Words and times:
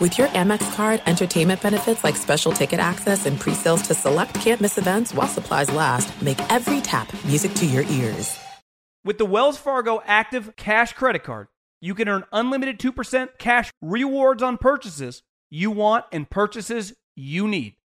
With 0.00 0.16
your 0.16 0.28
Amex 0.28 0.74
card, 0.74 1.02
entertainment 1.04 1.60
benefits 1.60 2.02
like 2.02 2.16
special 2.16 2.52
ticket 2.52 2.80
access 2.80 3.26
and 3.26 3.38
pre-sales 3.38 3.82
to 3.82 3.92
select 3.92 4.32
campus 4.32 4.78
events 4.78 5.12
while 5.12 5.28
supplies 5.28 5.70
last, 5.70 6.22
make 6.22 6.40
every 6.50 6.80
tap 6.80 7.12
music 7.26 7.52
to 7.56 7.66
your 7.66 7.82
ears. 7.82 8.38
With 9.04 9.18
the 9.18 9.26
Wells 9.26 9.58
Fargo 9.58 10.02
Active 10.06 10.56
Cash 10.56 10.94
Credit 10.94 11.22
Card, 11.22 11.48
you 11.82 11.94
can 11.94 12.08
earn 12.08 12.24
unlimited 12.32 12.78
2% 12.78 13.36
cash 13.36 13.70
rewards 13.82 14.42
on 14.42 14.56
purchases 14.56 15.22
you 15.50 15.70
want 15.70 16.06
and 16.12 16.30
purchases 16.30 16.94
you 17.14 17.46
need. 17.46 17.76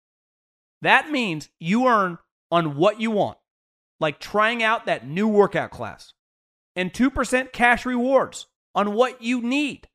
That 0.83 1.10
means 1.10 1.48
you 1.58 1.88
earn 1.88 2.19
on 2.48 2.77
what 2.77 3.00
you 3.00 3.10
want, 3.10 3.38
like 3.98 4.20
trying 4.20 4.62
out 4.62 4.86
that 4.86 5.05
new 5.05 5.27
workout 5.27 5.72
class, 5.72 6.12
and 6.77 6.92
2% 6.92 7.52
cash 7.52 7.84
rewards 7.84 8.46
on 8.72 8.94
what 8.94 9.20
you 9.20 9.42
need 9.42 9.88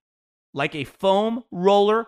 like 0.53 0.75
a 0.75 0.83
foam 0.83 1.43
roller 1.51 2.07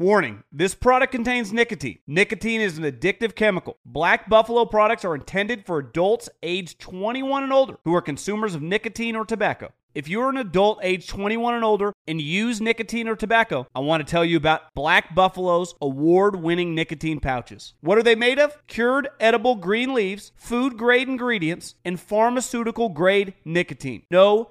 Warning 0.00 0.44
this 0.52 0.76
product 0.76 1.10
contains 1.10 1.52
nicotine. 1.52 1.98
Nicotine 2.06 2.60
is 2.60 2.78
an 2.78 2.84
addictive 2.84 3.34
chemical. 3.34 3.78
Black 3.84 4.28
Buffalo 4.28 4.64
products 4.64 5.04
are 5.04 5.16
intended 5.16 5.66
for 5.66 5.80
adults 5.80 6.28
aged 6.40 6.78
21 6.78 7.42
and 7.42 7.52
older 7.52 7.78
who 7.84 7.96
are 7.96 8.00
consumers 8.00 8.54
of 8.54 8.62
nicotine 8.62 9.16
or 9.16 9.24
tobacco. 9.24 9.72
If 9.96 10.06
you're 10.06 10.28
an 10.28 10.36
adult 10.36 10.78
age 10.84 11.08
21 11.08 11.54
and 11.54 11.64
older 11.64 11.92
and 12.06 12.20
use 12.20 12.60
nicotine 12.60 13.08
or 13.08 13.16
tobacco, 13.16 13.66
I 13.74 13.80
want 13.80 14.06
to 14.06 14.08
tell 14.08 14.24
you 14.24 14.36
about 14.36 14.72
Black 14.72 15.16
Buffalo's 15.16 15.74
award 15.80 16.36
winning 16.36 16.76
nicotine 16.76 17.18
pouches. 17.18 17.74
What 17.80 17.98
are 17.98 18.04
they 18.04 18.14
made 18.14 18.38
of? 18.38 18.64
Cured 18.68 19.08
edible 19.18 19.56
green 19.56 19.94
leaves, 19.94 20.30
food 20.36 20.76
grade 20.76 21.08
ingredients, 21.08 21.74
and 21.84 21.98
pharmaceutical 21.98 22.90
grade 22.90 23.34
nicotine. 23.44 24.04
No 24.12 24.50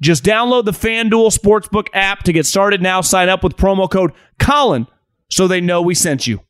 just 0.00 0.24
download 0.24 0.64
the 0.64 0.72
FanDuel 0.72 1.36
Sportsbook 1.36 1.88
app 1.92 2.22
to 2.24 2.32
get 2.32 2.46
started 2.46 2.82
now. 2.82 3.00
Sign 3.00 3.28
up 3.28 3.42
with 3.42 3.56
promo 3.56 3.90
code 3.90 4.12
Colin 4.38 4.86
so 5.30 5.46
they 5.48 5.60
know 5.60 5.82
we 5.82 5.94
sent 5.94 6.26
you. 6.26 6.40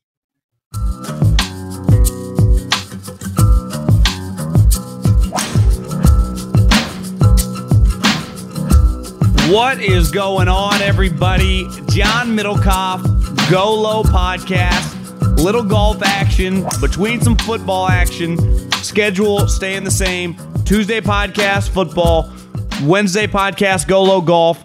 What 9.50 9.80
is 9.82 10.12
going 10.12 10.46
on, 10.46 10.80
everybody? 10.80 11.64
John 11.88 12.36
Middlekauff, 12.36 13.02
Go 13.50 13.74
Low 13.74 14.04
Podcast. 14.04 14.96
Little 15.42 15.64
golf 15.64 16.02
action 16.04 16.64
between 16.80 17.20
some 17.20 17.36
football 17.36 17.88
action. 17.88 18.38
Schedule 18.74 19.48
staying 19.48 19.82
the 19.82 19.90
same. 19.90 20.36
Tuesday 20.64 21.00
podcast, 21.00 21.70
football. 21.70 22.30
Wednesday 22.82 23.26
podcast, 23.26 23.86
Go 23.86 24.02
Low 24.02 24.20
Golf. 24.20 24.64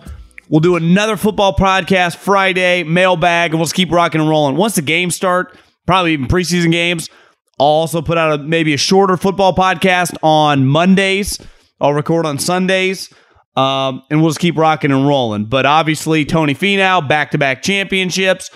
We'll 0.49 0.61
do 0.61 0.75
another 0.75 1.17
football 1.17 1.55
podcast 1.55 2.17
Friday, 2.17 2.83
mailbag, 2.83 3.51
and 3.51 3.59
we'll 3.59 3.65
just 3.65 3.75
keep 3.75 3.91
rocking 3.91 4.21
and 4.21 4.29
rolling. 4.29 4.55
Once 4.55 4.75
the 4.75 4.81
games 4.81 5.15
start, 5.15 5.57
probably 5.85 6.13
even 6.13 6.27
preseason 6.27 6.71
games, 6.71 7.09
I'll 7.59 7.67
also 7.67 8.01
put 8.01 8.17
out 8.17 8.39
a, 8.39 8.43
maybe 8.43 8.73
a 8.73 8.77
shorter 8.77 9.17
football 9.17 9.55
podcast 9.55 10.15
on 10.21 10.65
Mondays. 10.65 11.39
I'll 11.81 11.93
record 11.93 12.25
on 12.25 12.37
Sundays. 12.37 13.13
Um, 13.55 14.03
and 14.09 14.21
we'll 14.21 14.29
just 14.29 14.39
keep 14.39 14.57
rocking 14.57 14.91
and 14.91 15.07
rolling. 15.07 15.45
But 15.45 15.65
obviously, 15.65 16.25
Tony 16.25 16.53
Finau, 16.53 17.07
back 17.07 17.31
to 17.31 17.37
back 17.37 17.61
championships, 17.61 18.51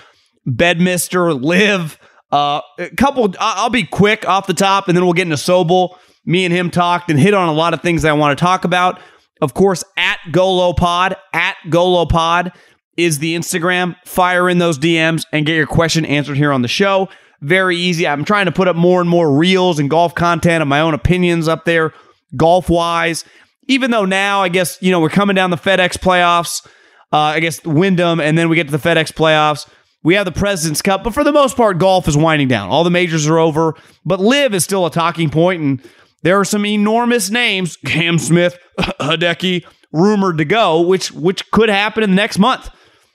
Bedminster, 0.46 1.34
LIV. 1.34 1.98
Uh, 2.32 2.62
a 2.78 2.90
couple, 2.96 3.34
I'll 3.40 3.70
be 3.70 3.84
quick 3.84 4.28
off 4.28 4.46
the 4.46 4.54
top, 4.54 4.88
and 4.88 4.96
then 4.98 5.06
we'll 5.06 5.14
get 5.14 5.24
into 5.24 5.38
Sobel. 5.38 5.98
Me 6.26 6.46
and 6.46 6.54
him 6.54 6.70
talked 6.70 7.10
and 7.10 7.20
hit 7.20 7.34
on 7.34 7.50
a 7.50 7.54
lot 7.54 7.74
of 7.74 7.82
things 7.82 8.02
that 8.02 8.10
I 8.10 8.14
want 8.14 8.38
to 8.38 8.44
talk 8.44 8.66
about. 8.66 9.00
Of 9.42 9.54
course, 9.54 9.84
at 9.98 10.20
GoloPod, 10.32 11.16
at 11.34 11.56
GoloPod 11.68 12.54
is 12.98 13.20
the 13.20 13.36
Instagram. 13.36 13.96
Fire 14.06 14.50
in 14.50 14.58
those 14.58 14.78
DMs 14.78 15.26
and 15.32 15.46
get 15.46 15.56
your 15.56 15.68
question 15.68 16.06
answered 16.06 16.38
here 16.38 16.52
on 16.52 16.62
the 16.62 16.68
show. 16.68 17.10
Very 17.42 17.78
easy. 17.78 18.06
I'm 18.06 18.26
trying 18.26 18.48
to 18.48 18.52
put 18.52 18.68
up 18.68 18.76
more 18.76 19.00
and 19.00 19.10
more 19.10 19.32
reels 19.32 19.80
and 19.80 19.90
golf 19.90 20.14
content 20.14 20.62
of 20.62 20.68
my 20.68 20.82
own 20.82 20.94
opinions 20.94 21.48
up 21.48 21.64
there, 21.64 21.94
golf 22.36 22.70
wise 22.70 23.24
even 23.70 23.92
though 23.92 24.04
now 24.04 24.42
I 24.42 24.50
guess 24.50 24.78
you 24.82 24.92
know 24.92 25.00
we're 25.00 25.10
coming 25.10 25.36
down 25.36 25.52
the 25.52 25.58
FedEx 25.58 25.98
playoffs. 25.98 26.68
Uh, 27.14 27.18
I 27.18 27.40
guess 27.40 27.64
Wyndham, 27.64 28.20
and 28.20 28.38
then 28.38 28.50
we 28.50 28.56
get 28.56 28.68
to 28.68 28.78
the 28.78 28.90
FedEx 28.90 29.14
playoffs. 29.14 29.68
We 30.04 30.14
have 30.16 30.26
the 30.26 30.32
President's 30.32 30.82
Cup, 30.82 31.04
but 31.04 31.14
for 31.14 31.24
the 31.24 31.32
most 31.32 31.58
part, 31.58 31.78
golf 31.78 32.08
is 32.08 32.16
winding 32.16 32.48
down. 32.48 32.70
All 32.70 32.84
the 32.84 32.92
majors 32.92 33.28
are 33.28 33.40
over, 33.40 33.74
but 34.06 34.20
LIV 34.20 34.54
is 34.54 34.64
still 34.64 34.86
a 34.86 34.92
talking 34.92 35.30
point, 35.30 35.62
and 35.62 35.82
there 36.24 36.40
are 36.40 36.46
some 36.46 36.66
enormous 36.66 37.30
names: 37.30 37.78
Cam 37.86 38.18
Smith, 38.20 38.58
Hideki, 38.80 39.66
rumored 39.92 40.38
to 40.38 40.46
go, 40.46 40.82
which 40.82 41.12
which 41.12 41.50
could 41.52 41.70
happen 41.70 42.04
in 42.04 42.12
the 42.12 42.16
next 42.16 42.38
month. 42.40 42.70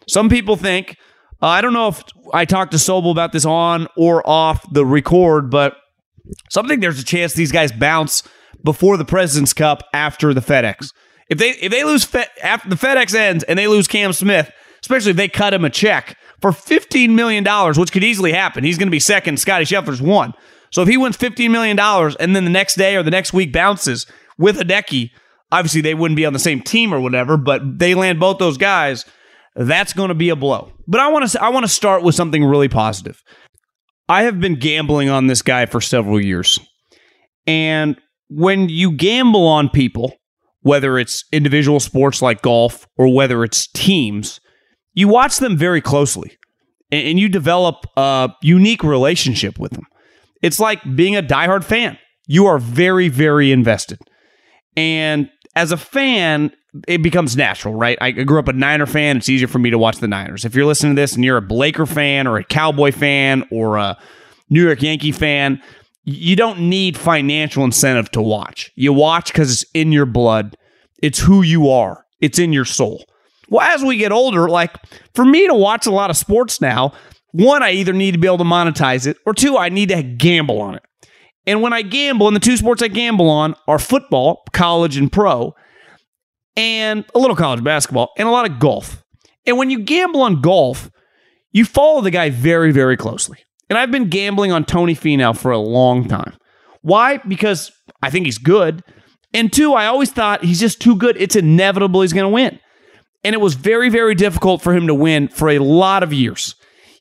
Some 0.08 0.28
people 0.28 0.56
think. 0.56 0.96
Uh, 1.42 1.48
I 1.48 1.60
don't 1.60 1.72
know 1.72 1.88
if 1.88 2.02
I 2.32 2.44
talked 2.44 2.72
to 2.72 2.78
Sobel 2.78 3.10
about 3.10 3.32
this 3.32 3.44
on 3.44 3.86
or 3.96 4.26
off 4.26 4.64
the 4.72 4.86
record, 4.86 5.50
but 5.50 5.76
something 6.48 6.80
there's 6.80 6.98
a 6.98 7.04
chance 7.04 7.34
these 7.34 7.52
guys 7.52 7.70
bounce 7.72 8.22
before 8.62 8.96
the 8.96 9.04
President's 9.04 9.52
Cup 9.52 9.82
after 9.92 10.32
the 10.32 10.40
FedEx. 10.40 10.92
If 11.28 11.38
they 11.38 11.50
if 11.50 11.70
they 11.70 11.84
lose 11.84 12.04
Fe- 12.04 12.26
after 12.42 12.68
the 12.68 12.76
FedEx 12.76 13.14
ends 13.14 13.44
and 13.44 13.58
they 13.58 13.66
lose 13.66 13.86
Cam 13.86 14.12
Smith, 14.12 14.50
especially 14.80 15.10
if 15.10 15.16
they 15.16 15.28
cut 15.28 15.52
him 15.54 15.64
a 15.64 15.70
check 15.70 16.16
for 16.40 16.52
fifteen 16.52 17.14
million 17.14 17.44
dollars, 17.44 17.78
which 17.78 17.92
could 17.92 18.04
easily 18.04 18.32
happen, 18.32 18.64
he's 18.64 18.78
going 18.78 18.88
to 18.88 18.92
be 18.92 19.00
second. 19.00 19.38
Scotty 19.38 19.64
Scheffler's 19.64 20.02
one. 20.02 20.34
So 20.74 20.82
if 20.82 20.88
he 20.88 20.96
wins 20.96 21.16
fifteen 21.16 21.52
million 21.52 21.76
dollars 21.76 22.16
and 22.16 22.34
then 22.34 22.44
the 22.44 22.50
next 22.50 22.74
day 22.74 22.96
or 22.96 23.04
the 23.04 23.10
next 23.10 23.32
week 23.32 23.52
bounces 23.52 24.06
with 24.38 24.58
Hideki, 24.58 25.10
obviously 25.52 25.80
they 25.80 25.94
wouldn't 25.94 26.16
be 26.16 26.26
on 26.26 26.32
the 26.32 26.40
same 26.40 26.60
team 26.60 26.92
or 26.92 26.98
whatever, 26.98 27.36
but 27.36 27.78
they 27.78 27.94
land 27.94 28.18
both 28.18 28.38
those 28.38 28.58
guys. 28.58 29.04
That's 29.54 29.92
going 29.92 30.08
to 30.08 30.16
be 30.16 30.30
a 30.30 30.36
blow. 30.36 30.72
But 30.88 31.00
I 31.00 31.06
want 31.06 31.30
to 31.30 31.40
I 31.40 31.50
want 31.50 31.64
to 31.64 31.70
start 31.70 32.02
with 32.02 32.16
something 32.16 32.44
really 32.44 32.68
positive. 32.68 33.22
I 34.08 34.24
have 34.24 34.40
been 34.40 34.56
gambling 34.56 35.08
on 35.10 35.28
this 35.28 35.42
guy 35.42 35.66
for 35.66 35.80
several 35.80 36.20
years. 36.20 36.58
And 37.46 37.96
when 38.28 38.68
you 38.68 38.90
gamble 38.90 39.46
on 39.46 39.68
people, 39.68 40.12
whether 40.62 40.98
it's 40.98 41.24
individual 41.30 41.78
sports 41.78 42.20
like 42.20 42.42
golf 42.42 42.88
or 42.96 43.14
whether 43.14 43.44
it's 43.44 43.68
teams, 43.68 44.40
you 44.92 45.06
watch 45.06 45.36
them 45.36 45.56
very 45.56 45.80
closely 45.80 46.36
and 46.90 47.20
you 47.20 47.28
develop 47.28 47.86
a 47.96 48.30
unique 48.42 48.82
relationship 48.82 49.56
with 49.56 49.70
them. 49.70 49.86
It's 50.44 50.60
like 50.60 50.82
being 50.94 51.16
a 51.16 51.22
diehard 51.22 51.64
fan. 51.64 51.96
You 52.26 52.44
are 52.44 52.58
very, 52.58 53.08
very 53.08 53.50
invested. 53.50 53.98
And 54.76 55.30
as 55.56 55.72
a 55.72 55.78
fan, 55.78 56.52
it 56.86 57.02
becomes 57.02 57.34
natural, 57.34 57.72
right? 57.72 57.96
I 57.98 58.10
grew 58.10 58.38
up 58.38 58.48
a 58.48 58.52
Niner 58.52 58.84
fan. 58.84 59.16
It's 59.16 59.30
easier 59.30 59.48
for 59.48 59.58
me 59.58 59.70
to 59.70 59.78
watch 59.78 59.98
the 59.98 60.06
Niners. 60.06 60.44
If 60.44 60.54
you're 60.54 60.66
listening 60.66 60.96
to 60.96 61.00
this 61.00 61.14
and 61.14 61.24
you're 61.24 61.38
a 61.38 61.42
Blaker 61.42 61.86
fan 61.86 62.26
or 62.26 62.36
a 62.36 62.44
Cowboy 62.44 62.92
fan 62.92 63.48
or 63.50 63.78
a 63.78 63.96
New 64.50 64.62
York 64.62 64.82
Yankee 64.82 65.12
fan, 65.12 65.62
you 66.02 66.36
don't 66.36 66.68
need 66.68 66.98
financial 66.98 67.64
incentive 67.64 68.10
to 68.10 68.20
watch. 68.20 68.70
You 68.74 68.92
watch 68.92 69.32
because 69.32 69.50
it's 69.50 69.70
in 69.72 69.92
your 69.92 70.04
blood. 70.04 70.58
It's 71.02 71.20
who 71.20 71.40
you 71.40 71.70
are. 71.70 72.04
It's 72.20 72.38
in 72.38 72.52
your 72.52 72.66
soul. 72.66 73.06
Well, 73.48 73.66
as 73.66 73.82
we 73.82 73.96
get 73.96 74.12
older, 74.12 74.50
like 74.50 74.76
for 75.14 75.24
me 75.24 75.46
to 75.46 75.54
watch 75.54 75.86
a 75.86 75.90
lot 75.90 76.10
of 76.10 76.18
sports 76.18 76.60
now, 76.60 76.92
one, 77.34 77.64
I 77.64 77.72
either 77.72 77.92
need 77.92 78.12
to 78.12 78.18
be 78.18 78.28
able 78.28 78.38
to 78.38 78.44
monetize 78.44 79.08
it, 79.08 79.16
or 79.26 79.34
two, 79.34 79.58
I 79.58 79.68
need 79.68 79.88
to 79.88 80.04
gamble 80.04 80.60
on 80.60 80.76
it. 80.76 80.82
And 81.46 81.60
when 81.60 81.72
I 81.72 81.82
gamble, 81.82 82.28
and 82.28 82.36
the 82.36 82.40
two 82.40 82.56
sports 82.56 82.80
I 82.80 82.86
gamble 82.86 83.28
on 83.28 83.56
are 83.66 83.80
football, 83.80 84.44
college 84.52 84.96
and 84.96 85.10
pro, 85.10 85.52
and 86.54 87.04
a 87.12 87.18
little 87.18 87.34
college 87.34 87.64
basketball, 87.64 88.12
and 88.16 88.28
a 88.28 88.30
lot 88.30 88.48
of 88.48 88.60
golf. 88.60 89.02
And 89.46 89.58
when 89.58 89.68
you 89.68 89.80
gamble 89.80 90.22
on 90.22 90.42
golf, 90.42 90.88
you 91.50 91.64
follow 91.64 92.02
the 92.02 92.12
guy 92.12 92.30
very, 92.30 92.70
very 92.70 92.96
closely. 92.96 93.38
And 93.68 93.76
I've 93.76 93.90
been 93.90 94.10
gambling 94.10 94.52
on 94.52 94.64
Tony 94.64 94.94
Finau 94.94 95.36
for 95.36 95.50
a 95.50 95.58
long 95.58 96.06
time. 96.06 96.36
Why? 96.82 97.16
Because 97.18 97.72
I 98.00 98.10
think 98.10 98.26
he's 98.26 98.38
good. 98.38 98.84
And 99.32 99.52
two, 99.52 99.74
I 99.74 99.86
always 99.86 100.12
thought 100.12 100.44
he's 100.44 100.60
just 100.60 100.80
too 100.80 100.94
good. 100.94 101.16
It's 101.18 101.34
inevitable 101.34 102.02
he's 102.02 102.12
going 102.12 102.24
to 102.24 102.28
win. 102.28 102.60
And 103.24 103.34
it 103.34 103.40
was 103.40 103.54
very, 103.54 103.88
very 103.88 104.14
difficult 104.14 104.62
for 104.62 104.72
him 104.72 104.86
to 104.86 104.94
win 104.94 105.26
for 105.26 105.50
a 105.50 105.58
lot 105.58 106.04
of 106.04 106.12
years. 106.12 106.54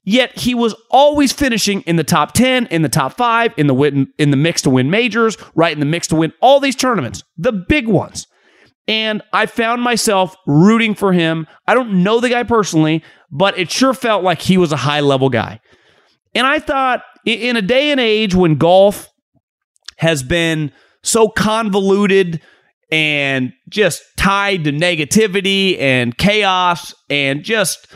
Yet 0.05 0.37
he 0.37 0.53
was 0.53 0.75
always 0.89 1.31
finishing 1.31 1.81
in 1.81 1.95
the 1.95 2.03
top 2.03 2.33
10, 2.33 2.67
in 2.67 2.81
the 2.81 2.89
top 2.89 3.13
5, 3.13 3.53
in 3.55 3.67
the 3.67 3.73
win, 3.73 4.07
in 4.17 4.31
the 4.31 4.37
mix 4.37 4.61
to 4.63 4.69
win 4.69 4.89
majors, 4.89 5.37
right 5.55 5.71
in 5.71 5.79
the 5.79 5.85
mix 5.85 6.07
to 6.07 6.15
win 6.15 6.33
all 6.41 6.59
these 6.59 6.75
tournaments, 6.75 7.23
the 7.37 7.53
big 7.53 7.87
ones. 7.87 8.27
And 8.85 9.21
I 9.31 9.45
found 9.45 9.81
myself 9.81 10.35
rooting 10.45 10.93
for 10.93 11.13
him. 11.13 11.47
I 11.67 11.73
don't 11.73 12.03
know 12.03 12.19
the 12.19 12.29
guy 12.29 12.43
personally, 12.43 13.01
but 13.31 13.57
it 13.57 13.71
sure 13.71 13.93
felt 13.93 14.23
like 14.23 14.41
he 14.41 14.57
was 14.57 14.73
a 14.73 14.77
high 14.77 14.99
level 14.99 15.29
guy. 15.29 15.61
And 16.35 16.45
I 16.45 16.59
thought 16.59 17.01
in 17.25 17.55
a 17.55 17.61
day 17.61 17.91
and 17.91 17.99
age 17.99 18.35
when 18.35 18.55
golf 18.55 19.09
has 19.97 20.21
been 20.21 20.73
so 21.01 21.29
convoluted 21.29 22.41
and 22.91 23.53
just 23.69 24.03
tied 24.17 24.65
to 24.65 24.71
negativity 24.71 25.79
and 25.79 26.17
chaos 26.17 26.93
and 27.09 27.43
just 27.43 27.87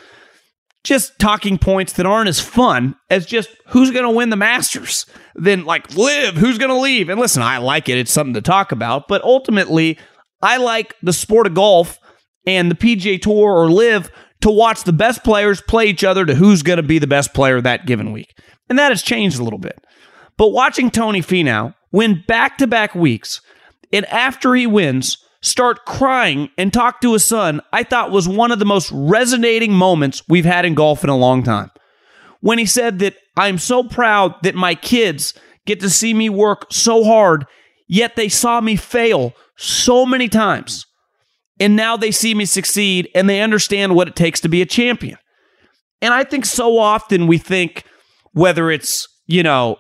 just 0.88 1.20
talking 1.20 1.58
points 1.58 1.94
that 1.94 2.06
aren't 2.06 2.30
as 2.30 2.40
fun 2.40 2.96
as 3.10 3.26
just 3.26 3.50
who's 3.68 3.92
going 3.92 4.06
to 4.06 4.10
win 4.10 4.30
the 4.30 4.38
Masters. 4.38 5.06
Then, 5.36 5.66
like, 5.66 5.94
LIV, 5.96 6.36
who's 6.36 6.58
going 6.58 6.70
to 6.70 6.80
leave? 6.80 7.10
And 7.10 7.20
listen, 7.20 7.44
I 7.44 7.58
like 7.58 7.90
it. 7.90 7.98
It's 7.98 8.12
something 8.12 8.34
to 8.36 8.42
talk 8.42 8.72
about. 8.72 9.08
But 9.10 9.22
ultimately, 9.24 10.00
I 10.42 10.58
like 10.58 10.96
the 11.04 11.12
sport 11.12 11.46
of 11.46 11.54
golf 11.54 12.00
and 12.46 12.72
the 12.72 12.76
PGA 12.76 13.22
Tour 13.22 13.52
or 13.52 13.70
LIV 13.70 14.10
to 14.42 14.50
watch 14.50 14.84
the 14.84 14.94
best 14.94 15.24
players 15.24 15.60
play 15.62 15.88
each 15.88 16.06
other 16.06 16.26
to 16.26 16.36
who's 16.36 16.64
going 16.64 16.78
to 16.78 16.84
be 16.84 17.00
the 17.00 17.08
best 17.08 17.34
player 17.34 17.60
that 17.60 17.86
given 17.86 18.14
week. 18.14 18.40
And 18.70 18.80
that 18.80 18.92
has 18.92 19.02
changed 19.02 19.40
a 19.40 19.44
little 19.44 19.60
bit. 19.60 19.84
But 20.38 20.50
watching 20.50 20.90
Tony 20.90 21.22
Finau 21.22 21.74
win 21.92 22.24
back 22.28 22.58
to 22.60 22.68
back 22.68 22.96
weeks, 22.96 23.42
and 23.92 24.06
after 24.06 24.56
he 24.56 24.68
wins, 24.68 25.18
start 25.42 25.86
crying 25.86 26.50
and 26.58 26.74
talk 26.74 27.02
to 27.02 27.14
his 27.14 27.26
son, 27.26 27.62
I 27.72 27.84
thought 27.84 28.12
was 28.12 28.28
one 28.28 28.52
of 28.52 28.60
the 28.60 28.66
most 28.66 28.92
resonating 28.92 29.74
moments 29.74 30.24
we've 30.28 30.46
had 30.46 30.66
in 30.66 30.74
golf 30.74 31.04
in 31.04 31.10
a 31.10 31.18
long 31.18 31.44
time. 31.44 31.72
When 32.42 32.60
he 32.60 32.66
said 32.66 33.00
that 33.00 33.16
I'm 33.36 33.58
so 33.58 33.84
proud 33.84 34.36
that 34.44 34.56
my 34.56 34.76
kids 34.76 35.34
get 35.66 35.80
to 35.82 35.90
see 35.90 36.14
me 36.14 36.30
work 36.30 36.68
so 36.72 37.04
hard, 37.04 37.46
yet 37.88 38.16
they 38.16 38.30
saw 38.30 38.62
me 38.62 38.76
fail 38.76 39.34
so 39.56 40.06
many 40.06 40.30
times. 40.30 40.86
And 41.60 41.76
now 41.76 41.98
they 41.98 42.12
see 42.12 42.36
me 42.36 42.46
succeed 42.46 43.10
and 43.16 43.30
they 43.30 43.42
understand 43.42 43.96
what 43.96 44.08
it 44.08 44.16
takes 44.16 44.40
to 44.42 44.50
be 44.50 44.62
a 44.62 44.66
champion. 44.66 45.18
And 46.02 46.14
I 46.14 46.24
think 46.24 46.46
so 46.46 46.78
often 46.78 47.26
we 47.28 47.40
think 47.40 47.84
whether 48.34 48.70
it's, 48.70 49.08
you 49.26 49.42
know, 49.42 49.78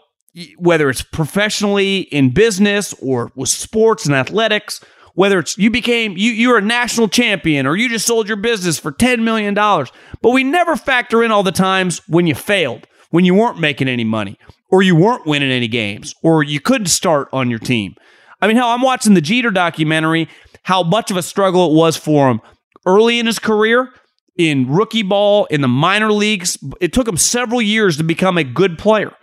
whether 0.57 0.89
it's 0.89 1.04
professionally 1.04 2.00
in 2.00 2.31
business 2.31 2.94
or 3.01 3.31
with 3.36 3.50
sports 3.50 4.06
and 4.06 4.15
athletics 4.15 4.83
whether 5.18 5.40
it's 5.40 5.58
you 5.58 5.72
became 5.72 6.16
you 6.16 6.31
you're 6.31 6.60
a 6.60 6.62
national 6.62 7.08
champion 7.08 7.66
or 7.66 7.75
you 7.75 7.90
just 7.90 8.06
sold 8.06 8.28
your 8.28 8.38
business 8.38 8.78
for 8.78 8.92
10 8.92 9.24
million 9.24 9.56
dollars. 9.56 9.92
But 10.22 10.30
we 10.30 10.44
never 10.44 10.75
factor 10.75 11.24
in 11.24 11.31
all 11.31 11.42
the 11.42 11.52
times 11.52 12.02
when 12.08 12.28
you 12.28 12.36
failed 12.36 12.86
when 13.10 13.25
you 13.25 13.34
weren't 13.34 13.60
making 13.60 13.88
any 13.88 14.04
money 14.04 14.38
or 14.69 14.84
you 14.84 14.96
weren't 14.96 15.25
winning 15.25 15.52
any 15.52 15.68
games 15.68 16.14
or 16.22 16.44
you 16.44 16.60
couldn't 16.60 16.88
start 16.88 17.30
on 17.34 17.50
your 17.50 17.58
team. 17.58 17.96
I 18.42 18.48
mean 18.48 18.58
how 18.58 18.69
i'm 18.69 18.84
watching 18.84 19.16
the 19.16 19.22
jeter 19.22 19.50
documentary 19.50 20.30
how 20.62 20.84
much 20.84 21.10
of 21.10 21.18
a 21.18 21.24
struggle 21.24 21.72
it 21.72 21.75
was 21.75 21.98
for 21.98 22.30
him 22.30 22.40
early 22.86 23.18
in 23.18 23.25
his 23.25 23.40
career 23.40 23.90
in 24.38 24.72
rookie 24.72 25.02
ball 25.02 25.46
in 25.46 25.62
the 25.62 25.68
minor 25.68 26.12
leagues. 26.12 26.60
It 26.80 26.94
took 26.94 27.08
him 27.08 27.18
several 27.18 27.60
years 27.60 27.98
to 27.98 28.04
become 28.04 28.38
a 28.38 28.44
good 28.44 28.78
player. 28.78 29.14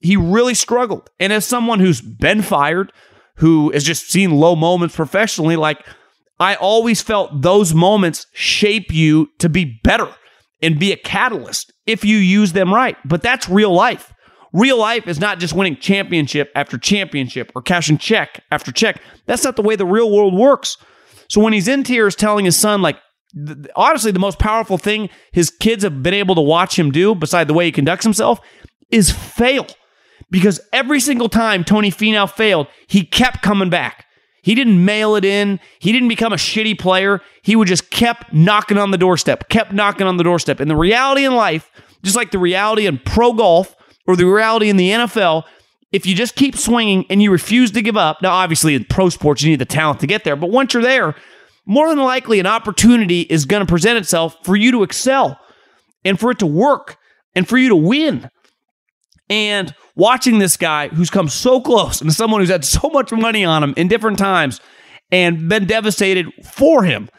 He 0.00 0.16
really 0.16 0.54
struggled. 0.54 1.10
And 1.18 1.32
as 1.32 1.44
someone 1.44 1.80
who's 1.80 2.00
been 2.00 2.40
fired 2.40 2.92
who 3.40 3.72
has 3.72 3.84
just 3.84 4.10
seen 4.10 4.30
low 4.32 4.54
moments 4.54 4.94
professionally, 4.94 5.56
like 5.56 5.84
I 6.38 6.54
always 6.54 7.02
felt 7.02 7.42
those 7.42 7.74
moments 7.74 8.26
shape 8.32 8.92
you 8.92 9.28
to 9.38 9.48
be 9.48 9.80
better 9.82 10.08
and 10.62 10.78
be 10.78 10.92
a 10.92 10.96
catalyst 10.96 11.72
if 11.86 12.04
you 12.04 12.18
use 12.18 12.52
them 12.52 12.72
right. 12.72 12.96
But 13.04 13.22
that's 13.22 13.48
real 13.48 13.72
life. 13.72 14.12
Real 14.52 14.78
life 14.78 15.06
is 15.06 15.20
not 15.20 15.38
just 15.38 15.54
winning 15.54 15.76
championship 15.76 16.50
after 16.54 16.76
championship 16.76 17.50
or 17.54 17.62
cashing 17.62 17.98
check 17.98 18.42
after 18.50 18.72
check. 18.72 19.00
That's 19.26 19.44
not 19.44 19.56
the 19.56 19.62
way 19.62 19.76
the 19.76 19.86
real 19.86 20.10
world 20.10 20.34
works. 20.34 20.76
So 21.28 21.40
when 21.40 21.52
he's 21.52 21.68
in 21.68 21.82
tears 21.82 22.16
telling 22.16 22.44
his 22.44 22.58
son, 22.58 22.82
like, 22.82 22.98
honestly, 23.76 24.10
the 24.10 24.18
most 24.18 24.38
powerful 24.38 24.76
thing 24.76 25.08
his 25.32 25.50
kids 25.50 25.84
have 25.84 26.02
been 26.02 26.14
able 26.14 26.34
to 26.34 26.40
watch 26.40 26.78
him 26.78 26.90
do, 26.90 27.14
beside 27.14 27.48
the 27.48 27.54
way 27.54 27.66
he 27.66 27.72
conducts 27.72 28.04
himself, 28.04 28.40
is 28.90 29.10
fail 29.10 29.66
because 30.30 30.60
every 30.72 31.00
single 31.00 31.28
time 31.28 31.64
Tony 31.64 31.90
Finau 31.90 32.30
failed, 32.30 32.68
he 32.86 33.04
kept 33.04 33.42
coming 33.42 33.70
back. 33.70 34.06
He 34.42 34.54
didn't 34.54 34.84
mail 34.84 35.16
it 35.16 35.24
in. 35.24 35.60
He 35.78 35.92
didn't 35.92 36.08
become 36.08 36.32
a 36.32 36.36
shitty 36.36 36.78
player. 36.78 37.20
He 37.42 37.56
would 37.56 37.68
just 37.68 37.90
kept 37.90 38.32
knocking 38.32 38.78
on 38.78 38.90
the 38.90 38.98
doorstep, 38.98 39.48
kept 39.48 39.72
knocking 39.72 40.06
on 40.06 40.16
the 40.16 40.24
doorstep. 40.24 40.60
And 40.60 40.70
the 40.70 40.76
reality 40.76 41.24
in 41.24 41.34
life, 41.34 41.70
just 42.02 42.16
like 42.16 42.30
the 42.30 42.38
reality 42.38 42.86
in 42.86 42.98
pro 42.98 43.32
golf 43.32 43.76
or 44.06 44.16
the 44.16 44.24
reality 44.24 44.70
in 44.70 44.76
the 44.76 44.90
NFL, 44.90 45.44
if 45.92 46.06
you 46.06 46.14
just 46.14 46.36
keep 46.36 46.56
swinging 46.56 47.04
and 47.10 47.22
you 47.22 47.30
refuse 47.30 47.72
to 47.72 47.82
give 47.82 47.96
up, 47.96 48.22
now 48.22 48.32
obviously 48.32 48.74
in 48.74 48.84
pro 48.84 49.08
sports 49.08 49.42
you 49.42 49.50
need 49.50 49.58
the 49.58 49.66
talent 49.66 50.00
to 50.00 50.06
get 50.06 50.24
there, 50.24 50.36
but 50.36 50.50
once 50.50 50.72
you're 50.72 50.82
there, 50.82 51.14
more 51.66 51.88
than 51.88 51.98
likely 51.98 52.40
an 52.40 52.46
opportunity 52.46 53.22
is 53.22 53.44
going 53.44 53.60
to 53.60 53.70
present 53.70 53.98
itself 53.98 54.36
for 54.44 54.56
you 54.56 54.70
to 54.72 54.82
excel 54.82 55.38
and 56.04 56.18
for 56.18 56.30
it 56.30 56.38
to 56.38 56.46
work 56.46 56.96
and 57.34 57.46
for 57.48 57.58
you 57.58 57.68
to 57.68 57.76
win. 57.76 58.30
And 59.28 59.74
watching 60.00 60.38
this 60.38 60.56
guy 60.56 60.88
who's 60.88 61.10
come 61.10 61.28
so 61.28 61.60
close 61.60 62.00
and 62.00 62.10
someone 62.12 62.40
who's 62.40 62.50
had 62.50 62.64
so 62.64 62.88
much 62.88 63.12
money 63.12 63.44
on 63.44 63.62
him 63.62 63.74
in 63.76 63.86
different 63.86 64.18
times 64.18 64.58
and 65.12 65.48
been 65.48 65.66
devastated 65.66 66.26
for 66.42 66.82
him, 66.84 67.10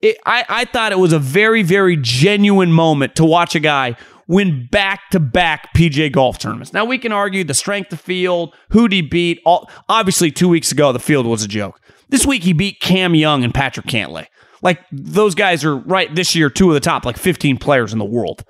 it, 0.00 0.16
I, 0.24 0.44
I 0.48 0.64
thought 0.64 0.92
it 0.92 0.98
was 0.98 1.12
a 1.12 1.18
very, 1.18 1.62
very 1.62 1.96
genuine 2.00 2.72
moment 2.72 3.14
to 3.16 3.24
watch 3.24 3.54
a 3.54 3.60
guy 3.60 3.96
win 4.26 4.66
back 4.70 5.10
to 5.10 5.20
back 5.20 5.74
PGA 5.76 6.10
golf 6.10 6.38
tournaments. 6.38 6.72
Now, 6.72 6.86
we 6.86 6.96
can 6.96 7.12
argue 7.12 7.44
the 7.44 7.54
strength 7.54 7.92
of 7.92 8.00
field, 8.00 8.54
who'd 8.70 8.92
he 8.92 9.02
beat. 9.02 9.40
All, 9.44 9.70
obviously, 9.88 10.30
two 10.30 10.48
weeks 10.48 10.72
ago, 10.72 10.90
the 10.90 10.98
field 10.98 11.26
was 11.26 11.42
a 11.42 11.48
joke. 11.48 11.80
This 12.08 12.26
week, 12.26 12.42
he 12.42 12.54
beat 12.54 12.80
Cam 12.80 13.14
Young 13.14 13.44
and 13.44 13.52
Patrick 13.52 13.86
Cantlay. 13.86 14.26
Like, 14.62 14.80
those 14.90 15.34
guys 15.34 15.64
are 15.64 15.76
right 15.76 16.12
this 16.14 16.34
year, 16.34 16.48
two 16.48 16.68
of 16.68 16.74
the 16.74 16.80
top, 16.80 17.04
like 17.04 17.18
15 17.18 17.58
players 17.58 17.92
in 17.92 17.98
the 17.98 18.04
world 18.04 18.44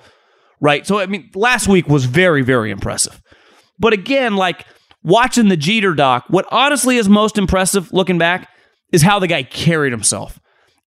right? 0.62 0.86
So, 0.86 1.00
I 1.00 1.06
mean, 1.06 1.28
last 1.34 1.68
week 1.68 1.88
was 1.88 2.06
very, 2.06 2.40
very 2.40 2.70
impressive. 2.70 3.20
But 3.82 3.92
again, 3.92 4.36
like 4.36 4.64
watching 5.02 5.48
the 5.48 5.56
Jeter 5.56 5.92
doc, 5.92 6.24
what 6.28 6.46
honestly 6.50 6.96
is 6.96 7.08
most 7.08 7.36
impressive 7.36 7.92
looking 7.92 8.16
back 8.16 8.48
is 8.92 9.02
how 9.02 9.18
the 9.18 9.26
guy 9.26 9.42
carried 9.42 9.92
himself. 9.92 10.38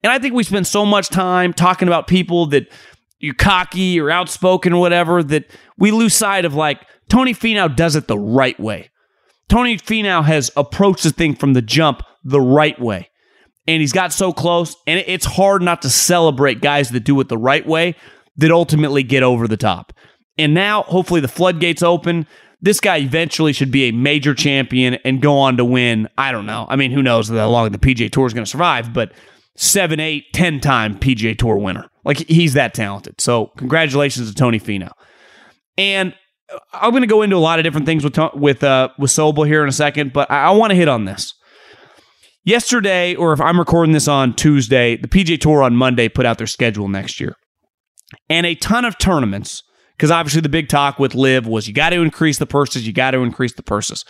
And 0.02 0.12
I 0.12 0.18
think 0.18 0.34
we 0.34 0.44
spend 0.44 0.66
so 0.66 0.86
much 0.86 1.10
time 1.10 1.52
talking 1.54 1.88
about 1.88 2.08
people 2.08 2.46
that 2.48 2.72
you're 3.20 3.34
cocky 3.34 4.00
or 4.00 4.10
outspoken 4.10 4.72
or 4.74 4.80
whatever 4.80 5.22
that 5.22 5.46
we 5.78 5.92
lose 5.92 6.14
sight 6.14 6.46
of 6.46 6.54
like 6.56 6.88
Tony 7.10 7.34
Finau 7.34 7.76
does 7.76 7.96
it 7.96 8.08
the 8.08 8.18
right 8.18 8.60
way. 8.60 8.90
Tony 9.50 9.78
Finau 9.78 10.24
has 10.24 10.50
approached 10.56 11.04
the 11.04 11.12
thing 11.12 11.36
from 11.36 11.54
the 11.54 11.62
jump 11.62 12.02
the 12.24 12.42
right 12.42 12.80
way. 12.80 13.10
And 13.68 13.82
he's 13.82 13.92
got 13.92 14.14
so 14.14 14.32
close, 14.32 14.76
and 14.86 15.04
it's 15.08 15.26
hard 15.26 15.64
not 15.64 15.82
to 15.82 15.90
celebrate 15.90 16.62
guys 16.62 16.90
that 16.92 17.00
do 17.00 17.20
it 17.20 17.30
the 17.30 17.38
right 17.38 17.66
way 17.66 17.96
that 18.38 18.52
ultimately 18.52 19.02
get 19.02 19.24
over 19.24 19.48
the 19.48 19.58
top. 19.58 19.92
And 20.38 20.54
now, 20.54 20.84
hopefully, 20.84 21.20
the 21.20 21.28
floodgates 21.28 21.82
open. 21.82 22.28
This 22.66 22.80
guy 22.80 22.98
eventually 22.98 23.54
should 23.54 23.70
be 23.70 23.84
a 23.84 23.92
major 23.92 24.34
champion 24.34 24.96
and 25.06 25.22
go 25.22 25.38
on 25.38 25.56
to 25.58 25.64
win. 25.64 26.10
I 26.18 26.32
don't 26.32 26.48
know. 26.48 26.66
I 26.68 26.76
mean, 26.76 26.92
who 26.92 27.04
knows 27.04 27.30
how 27.30 27.48
long 27.48 27.72
the 27.72 27.78
PGA 27.78 28.12
Tour 28.12 28.26
is 28.26 28.34
going 28.34 28.44
to 28.44 28.50
survive, 28.50 28.92
but 28.92 29.14
seven, 29.56 30.00
eight, 30.00 30.34
ten 30.34 30.60
time 30.60 30.98
PGA 30.98 31.38
Tour 31.38 31.58
winner. 31.58 31.88
Like 32.04 32.28
he's 32.28 32.56
that 32.56 32.74
talented. 32.74 33.22
So 33.22 33.52
congratulations 33.58 34.30
to 34.30 34.36
Tony 34.36 34.60
Finau. 34.60 34.90
And 35.78 36.16
I'm 36.74 36.90
going 36.90 37.02
to 37.04 37.08
go 37.08 37.22
into 37.22 37.36
a 37.36 37.38
lot 37.38 37.60
of 37.60 37.64
different 37.64 37.86
things 37.86 38.04
with 38.04 38.18
with 38.34 38.64
uh, 38.64 38.90
with 38.98 39.12
Sobel 39.12 39.46
here 39.46 39.62
in 39.62 39.70
a 39.70 39.74
second, 39.74 40.12
but 40.12 40.30
I, 40.32 40.46
I 40.46 40.50
want 40.52 40.72
to 40.72 40.76
hit 40.76 40.88
on 40.88 41.06
this. 41.06 41.36
Yesterday, 42.46 43.14
or 43.14 43.32
if 43.32 43.42
I'm 43.42 43.60
recording 43.60 43.94
this 43.94 44.08
on 44.08 44.36
Tuesday, 44.36 44.98
the 44.98 45.08
PGA 45.08 45.40
Tour 45.40 45.62
on 45.62 45.76
Monday 45.76 46.10
put 46.10 46.26
out 46.26 46.40
their 46.40 46.48
schedule 46.48 46.88
next 46.88 47.20
year, 47.20 47.36
and 48.28 48.48
a 48.48 48.56
ton 48.56 48.86
of 48.86 48.98
tournaments. 48.98 49.62
Because 49.96 50.12
obviously, 50.12 50.42
the 50.42 50.50
big 50.50 50.68
talk 50.68 51.00
with 51.00 51.16
LIV 51.16 51.48
was 51.48 51.68
you 51.68 51.74
got 51.74 51.92
to 51.92 52.02
increase 52.02 52.38
the 52.38 52.46
purses, 52.46 52.86
you 52.86 52.94
got 52.94 53.12
to 53.12 53.20
increase 53.20 53.54
the 53.54 53.64
purses, 53.64 54.04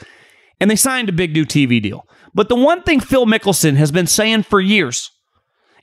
and 0.60 0.70
they 0.70 0.76
signed 0.76 1.10
a 1.10 1.14
big 1.14 1.34
new 1.34 1.46
TV 1.46 1.82
deal. 1.82 2.08
But 2.34 2.50
the 2.50 2.56
one 2.56 2.82
thing 2.84 3.00
Phil 3.00 3.26
Mickelson 3.26 3.76
has 3.76 3.92
been 3.92 4.08
saying 4.08 4.44
for 4.44 4.60
years, 4.60 5.12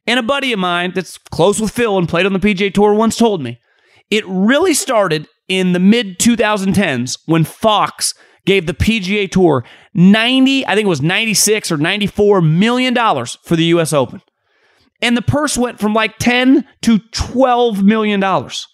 and 0.06 0.18
a 0.18 0.22
buddy 0.22 0.52
of 0.52 0.58
mine 0.58 0.92
that's 0.94 1.18
close 1.18 1.60
with 1.60 1.70
Phil 1.70 1.96
and 1.98 2.08
played 2.08 2.26
on 2.26 2.32
the 2.32 2.40
PGA 2.40 2.72
Tour 2.72 2.94
once 2.94 3.16
told 3.16 3.42
me, 3.42 3.60
it 4.10 4.24
really 4.26 4.74
started 4.74 5.28
in 5.48 5.72
the 5.72 5.78
mid 5.78 6.18
2010s 6.18 7.18
when 7.26 7.44
Fox 7.44 8.14
gave 8.44 8.66
the 8.66 8.74
PGA 8.74 9.30
Tour 9.30 9.64
90, 9.94 10.66
I 10.66 10.74
think 10.74 10.86
it 10.86 10.88
was 10.88 11.02
96 11.02 11.70
or 11.70 11.76
94 11.76 12.42
million 12.42 12.94
dollars 12.94 13.38
for 13.44 13.56
the 13.56 13.64
US 13.66 13.92
Open. 13.92 14.20
And 15.00 15.16
the 15.16 15.22
purse 15.22 15.56
went 15.58 15.80
from 15.80 15.94
like 15.94 16.18
10 16.18 16.64
to 16.82 16.98
12 17.12 17.82
million 17.82 18.20
dollars. 18.20 18.66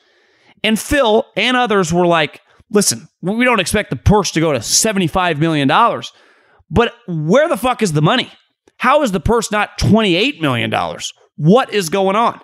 And 0.63 0.79
Phil 0.79 1.25
and 1.37 1.57
others 1.57 1.93
were 1.93 2.07
like, 2.07 2.41
"Listen, 2.71 3.09
we 3.23 3.45
don't 3.45 3.61
expect 3.61 3.91
the 3.91 3.97
purse 3.97 4.31
to 4.33 4.41
go 4.41 4.53
to 4.53 4.63
75 4.63 5.39
million 5.39 5.69
dollars, 5.69 6.13
but 6.71 6.95
where 7.07 7.49
the 7.49 7.57
fuck 7.57 7.83
is 7.83 7.93
the 7.93 8.03
money? 8.03 8.31
How 8.79 9.03
is 9.03 9.13
the 9.13 9.21
purse 9.21 9.51
not 9.51 9.79
28 9.79 10.41
million 10.41 10.71
dollars? 10.71 11.13
What 11.37 11.73
is 11.73 11.89
going 11.89 12.17
on?" 12.17 12.41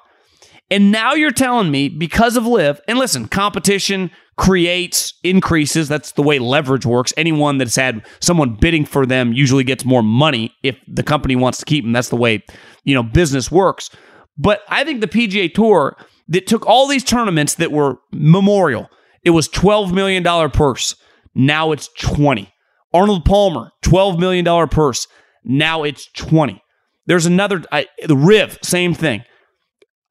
And 0.71 0.91
now 0.91 1.13
you're 1.13 1.31
telling 1.31 1.71
me 1.71 1.89
because 1.89 2.37
of 2.37 2.47
LIV, 2.47 2.81
and 2.89 2.99
listen, 2.99 3.29
competition 3.29 4.11
creates 4.37 5.15
increases. 5.23 5.89
That's 5.89 6.13
the 6.13 6.23
way 6.23 6.39
leverage 6.39 6.87
works. 6.87 7.13
Anyone 7.17 7.59
that's 7.59 7.77
had 7.77 8.05
someone 8.21 8.55
bidding 8.55 8.85
for 8.85 9.07
them 9.07 9.33
usually 9.33 9.65
gets 9.65 9.85
more 9.85 10.03
money 10.03 10.55
if 10.63 10.77
the 10.89 11.03
company 11.03 11.37
wants 11.37 11.59
to 11.59 11.65
keep 11.65 11.85
them. 11.85 11.93
That's 11.93 12.09
the 12.09 12.17
way, 12.17 12.43
you 12.85 12.95
know, 12.95 13.03
business 13.03 13.51
works. 13.51 13.91
But 14.37 14.63
I 14.69 14.85
think 14.85 15.01
the 15.01 15.07
PGA 15.07 15.53
Tour 15.53 15.97
that 16.29 16.47
took 16.47 16.67
all 16.67 16.89
these 16.89 17.05
tournaments 17.05 17.55
that 17.57 17.73
were 17.73 17.99
memorial, 18.13 18.89
it 19.23 19.31
was 19.31 19.49
$12 19.49 19.93
million 19.93 20.51
purse. 20.51 20.97
Now 21.35 21.73
it's 21.73 21.89
20. 22.01 22.51
Arnold 22.93 23.25
Palmer, 23.25 23.73
$12 23.83 24.19
million 24.19 24.69
purse. 24.69 25.07
Now 25.45 25.83
it's 25.83 26.11
20. 26.13 26.63
There's 27.07 27.27
another, 27.27 27.63
I, 27.71 27.87
the 28.07 28.17
Riv, 28.17 28.59
same 28.63 28.95
thing. 28.95 29.25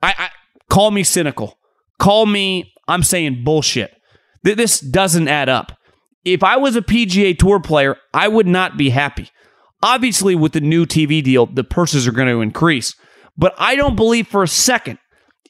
I, 0.02 0.14
I 0.18 0.30
Call 0.74 0.90
me 0.90 1.04
cynical. 1.04 1.60
Call 2.00 2.26
me, 2.26 2.74
I'm 2.88 3.04
saying 3.04 3.44
bullshit. 3.44 3.96
This 4.42 4.80
doesn't 4.80 5.28
add 5.28 5.48
up. 5.48 5.78
If 6.26 6.44
I 6.44 6.58
was 6.58 6.76
a 6.76 6.82
PGA 6.82 7.38
Tour 7.38 7.60
player, 7.60 7.96
I 8.12 8.28
would 8.28 8.48
not 8.48 8.76
be 8.76 8.90
happy. 8.90 9.30
Obviously, 9.84 10.34
with 10.34 10.54
the 10.54 10.62
new 10.62 10.88
TV 10.88 11.24
deal, 11.24 11.46
the 11.46 11.64
purses 11.64 12.08
are 12.08 12.12
going 12.12 12.28
to 12.28 12.42
increase. 12.42 12.96
But 13.38 13.54
I 13.60 13.76
don't 13.76 13.96
believe 13.96 14.28
for 14.28 14.42
a 14.42 14.48
second 14.48 14.98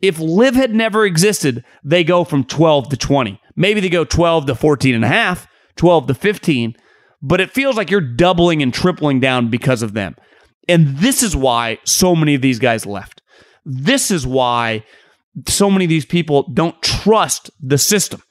if 0.03 0.19
LIV 0.19 0.55
had 0.55 0.75
never 0.75 1.05
existed, 1.05 1.63
they 1.81 2.03
go 2.03 2.25
from 2.25 2.43
12 2.43 2.89
to 2.89 2.97
20. 2.97 3.39
Maybe 3.55 3.79
they 3.79 3.87
go 3.87 4.03
12 4.03 4.47
to 4.47 4.55
14 4.55 4.93
and 4.93 5.05
a 5.05 5.07
half, 5.07 5.47
12 5.77 6.07
to 6.07 6.13
15, 6.13 6.75
but 7.21 7.39
it 7.39 7.51
feels 7.51 7.77
like 7.77 7.89
you're 7.89 8.01
doubling 8.01 8.61
and 8.61 8.73
tripling 8.73 9.21
down 9.21 9.49
because 9.49 9.81
of 9.81 9.93
them. 9.93 10.17
And 10.67 10.97
this 10.97 11.23
is 11.23 11.37
why 11.37 11.79
so 11.85 12.17
many 12.17 12.35
of 12.35 12.41
these 12.41 12.59
guys 12.59 12.85
left. 12.85 13.21
This 13.65 14.11
is 14.11 14.27
why 14.27 14.83
so 15.47 15.71
many 15.71 15.85
of 15.85 15.89
these 15.89 16.05
people 16.05 16.49
don't 16.53 16.79
trust 16.81 17.49
the 17.61 17.77
system. 17.77 18.21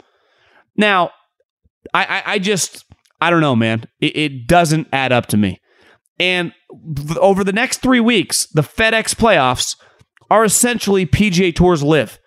Now, 0.76 1.10
I, 1.94 2.04
I, 2.04 2.22
I 2.34 2.38
just, 2.38 2.84
I 3.18 3.30
don't 3.30 3.40
know, 3.40 3.56
man. 3.56 3.84
It, 3.98 4.14
it 4.14 4.46
doesn't 4.46 4.88
add 4.92 5.10
up 5.10 5.24
to 5.28 5.38
me. 5.38 5.58
And 6.18 6.52
over 7.18 7.44
the 7.44 7.52
next 7.52 7.78
three 7.78 8.00
weeks, 8.00 8.46
the 8.48 8.60
FedEx 8.60 9.14
playoffs 9.14 9.76
are 10.32 10.46
essentially 10.46 11.04
PGA 11.04 11.54
Tours 11.54 11.82
LIV. 11.82 12.18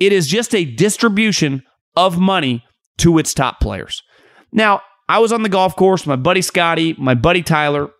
It 0.00 0.12
is 0.12 0.26
just 0.26 0.56
a 0.56 0.64
distribution 0.64 1.62
of 1.94 2.18
money 2.18 2.64
to 2.98 3.16
its 3.18 3.32
top 3.32 3.60
players. 3.60 4.02
Now, 4.50 4.80
I 5.08 5.20
was 5.20 5.32
on 5.32 5.44
the 5.44 5.48
golf 5.48 5.76
course, 5.76 6.04
my 6.04 6.16
buddy 6.16 6.42
Scotty, 6.42 6.96
my 6.98 7.14
buddy 7.14 7.42
Tyler, 7.42 7.90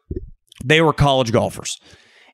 they 0.64 0.80
were 0.80 0.92
college 0.92 1.30
golfers. 1.30 1.78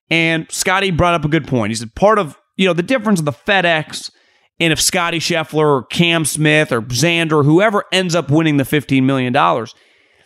And 0.08 0.50
Scotty 0.50 0.90
brought 0.90 1.12
up 1.12 1.26
a 1.26 1.28
good 1.28 1.46
point. 1.46 1.72
He 1.72 1.74
said 1.74 1.94
part 1.94 2.18
of 2.18 2.38
you 2.56 2.66
know, 2.66 2.72
the 2.72 2.82
difference 2.82 3.18
of 3.18 3.26
the 3.26 3.32
FedEx 3.32 4.10
and 4.58 4.72
if 4.72 4.80
Scotty 4.80 5.18
Scheffler 5.18 5.66
or 5.66 5.84
Cam 5.84 6.24
Smith 6.24 6.72
or 6.72 6.80
Xander, 6.80 7.44
whoever 7.44 7.84
ends 7.92 8.14
up 8.14 8.30
winning 8.30 8.56
the 8.56 8.64
$15 8.64 9.02
million, 9.02 9.34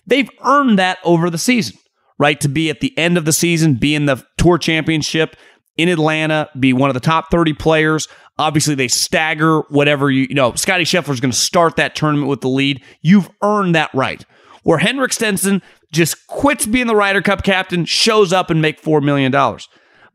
they've 0.06 0.30
earned 0.44 0.78
that 0.78 0.98
over 1.02 1.28
the 1.28 1.38
season, 1.38 1.76
right? 2.20 2.40
To 2.40 2.48
be 2.48 2.70
at 2.70 2.80
the 2.80 2.96
end 2.96 3.18
of 3.18 3.24
the 3.24 3.32
season, 3.32 3.74
be 3.74 3.96
in 3.96 4.06
the 4.06 4.24
tour 4.38 4.58
championship 4.58 5.34
in 5.76 5.88
Atlanta, 5.88 6.48
be 6.58 6.72
one 6.72 6.90
of 6.90 6.94
the 6.94 7.00
top 7.00 7.30
30 7.30 7.54
players. 7.54 8.08
Obviously, 8.38 8.74
they 8.74 8.88
stagger 8.88 9.60
whatever 9.68 10.10
you, 10.10 10.26
you 10.28 10.34
know, 10.34 10.54
Scotty 10.54 10.84
Scheffler 10.84 11.12
is 11.12 11.20
going 11.20 11.32
to 11.32 11.36
start 11.36 11.76
that 11.76 11.94
tournament 11.94 12.28
with 12.28 12.40
the 12.40 12.48
lead. 12.48 12.82
You've 13.02 13.30
earned 13.42 13.74
that 13.74 13.90
right. 13.94 14.24
Where 14.62 14.78
Henrik 14.78 15.12
Stenson 15.12 15.62
just 15.92 16.26
quits 16.26 16.66
being 16.66 16.86
the 16.86 16.96
Ryder 16.96 17.22
Cup 17.22 17.44
captain, 17.44 17.84
shows 17.84 18.32
up 18.32 18.50
and 18.50 18.60
make 18.62 18.82
$4 18.82 19.02
million. 19.02 19.30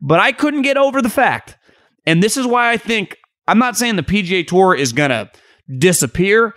But 0.02 0.20
I 0.20 0.32
couldn't 0.32 0.62
get 0.62 0.76
over 0.76 1.00
the 1.00 1.08
fact 1.08 1.56
and 2.06 2.22
this 2.22 2.36
is 2.36 2.46
why 2.46 2.70
I 2.70 2.76
think 2.76 3.16
I'm 3.46 3.58
not 3.58 3.76
saying 3.76 3.96
the 3.96 4.02
PGA 4.02 4.46
Tour 4.46 4.74
is 4.74 4.92
going 4.92 5.10
to 5.10 5.30
disappear, 5.78 6.54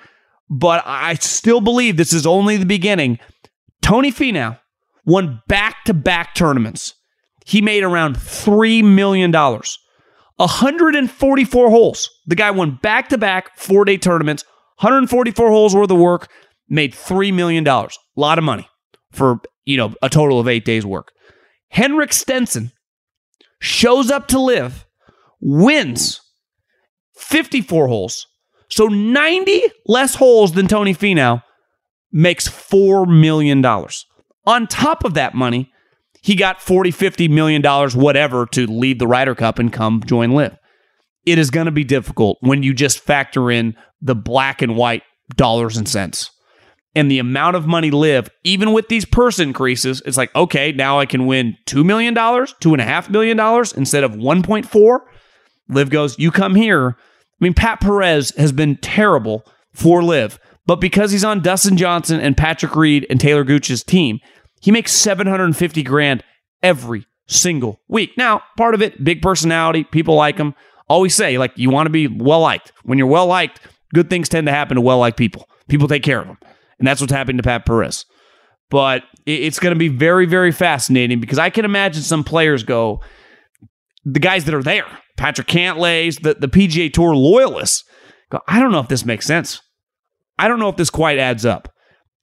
but 0.50 0.84
I 0.86 1.16
still 1.16 1.62
believe 1.62 1.98
this 1.98 2.14
is 2.14 2.26
only 2.26 2.58
the 2.58 2.66
beginning. 2.66 3.20
Tony 3.82 4.12
Finau 4.12 4.60
won 5.06 5.42
back 5.48 5.84
to 5.86 5.94
back 5.94 6.34
tournaments. 6.36 6.96
He 7.46 7.62
made 7.62 7.84
around 7.84 8.16
$3 8.16 8.84
million. 8.84 9.32
144 9.32 11.70
holes. 11.70 12.10
The 12.26 12.36
guy 12.36 12.52
won 12.52 12.80
back 12.82 13.10
to 13.10 13.18
back 13.18 13.58
four 13.58 13.86
day 13.86 13.98
tournaments, 13.98 14.44
144 14.80 15.50
holes 15.50 15.76
worth 15.76 15.92
of 15.92 15.98
work, 15.98 16.30
made 16.68 16.94
$3 16.94 17.34
million. 17.34 17.68
A 17.68 17.90
lot 18.16 18.38
of 18.38 18.44
money 18.44 18.68
for, 19.12 19.40
you 19.66 19.78
know, 19.78 19.94
a 20.02 20.10
total 20.10 20.40
of 20.40 20.48
eight 20.48 20.66
days' 20.66 20.86
work. 20.86 21.12
Henrik 21.70 22.14
Stenson 22.14 22.72
shows 23.60 24.12
up 24.12 24.28
to 24.28 24.40
LIV, 24.40 24.86
wins 25.40 26.22
54 27.16 27.88
holes. 27.88 28.28
So 28.70 28.88
90 28.88 29.64
less 29.86 30.16
holes 30.16 30.54
than 30.54 30.68
Tony 30.68 30.94
Finau 30.94 31.44
makes 32.12 32.48
$4 32.48 33.08
million. 33.08 33.64
On 34.46 34.68
top 34.68 35.04
of 35.04 35.14
that 35.14 35.36
money, 35.36 35.72
he 36.24 36.36
got 36.36 36.62
40, 36.62 36.90
50 36.92 37.28
million 37.28 37.62
dollars, 37.62 37.96
whatever, 37.96 38.46
to 38.48 38.66
lead 38.66 38.98
the 38.98 39.08
Ryder 39.08 39.36
Cup 39.36 39.60
and 39.60 39.72
come 39.72 40.02
join 40.06 40.32
LIV. 40.32 40.58
It 41.26 41.38
is 41.38 41.52
going 41.52 41.66
to 41.66 41.72
be 41.72 41.84
difficult 41.84 42.38
when 42.40 42.64
you 42.64 42.74
just 42.74 43.02
factor 43.02 43.52
in 43.52 43.76
the 44.02 44.16
black 44.16 44.62
and 44.62 44.78
white 44.78 45.04
dollars 45.36 45.76
and 45.76 45.88
cents. 45.88 46.32
And 46.96 47.12
the 47.12 47.20
amount 47.20 47.58
of 47.58 47.68
money 47.68 47.92
LIV, 47.92 48.30
even 48.46 48.72
with 48.72 48.88
these 48.88 49.04
purse 49.04 49.38
increases, 49.38 50.02
it's 50.06 50.16
like, 50.16 50.34
okay, 50.34 50.72
now 50.72 50.98
I 51.00 51.06
can 51.06 51.26
win 51.26 51.58
$2 51.66 51.84
million, 51.84 52.16
$2.5 52.16 53.10
million 53.10 53.40
instead 53.76 54.04
of 54.04 54.12
1.4. 54.12 55.00
LIV 55.70 55.90
goes, 55.90 56.18
You 56.18 56.32
come 56.32 56.56
here. 56.56 56.90
I 56.90 57.44
mean, 57.44 57.54
Pat 57.54 57.82
Perez 57.82 58.32
has 58.38 58.54
been 58.54 58.78
terrible 58.78 59.46
for 59.74 60.02
LIV, 60.02 60.40
but 60.66 60.80
because 60.80 61.12
he's 61.12 61.26
on 61.26 61.42
Dustin 61.42 61.76
Johnson 61.76 62.22
and 62.22 62.38
Patrick 62.38 62.76
Reed 62.78 63.06
and 63.10 63.20
Taylor 63.20 63.44
Gooch's 63.44 63.84
team, 63.84 64.20
he 64.64 64.72
makes 64.72 64.94
750 64.94 65.84
grand 65.84 66.24
every 66.62 67.06
single 67.28 67.82
week. 67.90 68.12
Now, 68.18 68.44
part 68.56 68.74
of 68.74 68.82
it, 68.82 69.04
big 69.04 69.22
personality, 69.22 69.84
people 69.84 70.16
like 70.16 70.38
him. 70.38 70.56
Always 70.88 71.14
say, 71.14 71.38
like, 71.38 71.52
you 71.58 71.70
want 71.70 71.88
to 71.88 71.92
be 71.92 72.08
well 72.08 72.40
liked. 72.40 72.72
When 72.84 72.98
you're 72.98 73.08
well 73.08 73.28
liked, 73.28 73.60
good 73.94 74.10
things 74.10 74.30
tend 74.30 74.48
to 74.48 74.54
happen 74.54 74.76
to 74.76 74.82
well 74.82 75.00
liked 75.00 75.18
people. 75.18 75.50
People 75.68 75.90
take 75.90 76.04
care 76.04 76.22
of 76.22 76.28
them. 76.28 76.38
And 76.80 76.88
that's 76.88 77.02
what's 77.02 77.12
happening 77.12 77.38
to 77.38 77.44
Pat 77.44 77.66
Perez. 77.66 78.06
But 78.70 79.04
it's 79.26 79.60
going 79.60 79.74
to 79.74 79.80
be 79.80 79.90
very, 79.90 80.26
very 80.26 80.54
fascinating 80.54 81.20
because 81.20 81.40
I 81.40 81.50
can 81.50 81.66
imagine 81.66 82.02
some 82.02 82.24
players 82.24 82.64
go, 82.64 83.02
the 84.06 84.20
guys 84.20 84.46
that 84.46 84.54
are 84.54 84.64
there, 84.64 84.88
Patrick 85.18 85.48
Cantlay's, 85.48 86.18
the, 86.18 86.36
the 86.36 86.48
PGA 86.48 86.92
Tour 86.92 87.16
loyalists, 87.16 87.84
go, 88.30 88.40
I 88.48 88.60
don't 88.60 88.72
know 88.72 88.80
if 88.80 88.88
this 88.88 89.06
makes 89.06 89.26
sense. 89.26 89.62
I 90.40 90.48
don't 90.48 90.60
know 90.60 90.70
if 90.70 90.78
this 90.78 90.90
quite 90.90 91.20
adds 91.20 91.46
up. 91.46 91.73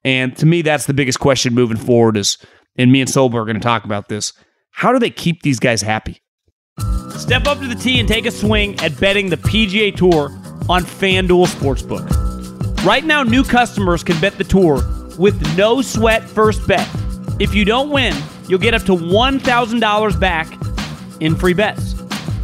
And 0.04 0.37
to 0.38 0.47
me, 0.47 0.62
that's 0.62 0.87
the 0.87 0.95
biggest 0.95 1.21
question 1.21 1.54
moving 1.54 1.76
forward 1.76 2.16
is, 2.16 2.38
and 2.76 2.90
me 2.90 3.00
and 3.00 3.11
Sobel 3.11 3.35
are 3.35 3.45
going 3.45 3.57
to 3.57 3.61
talk 3.61 3.85
about 3.85 4.09
this. 4.09 4.33
How 4.71 4.92
do 4.92 4.99
they 4.99 5.11
keep 5.11 5.42
these 5.42 5.61
guys 5.61 5.83
happy? 5.83 6.23
Step 7.11 7.47
up 7.47 7.59
to 7.61 7.66
the 7.66 7.75
tee 7.75 8.00
and 8.00 8.09
take 8.09 8.25
a 8.25 8.30
swing 8.30 8.78
at 8.80 8.99
betting 8.99 9.28
the 9.28 9.37
PGA 9.37 9.95
Tour 9.95 10.30
on 10.69 10.85
FanDuel 10.85 11.47
Sportsbook. 11.49 12.85
Right 12.85 13.04
now, 13.04 13.23
new 13.23 13.45
customers 13.45 14.02
can 14.02 14.19
bet 14.21 14.38
the 14.38 14.45
tour 14.45 14.83
with 15.19 15.57
no 15.57 15.83
sweat 15.83 16.23
first 16.23 16.66
bet. 16.66 16.88
If 17.38 17.54
you 17.54 17.66
don't 17.66 17.90
win, 17.90 18.16
you'll 18.49 18.59
get 18.59 18.73
up 18.73 18.83
to 18.85 18.92
$1,000 18.92 20.21
back 20.21 20.49
in 21.21 21.37
free 21.37 21.52
bets. 21.52 21.95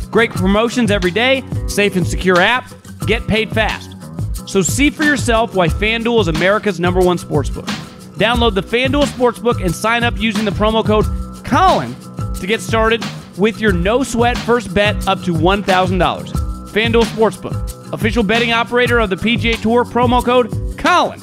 Great 0.09 0.31
promotions 0.31 0.91
every 0.91 1.11
day, 1.11 1.43
safe 1.69 1.97
and 1.97 2.07
secure 2.07 2.39
app, 2.39 2.71
get 3.07 3.27
paid 3.27 3.51
fast. 3.51 3.86
So 4.47 4.63
see 4.63 4.91
for 4.91 5.03
yourself 5.03 5.55
why 5.55 5.69
FanDuel 5.69 6.21
is 6.21 6.29
America's 6.29 6.79
number 6.79 7.01
one 7.01 7.19
sportsbook. 7.19 7.67
Download 8.17 8.55
the 8.55 8.63
FanDuel 8.63 9.05
Sportsbook 9.05 9.63
and 9.63 9.75
sign 9.75 10.03
up 10.03 10.19
using 10.19 10.45
the 10.45 10.51
promo 10.51 10.85
code 10.85 11.05
Colin 11.45 11.95
to 12.35 12.47
get 12.47 12.61
started 12.61 13.05
with 13.37 13.61
your 13.61 13.73
no 13.73 14.03
sweat 14.03 14.39
first 14.39 14.73
bet 14.73 15.07
up 15.07 15.23
to 15.25 15.35
$1,000. 15.35 15.65
FanDuel 16.71 17.05
Sportsbook, 17.05 17.93
official 17.93 18.23
betting 18.23 18.53
operator 18.53 19.01
of 19.01 19.11
the 19.11 19.17
PGA 19.17 19.61
Tour, 19.61 19.85
promo 19.85 20.25
code 20.25 20.79
Colin. 20.79 21.21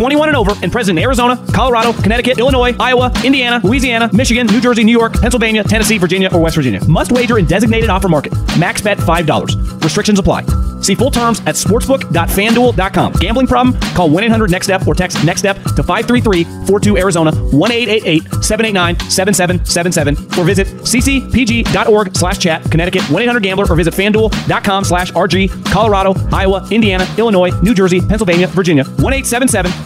21 0.00 0.28
and 0.28 0.36
over 0.38 0.54
and 0.62 0.72
present 0.72 0.98
in 0.98 1.04
Arizona, 1.04 1.36
Colorado, 1.52 1.92
Connecticut, 1.92 2.38
Illinois, 2.38 2.74
Iowa, 2.80 3.12
Indiana, 3.22 3.60
Louisiana, 3.62 4.08
Michigan, 4.14 4.46
New 4.46 4.58
Jersey, 4.58 4.82
New 4.82 4.98
York, 4.98 5.12
Pennsylvania, 5.20 5.62
Tennessee, 5.62 5.98
Virginia, 5.98 6.30
or 6.32 6.40
West 6.40 6.56
Virginia. 6.56 6.82
Must 6.88 7.12
wager 7.12 7.38
in 7.38 7.44
designated 7.44 7.90
offer 7.90 8.08
market. 8.08 8.32
Max 8.58 8.80
bet 8.80 8.96
$5. 8.96 9.84
Restrictions 9.84 10.18
apply. 10.18 10.46
See 10.80 10.94
full 10.94 11.10
terms 11.10 11.40
at 11.40 11.56
sportsbook.fanduel.com. 11.56 13.12
Gambling 13.12 13.46
problem? 13.46 13.78
Call 13.94 14.08
1 14.08 14.24
800 14.24 14.50
NEXT 14.50 14.64
STEP 14.64 14.86
or 14.86 14.94
text 14.94 15.22
NEXT 15.22 15.40
STEP 15.40 15.56
to 15.76 15.82
533 15.82 16.44
42 16.66 16.96
Arizona 16.96 17.32
1 17.32 17.70
888 17.70 18.22
789 18.42 19.10
7777 19.10 20.38
or 20.40 20.46
visit 20.46 20.66
ccpg.org 20.78 22.16
slash 22.16 22.38
chat, 22.38 22.62
Connecticut 22.70 23.02
1 23.10 23.22
800 23.22 23.42
Gambler 23.42 23.66
or 23.70 23.76
visit 23.76 23.92
fanduel.com 23.92 24.84
slash 24.84 25.12
RG, 25.12 25.64
Colorado, 25.66 26.14
Iowa, 26.32 26.66
Indiana, 26.70 27.06
Illinois, 27.18 27.50
New 27.60 27.74
Jersey, 27.74 28.00
Pennsylvania, 28.00 28.46
Virginia 28.46 28.84
1 28.84 29.12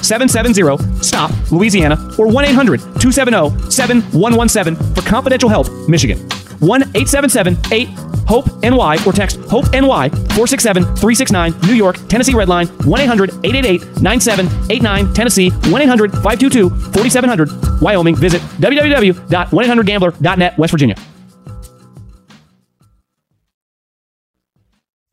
770 0.04 1.02
STOP, 1.02 1.30
Louisiana 1.50 1.96
or 2.18 2.28
1 2.28 2.44
800 2.44 2.80
270 2.80 3.70
7117 3.70 4.76
for 4.94 5.02
confidential 5.02 5.48
help, 5.48 5.68
Michigan. 5.88 6.18
1 6.60 6.82
877 6.82 7.58
8 7.72 7.88
HOPE 8.26 8.62
NY 8.62 8.98
or 9.06 9.12
text 9.12 9.36
HOPE 9.50 9.70
NY 9.72 10.08
467 10.08 10.84
369 10.96 11.54
New 11.62 11.74
York, 11.74 11.96
Tennessee 12.08 12.32
Redline 12.32 12.68
1 12.86 13.00
800 13.00 13.30
888 13.44 14.00
9789 14.02 15.14
Tennessee 15.14 15.50
1 15.50 15.82
800 15.82 16.12
522 16.12 16.70
4700 16.70 17.80
Wyoming. 17.80 18.16
Visit 18.16 18.40
www.1800gambler.net 18.60 20.58
West 20.58 20.70
Virginia. 20.70 20.96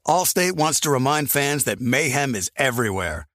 Allstate 0.08 0.54
wants 0.54 0.80
to 0.82 0.90
remind 0.90 1.30
fans 1.30 1.64
that 1.66 1.80
mayhem 1.80 2.36
is 2.36 2.52
everywhere, 2.58 3.28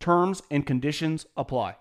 Terms 0.00 0.42
and 0.50 0.66
conditions 0.66 1.26
apply. 1.36 1.76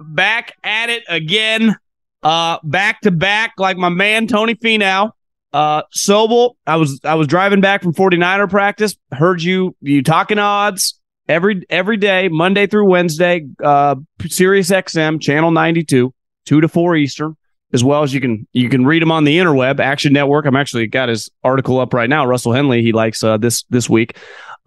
Back 0.00 0.52
at 0.62 0.88
it 0.88 1.02
again. 1.08 1.74
Uh, 2.22 2.58
back 2.62 3.00
to 3.00 3.10
back, 3.10 3.54
like 3.58 3.76
my 3.76 3.88
man 3.88 4.28
Tony 4.28 4.54
Finau. 4.54 5.10
Uh, 5.52 5.82
Sobel, 5.96 6.54
I 6.66 6.76
was 6.76 7.00
I 7.02 7.14
was 7.14 7.26
driving 7.26 7.60
back 7.60 7.82
from 7.82 7.92
49er 7.92 8.48
practice. 8.48 8.96
Heard 9.10 9.42
you 9.42 9.74
you 9.80 10.02
talking 10.02 10.38
odds 10.38 11.00
every 11.28 11.62
every 11.68 11.96
day, 11.96 12.28
Monday 12.28 12.66
through 12.66 12.88
Wednesday. 12.88 13.46
Uh, 13.62 13.96
Sirius 14.28 14.70
XM 14.70 15.20
channel 15.20 15.50
92, 15.50 16.12
two 16.44 16.60
to 16.60 16.68
four 16.68 16.94
Eastern, 16.94 17.36
as 17.72 17.82
well 17.82 18.02
as 18.02 18.14
you 18.14 18.20
can 18.20 18.46
you 18.52 18.68
can 18.68 18.86
read 18.86 19.02
them 19.02 19.12
on 19.12 19.24
the 19.24 19.38
interweb, 19.38 19.80
Action 19.80 20.12
Network. 20.12 20.46
I'm 20.46 20.56
actually 20.56 20.86
got 20.86 21.08
his 21.08 21.30
article 21.42 21.80
up 21.80 21.92
right 21.92 22.08
now. 22.08 22.26
Russell 22.26 22.52
Henley 22.52 22.82
he 22.82 22.92
likes 22.92 23.22
uh, 23.22 23.36
this 23.36 23.64
this 23.70 23.90
week, 23.90 24.16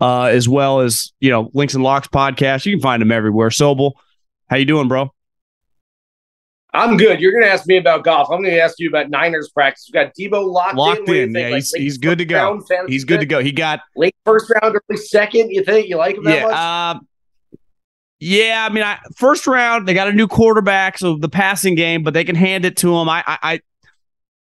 uh, 0.01 0.23
as 0.23 0.49
well 0.49 0.81
as 0.81 1.11
you 1.19 1.29
know 1.29 1.49
Links 1.53 1.73
and 1.73 1.83
Locks 1.83 2.07
podcast. 2.07 2.65
You 2.65 2.73
can 2.73 2.81
find 2.81 3.01
them 3.01 3.11
everywhere. 3.11 3.49
Sobel, 3.49 3.93
how 4.49 4.57
you 4.57 4.65
doing, 4.65 4.87
bro? 4.87 5.13
I'm 6.71 6.97
good. 6.97 7.19
You're 7.19 7.31
going 7.31 7.43
to 7.43 7.49
ask 7.49 7.65
me 7.65 7.77
about 7.77 8.03
golf. 8.03 8.29
I'm 8.29 8.43
going 8.43 8.53
to 8.53 8.61
ask 8.61 8.75
you 8.77 8.89
about 8.89 9.09
Niners 9.09 9.49
practice. 9.49 9.89
We 9.91 9.93
got 9.93 10.13
Deebo 10.13 10.45
locked, 10.45 10.75
locked 10.75 11.09
in. 11.09 11.29
in. 11.29 11.35
Yeah, 11.35 11.49
like 11.49 11.55
he's, 11.55 11.73
he's 11.73 11.97
good 11.97 12.19
to 12.19 12.25
go. 12.25 12.61
He's 12.87 13.05
good 13.05 13.21
to 13.21 13.25
go. 13.25 13.41
He 13.41 13.51
got 13.51 13.79
late 13.95 14.15
first 14.23 14.51
round, 14.61 14.75
early 14.75 15.01
second. 15.01 15.49
You 15.49 15.63
think 15.63 15.89
you 15.89 15.97
like 15.97 16.17
him 16.17 16.25
that 16.25 16.37
yeah, 16.37 16.43
much? 16.43 16.53
Uh, 16.53 16.99
yeah, 18.19 18.67
I 18.69 18.73
mean, 18.73 18.83
I, 18.83 18.99
first 19.15 19.47
round 19.47 19.87
they 19.87 19.93
got 19.93 20.07
a 20.07 20.13
new 20.13 20.27
quarterback, 20.27 20.97
so 20.97 21.17
the 21.17 21.29
passing 21.29 21.75
game, 21.75 22.03
but 22.03 22.13
they 22.13 22.23
can 22.23 22.35
hand 22.35 22.65
it 22.65 22.77
to 22.77 22.95
him. 22.97 23.07
I, 23.07 23.23
I, 23.25 23.37
I 23.41 23.61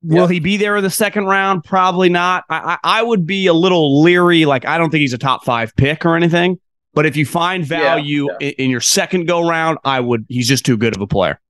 will 0.02 0.22
yep. 0.22 0.30
he 0.30 0.40
be 0.40 0.56
there 0.56 0.76
in 0.76 0.82
the 0.82 0.90
second 0.90 1.26
round? 1.26 1.64
Probably 1.64 2.08
not. 2.08 2.44
I, 2.48 2.78
I, 2.84 3.00
I 3.00 3.02
would 3.02 3.26
be 3.26 3.46
a 3.46 3.54
little 3.54 4.02
leery. 4.02 4.44
Like, 4.44 4.64
I 4.64 4.78
don't 4.78 4.90
think 4.90 5.00
he's 5.00 5.12
a 5.12 5.18
top 5.18 5.44
five 5.44 5.74
pick 5.76 6.04
or 6.04 6.16
anything. 6.16 6.60
But 6.92 7.06
if 7.06 7.16
you 7.16 7.26
find 7.26 7.64
value 7.64 8.28
yeah, 8.30 8.36
yeah. 8.40 8.48
In, 8.48 8.54
in 8.66 8.70
your 8.70 8.80
second 8.80 9.26
go 9.26 9.48
round, 9.48 9.78
I 9.84 9.98
would. 9.98 10.26
He's 10.28 10.46
just 10.46 10.64
too 10.64 10.76
good 10.76 10.94
of 10.94 11.02
a 11.02 11.08
player. 11.08 11.40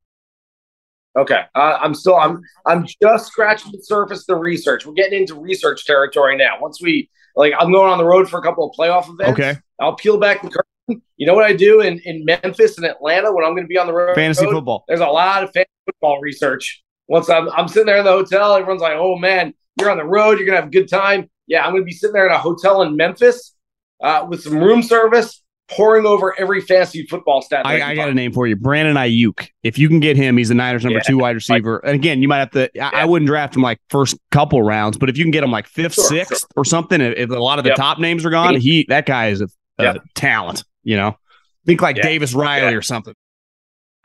Okay, 1.16 1.42
uh, 1.54 1.78
I'm 1.80 1.94
still 1.94 2.16
I'm 2.16 2.40
I'm 2.66 2.86
just 3.02 3.26
scratching 3.26 3.70
the 3.70 3.82
surface 3.82 4.20
of 4.20 4.26
the 4.26 4.36
research. 4.36 4.84
We're 4.84 4.94
getting 4.94 5.20
into 5.20 5.34
research 5.38 5.84
territory 5.84 6.36
now. 6.36 6.58
Once 6.60 6.80
we 6.82 7.08
like, 7.36 7.52
I'm 7.58 7.70
going 7.70 7.92
on 7.92 7.98
the 7.98 8.04
road 8.04 8.28
for 8.28 8.38
a 8.38 8.42
couple 8.42 8.68
of 8.68 8.74
playoff 8.76 9.08
events. 9.08 9.38
Okay, 9.38 9.56
I'll 9.78 9.94
peel 9.94 10.18
back 10.18 10.42
the 10.42 10.48
curtain. 10.48 10.64
You 10.88 11.26
know 11.26 11.34
what 11.34 11.44
I 11.44 11.54
do 11.54 11.80
in 11.80 11.98
in 12.00 12.24
Memphis 12.24 12.76
and 12.76 12.86
Atlanta 12.86 13.32
when 13.32 13.44
I'm 13.44 13.52
going 13.52 13.64
to 13.64 13.68
be 13.68 13.78
on 13.78 13.86
the 13.86 13.92
road? 13.92 14.14
Fantasy 14.14 14.44
football. 14.44 14.84
There's 14.88 15.00
a 15.00 15.06
lot 15.06 15.42
of 15.42 15.52
fantasy 15.52 15.70
football 15.86 16.20
research. 16.20 16.82
Once 17.08 17.30
I'm 17.30 17.48
I'm 17.50 17.68
sitting 17.68 17.86
there 17.86 17.98
in 17.98 18.04
the 18.04 18.12
hotel, 18.12 18.54
everyone's 18.54 18.82
like, 18.82 18.96
"Oh 18.96 19.16
man, 19.16 19.54
you're 19.78 19.90
on 19.90 19.96
the 19.96 20.04
road. 20.04 20.38
You're 20.38 20.46
gonna 20.46 20.58
have 20.58 20.68
a 20.68 20.70
good 20.70 20.88
time." 20.88 21.30
Yeah, 21.46 21.64
I'm 21.64 21.72
going 21.72 21.82
to 21.82 21.86
be 21.86 21.92
sitting 21.92 22.14
there 22.14 22.26
in 22.26 22.32
a 22.32 22.38
hotel 22.38 22.82
in 22.82 22.96
Memphis 22.96 23.54
uh, 24.02 24.26
with 24.28 24.42
some 24.42 24.58
room 24.58 24.82
service 24.82 25.42
pouring 25.68 26.06
over 26.06 26.38
every 26.38 26.60
fantasy 26.60 27.06
football 27.06 27.42
stat. 27.42 27.66
I, 27.66 27.82
I 27.82 27.94
got 27.94 28.08
a 28.08 28.14
name 28.14 28.32
for 28.32 28.46
you, 28.46 28.56
Brandon 28.56 28.96
Aiyuk. 28.96 29.48
If 29.62 29.78
you 29.78 29.88
can 29.88 30.00
get 30.00 30.16
him, 30.16 30.36
he's 30.36 30.48
the 30.48 30.54
Niners' 30.54 30.84
number 30.84 30.98
yeah, 30.98 31.04
two 31.04 31.18
wide 31.18 31.34
receiver. 31.34 31.78
and 31.78 31.94
again, 31.94 32.22
you 32.22 32.28
might 32.28 32.38
have 32.38 32.50
to. 32.52 32.70
Yeah. 32.74 32.90
I, 32.92 33.04
wouldn't 33.04 33.26
draft 33.26 33.56
him 33.56 33.62
like 33.62 33.78
first 33.90 34.16
couple 34.30 34.62
rounds, 34.62 34.98
but 34.98 35.08
if 35.08 35.16
you 35.16 35.24
can 35.24 35.30
get 35.30 35.44
him 35.44 35.50
like 35.50 35.66
fifth, 35.66 35.94
sure, 35.94 36.04
sixth, 36.04 36.40
sure. 36.40 36.48
or 36.56 36.64
something, 36.64 37.00
if 37.00 37.30
a 37.30 37.34
lot 37.34 37.58
of 37.58 37.64
the 37.64 37.70
yep. 37.70 37.76
top 37.76 37.98
names 37.98 38.24
are 38.24 38.30
gone, 38.30 38.56
he 38.56 38.86
that 38.88 39.06
guy 39.06 39.28
is 39.28 39.40
a, 39.40 39.48
a 39.78 39.84
yep. 39.84 40.02
talent. 40.14 40.64
You 40.84 40.96
know, 40.96 41.18
think 41.66 41.82
like 41.82 41.96
yeah. 41.96 42.02
Davis 42.02 42.34
Riley 42.34 42.74
or 42.74 42.82
something. 42.82 43.14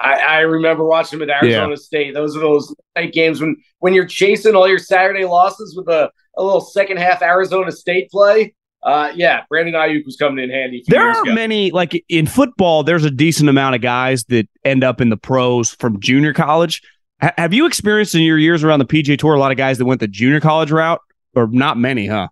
I, 0.02 0.14
I, 0.14 0.40
remember 0.40 0.86
watching 0.86 1.20
him 1.20 1.30
at 1.30 1.44
Arizona 1.44 1.76
State. 1.76 2.14
Those 2.14 2.34
are 2.38 2.40
those 2.40 2.74
night 2.96 3.12
games 3.12 3.42
when 3.42 3.58
when 3.80 3.94
you're 3.94 4.08
chasing 4.08 4.56
all 4.56 4.68
your 4.68 4.80
Saturday 4.80 5.26
losses 5.26 5.76
with 5.76 5.90
a, 5.90 6.10
a 6.38 6.44
little 6.44 6.62
second 6.62 6.98
half 6.98 7.22
Arizona 7.22 7.72
State 7.72 8.10
play 8.10 8.54
uh, 8.82 9.12
yeah, 9.16 9.44
Brandon 9.50 9.74
Aiyuk 9.74 10.06
was 10.06 10.16
coming 10.16 10.44
in 10.44 10.50
handy. 10.50 10.84
There 10.88 11.02
are 11.02 11.22
ago. 11.22 11.34
many, 11.34 11.72
like 11.72 12.04
in 12.08 12.26
football, 12.26 12.84
there's 12.84 13.04
a 13.04 13.12
decent 13.12 13.50
amount 13.50 13.76
of 13.76 13.82
guys 13.82 14.24
that 14.26 14.48
end 14.64 14.84
up 14.84 15.02
in 15.02 15.10
the 15.10 15.18
pros 15.18 15.74
from 15.74 16.00
junior 16.00 16.34
college. 16.34 16.82
H- 17.22 17.34
have 17.38 17.54
you 17.54 17.66
experienced 17.66 18.16
in 18.16 18.22
your 18.22 18.38
years 18.38 18.64
around 18.64 18.80
the 18.80 18.86
PGA 18.86 19.18
Tour 19.18 19.34
a 19.34 19.40
lot 19.40 19.52
of 19.52 19.58
guys 19.58 19.80
that 19.80 19.86
went 19.86 20.00
the 20.00 20.08
junior 20.08 20.40
college 20.40 20.72
route, 20.72 21.02
or 21.36 21.48
not 21.48 21.78
many, 21.78 22.08
huh? 22.08 22.30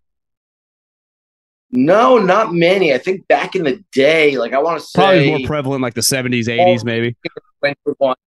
No, 1.71 2.17
not 2.17 2.53
many. 2.53 2.93
I 2.93 2.97
think 2.97 3.27
back 3.27 3.55
in 3.55 3.63
the 3.63 3.83
day, 3.91 4.37
like 4.37 4.53
I 4.53 4.59
want 4.59 4.79
to 4.79 4.85
say, 4.85 4.91
probably 4.95 5.29
more 5.29 5.47
prevalent, 5.47 5.81
like 5.81 5.95
the 5.95 6.03
seventies, 6.03 6.47
eighties, 6.47 6.85
maybe. 6.85 7.15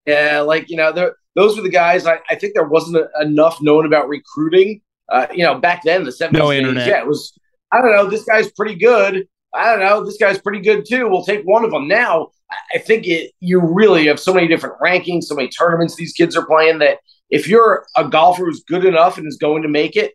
Yeah, 0.07 0.41
like 0.41 0.69
you 0.69 0.77
know, 0.77 0.93
those 1.35 1.57
were 1.57 1.63
the 1.63 1.71
guys. 1.71 2.07
I, 2.07 2.19
I 2.29 2.35
think 2.35 2.55
there 2.55 2.69
wasn't 2.69 2.97
a, 2.97 3.23
enough 3.23 3.63
known 3.63 3.87
about 3.87 4.09
recruiting. 4.09 4.83
Uh, 5.09 5.27
you 5.33 5.43
know, 5.43 5.59
back 5.59 5.83
then, 5.85 6.05
the 6.05 6.13
seventies, 6.13 6.39
no 6.39 6.53
internet. 6.53 6.87
yeah, 6.87 7.01
it 7.01 7.07
was. 7.07 7.33
I 7.73 7.81
don't 7.81 7.93
know. 7.93 8.11
This 8.11 8.25
guy's 8.25 8.51
pretty 8.53 8.75
good. 8.75 9.27
I 9.55 9.71
don't 9.71 9.81
know. 9.81 10.05
This 10.05 10.19
guy's 10.19 10.39
pretty 10.39 10.61
good 10.61 10.85
too. 10.87 11.09
We'll 11.09 11.25
take 11.25 11.43
one 11.45 11.65
of 11.65 11.71
them. 11.71 11.89
Now, 11.89 12.29
I 12.75 12.79
think 12.79 13.07
it, 13.07 13.33
you 13.41 13.61
really 13.61 14.07
have 14.07 14.21
so 14.21 14.35
many 14.35 14.49
different 14.49 14.79
rankings, 14.81 15.25
so 15.25 15.35
many 15.35 15.49
tournaments 15.49 15.97
these 15.97 16.13
kids 16.13 16.37
are 16.37 16.47
playing 16.47 16.79
that 16.81 16.99
if 17.31 17.49
you're 17.49 17.87
a 17.97 18.09
golfer 18.09 18.45
who's 18.45 18.63
good 18.65 18.85
enough 18.85 19.19
and 19.19 19.27
is 19.27 19.37
going 19.37 19.63
to 19.63 19.69
make 19.69 19.97
it, 19.97 20.15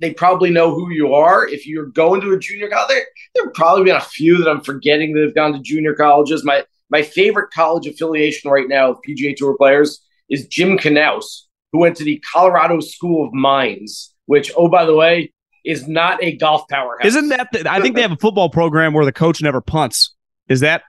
they 0.00 0.12
probably 0.12 0.50
know 0.50 0.74
who 0.74 0.90
you 0.90 1.14
are. 1.14 1.46
If 1.46 1.66
you're 1.66 1.86
going 1.86 2.20
to 2.20 2.32
a 2.32 2.38
junior 2.38 2.68
college, 2.68 2.88
there 2.88 3.06
there 3.34 3.50
probably 3.50 3.84
been 3.84 3.96
a 3.96 4.00
few 4.00 4.38
that 4.38 4.48
I'm 4.48 4.60
forgetting 4.60 5.14
that 5.14 5.22
have 5.22 5.34
gone 5.34 5.52
to 5.52 5.60
junior 5.60 5.94
colleges. 5.94 6.44
My 6.44 6.64
my 6.90 7.02
favorite 7.02 7.50
college 7.50 7.86
affiliation 7.86 8.50
right 8.50 8.68
now 8.68 8.90
of 8.90 8.98
PGA 9.06 9.36
Tour 9.36 9.56
players 9.56 10.00
is 10.28 10.46
Jim 10.46 10.78
Knous, 10.78 11.46
who 11.72 11.80
went 11.80 11.96
to 11.96 12.04
the 12.04 12.22
Colorado 12.32 12.80
School 12.80 13.26
of 13.26 13.32
Mines, 13.32 14.14
which, 14.26 14.52
oh 14.56 14.68
by 14.68 14.84
the 14.84 14.94
way, 14.94 15.32
is 15.64 15.86
not 15.86 16.22
a 16.22 16.36
golf 16.36 16.68
powerhouse. 16.68 17.06
Isn't 17.06 17.28
that? 17.28 17.48
The, 17.52 17.70
I 17.70 17.80
think 17.80 17.94
they 17.94 18.02
have 18.02 18.12
a 18.12 18.16
football 18.16 18.48
program 18.48 18.92
where 18.92 19.04
the 19.04 19.12
coach 19.12 19.42
never 19.42 19.60
punts. 19.60 20.14
Is 20.48 20.60
that? 20.60 20.82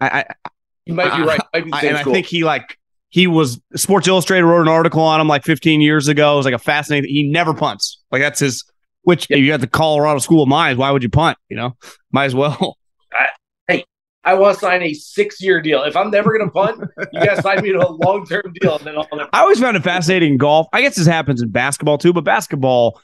I, 0.00 0.08
I 0.08 0.50
you 0.84 0.94
might 0.94 1.16
be 1.16 1.22
right. 1.22 1.40
Might 1.52 1.64
be 1.64 1.72
I, 1.72 1.80
and 1.82 1.98
school. 1.98 2.12
I 2.12 2.14
think 2.14 2.26
he 2.26 2.44
like 2.44 2.78
he 3.16 3.26
was 3.26 3.58
Sports 3.74 4.06
Illustrated 4.06 4.44
wrote 4.44 4.60
an 4.60 4.68
article 4.68 5.00
on 5.00 5.18
him 5.18 5.26
like 5.26 5.42
15 5.42 5.80
years 5.80 6.06
ago. 6.06 6.34
It 6.34 6.36
was 6.36 6.44
like 6.44 6.52
a 6.52 6.58
fascinating. 6.58 7.08
He 7.08 7.22
never 7.22 7.54
punts. 7.54 8.02
Like 8.10 8.20
that's 8.20 8.40
his. 8.40 8.62
Which 9.04 9.26
if 9.30 9.38
you 9.38 9.46
got 9.46 9.62
the 9.62 9.66
Colorado 9.66 10.18
School 10.18 10.42
of 10.42 10.50
Mines, 10.50 10.76
why 10.76 10.90
would 10.90 11.02
you 11.02 11.08
punt? 11.08 11.38
You 11.48 11.56
know, 11.56 11.76
might 12.12 12.26
as 12.26 12.34
well. 12.34 12.76
I, 13.14 13.28
hey, 13.68 13.84
I 14.22 14.34
want 14.34 14.56
to 14.56 14.60
sign 14.60 14.82
a 14.82 14.92
six-year 14.92 15.62
deal. 15.62 15.82
If 15.84 15.96
I'm 15.96 16.10
never 16.10 16.36
going 16.36 16.46
to 16.46 16.52
punt, 16.52 16.90
you 17.14 17.24
got 17.24 17.36
to 17.36 17.42
sign 17.42 17.62
me 17.62 17.72
to 17.72 17.88
a 17.88 17.88
long-term 17.88 18.52
deal. 18.60 18.76
then 18.80 18.98
I'll 18.98 19.08
I 19.32 19.40
always 19.40 19.60
found 19.60 19.78
it 19.78 19.82
fascinating 19.82 20.32
in 20.32 20.36
golf. 20.36 20.66
I 20.74 20.82
guess 20.82 20.96
this 20.96 21.06
happens 21.06 21.40
in 21.40 21.48
basketball 21.48 21.96
too, 21.96 22.12
but 22.12 22.22
basketball 22.22 23.00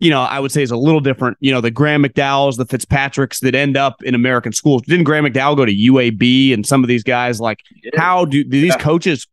you 0.00 0.10
know, 0.10 0.22
I 0.22 0.40
would 0.40 0.50
say 0.50 0.62
is 0.62 0.70
a 0.70 0.76
little 0.76 1.00
different. 1.00 1.36
You 1.40 1.52
know, 1.52 1.60
the 1.60 1.70
Graeme 1.70 2.02
McDowells, 2.02 2.56
the 2.56 2.64
Fitzpatricks 2.64 3.40
that 3.40 3.54
end 3.54 3.76
up 3.76 4.02
in 4.02 4.14
American 4.14 4.52
schools. 4.52 4.82
Didn't 4.82 5.04
Graeme 5.04 5.24
McDowell 5.24 5.56
go 5.56 5.66
to 5.66 5.72
UAB 5.72 6.54
and 6.54 6.66
some 6.66 6.82
of 6.82 6.88
these 6.88 7.04
guys? 7.04 7.38
Like, 7.38 7.60
how 7.96 8.24
do, 8.24 8.42
do 8.42 8.50
these 8.50 8.74
yeah. 8.74 8.78
coaches 8.78 9.26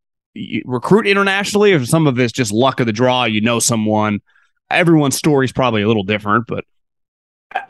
recruit 0.65 1.07
internationally, 1.07 1.73
or 1.73 1.85
some 1.85 2.05
of 2.05 2.19
it's 2.19 2.33
just 2.33 2.51
luck 2.51 2.79
of 2.81 2.85
the 2.85 2.93
draw? 2.93 3.23
You 3.23 3.41
know, 3.41 3.59
someone. 3.59 4.21
Everyone's 4.69 5.15
story 5.15 5.45
is 5.45 5.53
probably 5.53 5.81
a 5.81 5.87
little 5.87 6.03
different, 6.03 6.45
but 6.45 6.65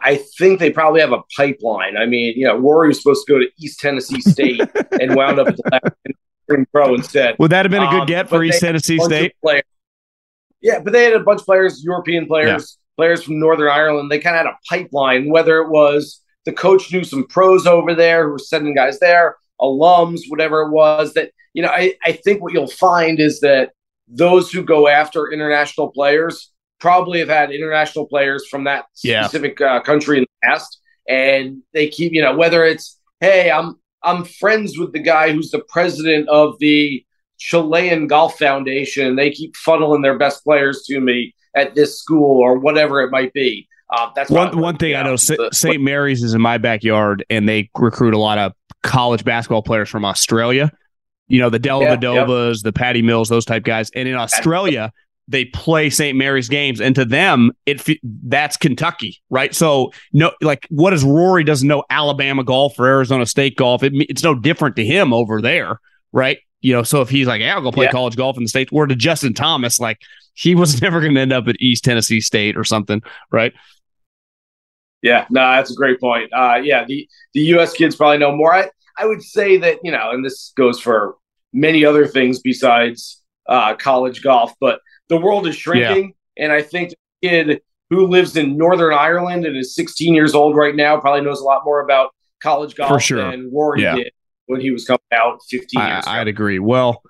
I 0.01 0.15
think 0.37 0.59
they 0.59 0.71
probably 0.71 1.01
have 1.01 1.11
a 1.11 1.21
pipeline. 1.35 1.95
I 1.95 2.07
mean, 2.07 2.33
you 2.35 2.47
know, 2.47 2.57
Rory 2.57 2.87
was 2.87 3.01
supposed 3.01 3.27
to 3.27 3.33
go 3.33 3.39
to 3.39 3.47
East 3.59 3.79
Tennessee 3.79 4.21
State 4.21 4.61
and 4.99 5.15
wound 5.15 5.39
up 5.39 5.47
at 5.71 5.93
the 6.47 6.65
pro 6.71 6.95
instead. 6.95 7.35
Would 7.37 7.51
that 7.51 7.65
have 7.65 7.71
been 7.71 7.83
a 7.83 7.89
good 7.91 8.01
um, 8.01 8.07
get 8.07 8.29
for 8.29 8.43
East 8.43 8.61
Tennessee 8.61 8.97
State? 8.99 9.35
Yeah, 10.59 10.79
but 10.79 10.91
they 10.91 11.03
had 11.03 11.13
a 11.13 11.19
bunch 11.19 11.41
of 11.41 11.45
players, 11.45 11.83
European 11.83 12.25
players, 12.25 12.79
players 12.97 13.23
from 13.23 13.39
Northern 13.39 13.69
Ireland. 13.69 14.11
They 14.11 14.19
kind 14.19 14.35
of 14.35 14.45
had 14.45 14.51
a 14.51 14.57
pipeline, 14.67 15.29
whether 15.29 15.59
it 15.59 15.69
was 15.69 16.21
the 16.45 16.53
coach 16.53 16.91
knew 16.91 17.03
some 17.03 17.27
pros 17.27 17.67
over 17.67 17.93
there 17.93 18.25
who 18.25 18.31
were 18.31 18.39
sending 18.39 18.73
guys 18.73 18.99
there, 18.99 19.37
alums, 19.61 20.21
whatever 20.29 20.63
it 20.63 20.71
was. 20.71 21.13
That, 21.13 21.31
you 21.53 21.61
know, 21.61 21.69
I, 21.69 21.95
I 22.03 22.13
think 22.13 22.41
what 22.41 22.53
you'll 22.53 22.67
find 22.67 23.19
is 23.19 23.39
that 23.41 23.71
those 24.07 24.51
who 24.51 24.63
go 24.63 24.87
after 24.87 25.31
international 25.31 25.89
players 25.89 26.51
probably 26.79 27.19
have 27.19 27.29
had 27.29 27.51
international 27.51 28.05
players 28.05 28.47
from 28.47 28.63
that 28.63 28.85
specific 28.93 29.59
uh, 29.59 29.81
country 29.81 30.17
in 30.19 30.23
the 30.23 30.47
past. 30.47 30.79
And 31.09 31.63
they 31.73 31.87
keep, 31.87 32.13
you 32.13 32.21
know, 32.21 32.35
whether 32.35 32.65
it's, 32.65 32.99
hey, 33.19 33.51
I'm 33.51 33.75
I'm 34.03 34.23
friends 34.23 34.77
with 34.77 34.93
the 34.93 34.99
guy 34.99 35.31
who's 35.31 35.51
the 35.51 35.63
president 35.67 36.29
of 36.29 36.57
the 36.59 37.03
Chilean 37.39 38.07
Golf 38.07 38.37
Foundation. 38.37 39.15
They 39.15 39.31
keep 39.31 39.55
funneling 39.55 40.03
their 40.03 40.17
best 40.17 40.43
players 40.43 40.83
to 40.83 40.99
me 40.99 41.33
at 41.57 41.75
this 41.75 41.99
school 41.99 42.39
or 42.39 42.57
whatever 42.57 43.01
it 43.01 43.11
might 43.11 43.33
be. 43.33 43.67
Uh, 43.89 44.09
that's 44.15 44.29
one 44.29 44.57
one 44.59 44.77
thing 44.77 44.95
I 44.95 45.03
know. 45.03 45.15
St. 45.15 45.81
Mary's 45.81 46.21
is 46.21 46.33
in 46.33 46.41
my 46.41 46.57
backyard, 46.57 47.25
and 47.29 47.47
they 47.47 47.69
recruit 47.77 48.13
a 48.13 48.17
lot 48.17 48.37
of 48.37 48.53
college 48.83 49.23
basketball 49.23 49.63
players 49.63 49.89
from 49.89 50.03
Australia. 50.03 50.71
You 51.27 51.39
know, 51.39 51.49
the 51.49 51.59
Dellavedovas, 51.59 52.55
yep. 52.55 52.63
the 52.63 52.73
Patty 52.73 53.01
Mills, 53.01 53.29
those 53.29 53.45
type 53.45 53.63
guys. 53.63 53.89
And 53.95 54.07
in 54.07 54.15
Australia, 54.15 54.91
they 55.27 55.45
play 55.45 55.89
St. 55.89 56.17
Mary's 56.17 56.47
games, 56.47 56.79
and 56.79 56.95
to 56.95 57.05
them, 57.05 57.51
it 57.65 57.85
that's 58.23 58.55
Kentucky, 58.57 59.21
right? 59.29 59.53
So, 59.53 59.91
no, 60.13 60.31
like, 60.41 60.67
what 60.69 60.91
does 60.91 61.03
Rory 61.03 61.43
doesn't 61.43 61.67
know 61.67 61.83
Alabama 61.89 62.43
golf 62.43 62.79
or 62.79 62.87
Arizona 62.87 63.25
State 63.25 63.57
golf? 63.57 63.83
It, 63.83 63.93
it's 64.09 64.23
no 64.23 64.35
different 64.35 64.77
to 64.77 64.85
him 64.85 65.13
over 65.13 65.41
there, 65.41 65.79
right? 66.11 66.39
You 66.61 66.73
know, 66.73 66.83
so 66.83 67.01
if 67.01 67.09
he's 67.09 67.27
like, 67.27 67.41
yeah, 67.41 67.55
I'll 67.55 67.61
go 67.61 67.71
play 67.71 67.85
yeah. 67.85 67.91
college 67.91 68.15
golf 68.15 68.37
in 68.37 68.43
the 68.43 68.49
States, 68.49 68.71
or 68.73 68.87
to 68.87 68.95
Justin 68.95 69.33
Thomas, 69.33 69.79
like 69.79 69.99
he 70.33 70.55
was 70.55 70.81
never 70.81 71.01
going 71.01 71.15
to 71.15 71.21
end 71.21 71.33
up 71.33 71.47
at 71.47 71.55
East 71.59 71.83
Tennessee 71.83 72.21
State 72.21 72.57
or 72.57 72.63
something, 72.63 73.01
right? 73.31 73.53
Yeah, 75.01 75.25
no, 75.29 75.41
that's 75.41 75.71
a 75.71 75.75
great 75.75 75.99
point. 75.99 76.31
Uh, 76.33 76.59
yeah, 76.63 76.83
the, 76.85 77.07
the 77.33 77.41
U.S. 77.41 77.73
kids 77.73 77.95
probably 77.95 78.17
know 78.17 78.35
more. 78.35 78.53
I, 78.53 78.69
I 78.97 79.05
would 79.05 79.21
say 79.21 79.57
that, 79.57 79.79
you 79.83 79.91
know, 79.91 80.09
and 80.11 80.25
this 80.25 80.53
goes 80.57 80.79
for 80.79 81.15
many 81.53 81.85
other 81.85 82.07
things 82.07 82.39
besides 82.39 83.21
uh, 83.47 83.75
college 83.75 84.21
golf, 84.23 84.53
but 84.59 84.79
the 85.09 85.17
world 85.17 85.47
is 85.47 85.55
shrinking. 85.55 86.13
Yeah. 86.35 86.43
And 86.45 86.51
I 86.51 86.61
think 86.61 86.89
the 87.21 87.27
kid 87.27 87.61
who 87.89 88.07
lives 88.07 88.35
in 88.35 88.57
Northern 88.57 88.93
Ireland 88.93 89.45
and 89.45 89.55
is 89.55 89.75
16 89.75 90.13
years 90.13 90.35
old 90.35 90.55
right 90.55 90.75
now 90.75 90.99
probably 90.99 91.21
knows 91.21 91.41
a 91.41 91.45
lot 91.45 91.63
more 91.63 91.81
about 91.81 92.13
college 92.41 92.75
golf 92.75 92.89
for 92.89 92.99
sure. 92.99 93.31
than 93.31 93.51
Rory 93.53 93.83
yeah. 93.83 93.95
did 93.95 94.11
when 94.47 94.61
he 94.61 94.71
was 94.71 94.85
coming 94.85 94.99
out 95.13 95.39
15 95.49 95.81
years 95.81 96.03
I, 96.07 96.21
I'd 96.21 96.27
agree. 96.27 96.59
Well, 96.59 97.03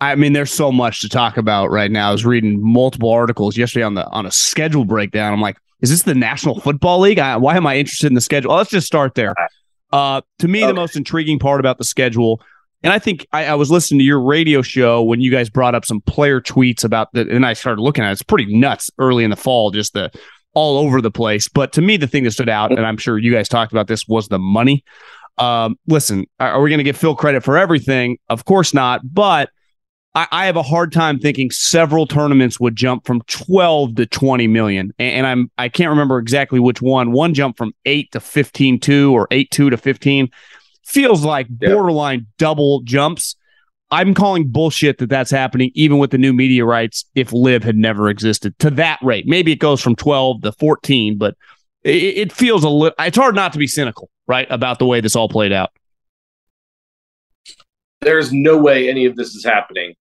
I 0.00 0.14
mean, 0.14 0.32
there's 0.32 0.52
so 0.52 0.72
much 0.72 1.00
to 1.00 1.08
talk 1.08 1.36
about 1.36 1.70
right 1.70 1.90
now. 1.90 2.08
I 2.08 2.12
was 2.12 2.24
reading 2.24 2.60
multiple 2.62 3.10
articles 3.10 3.56
yesterday 3.56 3.84
on 3.84 3.94
the 3.94 4.06
on 4.08 4.26
a 4.26 4.30
schedule 4.30 4.84
breakdown. 4.84 5.32
I'm 5.32 5.40
like, 5.40 5.58
is 5.80 5.90
this 5.90 6.02
the 6.02 6.14
National 6.14 6.60
Football 6.60 7.00
League? 7.00 7.18
I, 7.18 7.36
why 7.36 7.56
am 7.56 7.66
I 7.66 7.76
interested 7.76 8.06
in 8.06 8.14
the 8.14 8.20
schedule? 8.20 8.50
Well, 8.50 8.58
let's 8.58 8.70
just 8.70 8.86
start 8.86 9.14
there. 9.14 9.34
Uh, 9.92 10.20
to 10.38 10.48
me, 10.48 10.60
okay. 10.60 10.68
the 10.68 10.74
most 10.74 10.96
intriguing 10.96 11.38
part 11.38 11.60
about 11.60 11.78
the 11.78 11.84
schedule, 11.84 12.40
and 12.82 12.92
I 12.92 12.98
think 12.98 13.26
I, 13.32 13.46
I, 13.46 13.54
was 13.54 13.70
listening 13.70 14.00
to 14.00 14.04
your 14.04 14.20
radio 14.20 14.60
show 14.62 15.02
when 15.02 15.20
you 15.20 15.30
guys 15.30 15.48
brought 15.48 15.74
up 15.74 15.84
some 15.84 16.00
player 16.02 16.40
tweets 16.40 16.84
about 16.84 17.12
that, 17.14 17.28
and 17.28 17.44
I 17.44 17.54
started 17.54 17.80
looking 17.80 18.04
at 18.04 18.10
it. 18.10 18.12
It's 18.12 18.22
pretty 18.22 18.54
nuts 18.54 18.90
early 18.98 19.24
in 19.24 19.30
the 19.30 19.36
fall, 19.36 19.70
just 19.70 19.94
the 19.94 20.10
all 20.54 20.78
over 20.78 21.00
the 21.00 21.10
place. 21.10 21.48
But 21.48 21.72
to 21.72 21.82
me, 21.82 21.96
the 21.96 22.06
thing 22.06 22.24
that 22.24 22.32
stood 22.32 22.48
out, 22.48 22.70
and 22.70 22.84
I'm 22.84 22.96
sure 22.96 23.18
you 23.18 23.32
guys 23.32 23.48
talked 23.48 23.72
about 23.72 23.86
this, 23.86 24.06
was 24.06 24.28
the 24.28 24.38
money. 24.38 24.84
Um, 25.38 25.78
listen, 25.86 26.26
are 26.40 26.60
we 26.60 26.70
going 26.70 26.78
to 26.78 26.84
give 26.84 26.96
Phil 26.96 27.14
credit 27.14 27.44
for 27.44 27.56
everything? 27.56 28.18
Of 28.28 28.44
course 28.44 28.74
not. 28.74 29.02
But 29.04 29.50
I, 30.14 30.26
I, 30.32 30.46
have 30.46 30.56
a 30.56 30.62
hard 30.62 30.92
time 30.92 31.18
thinking 31.18 31.50
several 31.50 32.06
tournaments 32.06 32.58
would 32.58 32.74
jump 32.74 33.06
from 33.06 33.20
12 33.28 33.96
to 33.96 34.06
20 34.06 34.46
million. 34.48 34.92
And, 34.98 35.14
and 35.14 35.26
I'm 35.26 35.50
I 35.58 35.68
can't 35.68 35.90
remember 35.90 36.18
exactly 36.18 36.58
which 36.58 36.82
one. 36.82 37.12
One 37.12 37.34
jumped 37.34 37.58
from 37.58 37.72
eight 37.84 38.10
to 38.12 38.20
15 38.20 38.80
two 38.80 39.12
or 39.12 39.28
eight 39.30 39.50
two 39.50 39.70
to 39.70 39.76
15. 39.76 40.28
Feels 40.84 41.24
like 41.24 41.46
yeah. 41.60 41.72
borderline 41.72 42.26
double 42.38 42.82
jumps. 42.82 43.36
I'm 43.90 44.12
calling 44.14 44.48
bullshit 44.48 44.98
that 44.98 45.08
that's 45.08 45.30
happening, 45.30 45.70
even 45.74 45.98
with 45.98 46.10
the 46.10 46.18
new 46.18 46.32
media 46.32 46.64
rights. 46.64 47.06
If 47.14 47.32
LIV 47.32 47.62
had 47.62 47.76
never 47.76 48.08
existed 48.08 48.58
to 48.58 48.70
that 48.72 48.98
rate, 49.02 49.24
maybe 49.26 49.52
it 49.52 49.60
goes 49.60 49.80
from 49.80 49.96
12 49.96 50.42
to 50.42 50.52
14, 50.52 51.16
but 51.16 51.36
it, 51.84 52.18
it 52.18 52.32
feels 52.32 52.64
a 52.64 52.68
little. 52.68 52.94
It's 52.98 53.16
hard 53.16 53.34
not 53.34 53.52
to 53.52 53.58
be 53.58 53.66
cynical 53.66 54.10
right, 54.28 54.46
about 54.50 54.78
the 54.78 54.86
way 54.86 55.00
this 55.00 55.16
all 55.16 55.28
played 55.28 55.52
out? 55.52 55.70
There's 58.00 58.32
no 58.32 58.58
way 58.58 58.88
any 58.88 59.06
of 59.06 59.16
this 59.16 59.34
is 59.34 59.44
happening 59.44 59.94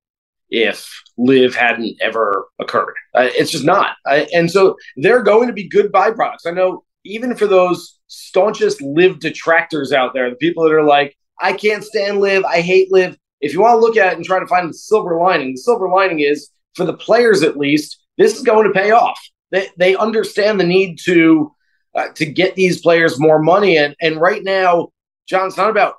if 0.50 1.02
LIV 1.16 1.54
hadn't 1.54 1.96
ever 2.00 2.46
occurred. 2.60 2.94
Uh, 3.14 3.28
it's 3.32 3.50
just 3.50 3.64
not. 3.64 3.96
Uh, 4.04 4.26
and 4.34 4.50
so 4.50 4.76
they're 4.96 5.22
going 5.22 5.48
to 5.48 5.52
be 5.52 5.68
good 5.68 5.90
byproducts. 5.90 6.46
I 6.46 6.50
know 6.50 6.84
even 7.04 7.36
for 7.36 7.46
those 7.46 7.98
staunchest 8.08 8.82
LIV 8.82 9.20
detractors 9.20 9.92
out 9.92 10.12
there, 10.12 10.28
the 10.28 10.36
people 10.36 10.64
that 10.64 10.72
are 10.72 10.84
like, 10.84 11.16
I 11.40 11.52
can't 11.52 11.84
stand 11.84 12.20
LIV, 12.20 12.44
I 12.44 12.60
hate 12.60 12.92
LIV. 12.92 13.16
If 13.40 13.52
you 13.52 13.60
want 13.60 13.76
to 13.76 13.80
look 13.80 13.96
at 13.96 14.12
it 14.12 14.16
and 14.16 14.24
try 14.24 14.40
to 14.40 14.46
find 14.46 14.68
the 14.68 14.74
silver 14.74 15.18
lining, 15.18 15.52
the 15.52 15.58
silver 15.58 15.88
lining 15.88 16.20
is 16.20 16.50
for 16.74 16.84
the 16.84 16.96
players 16.96 17.42
at 17.42 17.56
least, 17.56 17.98
this 18.18 18.36
is 18.36 18.42
going 18.42 18.66
to 18.66 18.78
pay 18.78 18.90
off. 18.90 19.18
They, 19.50 19.68
they 19.76 19.96
understand 19.96 20.58
the 20.58 20.64
need 20.64 20.98
to 21.04 21.52
uh, 21.96 22.08
to 22.14 22.26
get 22.26 22.54
these 22.54 22.80
players 22.80 23.18
more 23.18 23.40
money. 23.40 23.76
And 23.78 23.94
and 24.00 24.20
right 24.20 24.42
now, 24.44 24.88
John, 25.26 25.48
it's 25.48 25.56
not 25.56 25.70
about 25.70 25.94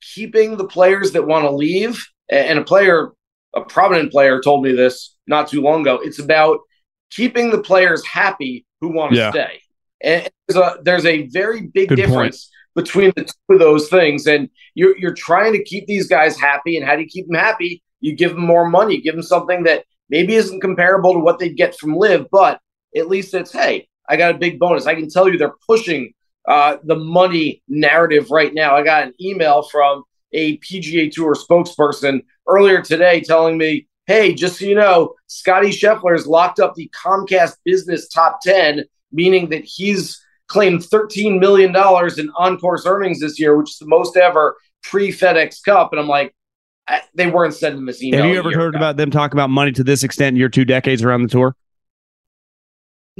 keeping 0.00 0.56
the 0.56 0.66
players 0.66 1.12
that 1.12 1.26
want 1.26 1.44
to 1.44 1.50
leave. 1.50 2.04
And 2.30 2.58
a 2.58 2.64
player, 2.64 3.10
a 3.54 3.62
prominent 3.62 4.12
player, 4.12 4.40
told 4.40 4.62
me 4.62 4.72
this 4.72 5.16
not 5.26 5.48
too 5.48 5.60
long 5.60 5.80
ago. 5.80 6.00
It's 6.02 6.20
about 6.20 6.60
keeping 7.10 7.50
the 7.50 7.60
players 7.60 8.06
happy 8.06 8.64
who 8.80 8.88
want 8.88 9.12
to 9.12 9.18
yeah. 9.18 9.30
stay. 9.30 9.60
And 10.00 10.28
there's 10.46 10.56
a, 10.56 10.78
there's 10.82 11.06
a 11.06 11.26
very 11.26 11.62
big 11.62 11.88
Good 11.88 11.96
difference 11.96 12.48
point. 12.76 12.86
between 12.86 13.12
the 13.16 13.24
two 13.24 13.54
of 13.54 13.58
those 13.58 13.88
things. 13.88 14.26
And 14.26 14.48
you're 14.74 14.96
you're 14.96 15.14
trying 15.14 15.52
to 15.52 15.64
keep 15.64 15.86
these 15.86 16.06
guys 16.08 16.38
happy. 16.38 16.76
And 16.76 16.86
how 16.86 16.94
do 16.94 17.02
you 17.02 17.08
keep 17.08 17.26
them 17.26 17.36
happy? 17.36 17.82
You 18.00 18.14
give 18.14 18.32
them 18.32 18.46
more 18.46 18.68
money, 18.68 18.94
You 18.94 19.02
give 19.02 19.14
them 19.14 19.22
something 19.22 19.64
that 19.64 19.84
maybe 20.08 20.34
isn't 20.34 20.60
comparable 20.60 21.12
to 21.12 21.18
what 21.18 21.38
they'd 21.38 21.56
get 21.56 21.76
from 21.76 21.96
LIV, 21.96 22.26
but 22.30 22.60
at 22.96 23.08
least 23.08 23.34
it's 23.34 23.52
hey, 23.52 23.88
I 24.10 24.16
got 24.16 24.34
a 24.34 24.38
big 24.38 24.58
bonus. 24.58 24.86
I 24.86 24.96
can 24.96 25.08
tell 25.08 25.28
you 25.28 25.38
they're 25.38 25.54
pushing 25.66 26.12
uh, 26.46 26.78
the 26.82 26.96
money 26.96 27.62
narrative 27.68 28.30
right 28.30 28.52
now. 28.52 28.74
I 28.74 28.82
got 28.82 29.04
an 29.04 29.14
email 29.20 29.62
from 29.62 30.02
a 30.32 30.58
PGA 30.58 31.10
Tour 31.12 31.34
spokesperson 31.34 32.24
earlier 32.48 32.82
today 32.82 33.20
telling 33.20 33.56
me, 33.56 33.86
hey, 34.06 34.34
just 34.34 34.58
so 34.58 34.64
you 34.64 34.74
know, 34.74 35.14
Scotty 35.28 35.68
Scheffler 35.68 36.12
has 36.12 36.26
locked 36.26 36.58
up 36.58 36.74
the 36.74 36.90
Comcast 36.90 37.56
Business 37.64 38.08
Top 38.08 38.40
10, 38.42 38.84
meaning 39.12 39.48
that 39.50 39.64
he's 39.64 40.20
claimed 40.48 40.80
$13 40.80 41.38
million 41.38 41.70
in 41.70 42.30
on 42.36 42.58
course 42.58 42.84
earnings 42.86 43.20
this 43.20 43.38
year, 43.38 43.56
which 43.56 43.70
is 43.70 43.78
the 43.78 43.86
most 43.86 44.16
ever 44.16 44.56
pre 44.82 45.12
FedEx 45.12 45.62
Cup. 45.64 45.92
And 45.92 46.00
I'm 46.00 46.08
like, 46.08 46.34
I, 46.88 47.02
they 47.14 47.28
weren't 47.28 47.54
sending 47.54 47.84
this 47.86 48.02
email. 48.02 48.24
Have 48.24 48.32
you 48.32 48.38
ever 48.38 48.50
heard 48.50 48.74
ago. 48.74 48.78
about 48.78 48.96
them 48.96 49.12
talk 49.12 49.32
about 49.32 49.50
money 49.50 49.70
to 49.72 49.84
this 49.84 50.02
extent 50.02 50.34
in 50.34 50.40
your 50.40 50.48
two 50.48 50.64
decades 50.64 51.04
around 51.04 51.22
the 51.22 51.28
tour? 51.28 51.54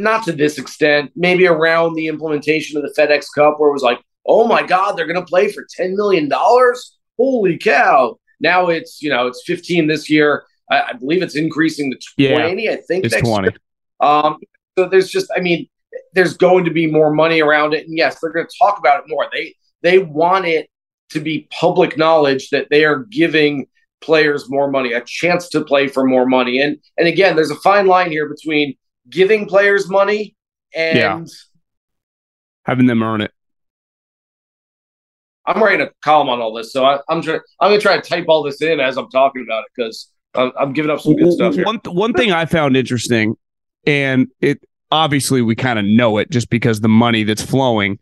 Not 0.02 0.24
to 0.24 0.32
this 0.32 0.58
extent. 0.58 1.12
Maybe 1.14 1.46
around 1.46 1.94
the 1.94 2.06
implementation 2.06 2.76
of 2.76 2.82
the 2.82 2.94
FedEx 3.00 3.26
Cup, 3.34 3.58
where 3.58 3.70
it 3.70 3.72
was 3.72 3.82
like, 3.82 4.00
oh 4.26 4.46
my 4.46 4.62
God, 4.62 4.96
they're 4.96 5.06
going 5.06 5.20
to 5.20 5.26
play 5.26 5.50
for 5.50 5.66
$10 5.78 5.94
million. 5.94 6.30
Holy 7.18 7.58
cow. 7.58 8.18
Now 8.40 8.68
it's, 8.68 9.02
you 9.02 9.10
know, 9.10 9.26
it's 9.26 9.42
15 9.46 9.86
this 9.86 10.08
year. 10.08 10.44
I, 10.70 10.82
I 10.82 10.92
believe 10.94 11.22
it's 11.22 11.36
increasing 11.36 11.92
to 11.92 11.98
20, 12.16 12.64
yeah, 12.64 12.72
I 12.72 12.76
think. 12.76 13.04
It's 13.04 13.16
20. 13.16 13.48
Year. 13.48 13.56
Um, 14.00 14.38
so 14.78 14.88
there's 14.88 15.10
just, 15.10 15.30
I 15.36 15.40
mean, 15.40 15.68
there's 16.12 16.36
going 16.36 16.64
to 16.64 16.70
be 16.70 16.86
more 16.86 17.12
money 17.12 17.40
around 17.40 17.74
it. 17.74 17.86
And 17.86 17.96
yes, 17.96 18.18
they're 18.20 18.32
going 18.32 18.46
to 18.46 18.56
talk 18.58 18.78
about 18.78 19.00
it 19.00 19.08
more. 19.08 19.26
They 19.32 19.54
they 19.82 19.98
want 19.98 20.46
it 20.46 20.68
to 21.10 21.20
be 21.20 21.48
public 21.50 21.96
knowledge 21.96 22.50
that 22.50 22.68
they 22.70 22.84
are 22.84 23.04
giving 23.04 23.66
players 24.00 24.48
more 24.48 24.70
money, 24.70 24.92
a 24.92 25.02
chance 25.02 25.48
to 25.50 25.64
play 25.64 25.88
for 25.88 26.06
more 26.06 26.26
money. 26.26 26.60
And 26.60 26.78
and 26.96 27.08
again, 27.08 27.36
there's 27.36 27.50
a 27.50 27.56
fine 27.56 27.86
line 27.86 28.10
here 28.10 28.28
between 28.28 28.76
giving 29.10 29.46
players 29.46 29.88
money 29.88 30.36
and 30.74 30.98
yeah. 30.98 31.24
having 32.64 32.86
them 32.86 33.02
earn 33.02 33.20
it. 33.20 33.32
I'm 35.46 35.62
writing 35.62 35.86
a 35.86 35.90
column 36.04 36.28
on 36.28 36.40
all 36.40 36.54
this, 36.54 36.72
so 36.72 36.84
I, 36.84 37.00
am 37.08 37.22
trying. 37.22 37.40
I'm 37.60 37.70
going 37.70 37.80
to 37.80 37.82
try 37.82 37.98
to 37.98 38.08
type 38.08 38.26
all 38.28 38.42
this 38.42 38.62
in 38.62 38.78
as 38.78 38.96
I'm 38.96 39.10
talking 39.10 39.42
about 39.42 39.64
it 39.64 39.70
because 39.74 40.10
I'm, 40.34 40.52
I'm, 40.58 40.72
giving 40.72 40.90
up 40.90 41.00
some 41.00 41.16
good 41.16 41.32
stuff 41.32 41.54
here. 41.54 41.64
One 41.64 41.80
one 41.86 42.12
thing 42.12 42.30
I 42.30 42.44
found 42.44 42.76
interesting, 42.76 43.36
and 43.84 44.28
it 44.40 44.62
obviously 44.92 45.42
we 45.42 45.56
kind 45.56 45.78
of 45.78 45.84
know 45.84 46.18
it 46.18 46.30
just 46.30 46.50
because 46.50 46.80
the 46.82 46.88
money 46.88 47.24
that's 47.24 47.42
flowing 47.42 47.98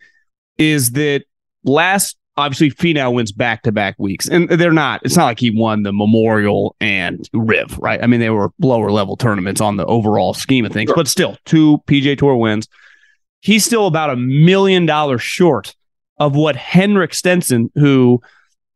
is 0.58 0.90
that 0.92 1.24
last 1.64 2.16
obviously 2.38 2.70
Finau 2.70 3.12
wins 3.12 3.32
back 3.32 3.62
to 3.62 3.72
back 3.72 3.96
weeks, 3.98 4.28
and 4.28 4.48
they're 4.48 4.72
not. 4.72 5.00
It's 5.04 5.16
not 5.16 5.24
like 5.24 5.40
he 5.40 5.50
won 5.50 5.82
the 5.82 5.92
Memorial 5.92 6.76
and 6.80 7.28
Riv, 7.32 7.76
right? 7.78 8.02
I 8.02 8.06
mean, 8.06 8.20
they 8.20 8.30
were 8.30 8.50
lower 8.60 8.90
level 8.90 9.16
tournaments 9.16 9.60
on 9.60 9.76
the 9.76 9.84
overall 9.86 10.34
scheme 10.34 10.64
of 10.64 10.72
things, 10.72 10.88
sure. 10.88 10.96
but 10.96 11.08
still 11.08 11.36
two 11.44 11.78
PGA 11.86 12.16
Tour 12.16 12.36
wins. 12.36 12.68
He's 13.40 13.64
still 13.64 13.86
about 13.86 14.10
a 14.10 14.16
million 14.16 14.86
dollars 14.86 15.20
short 15.20 15.74
of 16.18 16.34
what 16.34 16.56
Henrik 16.56 17.12
Stenson, 17.12 17.70
who 17.74 18.20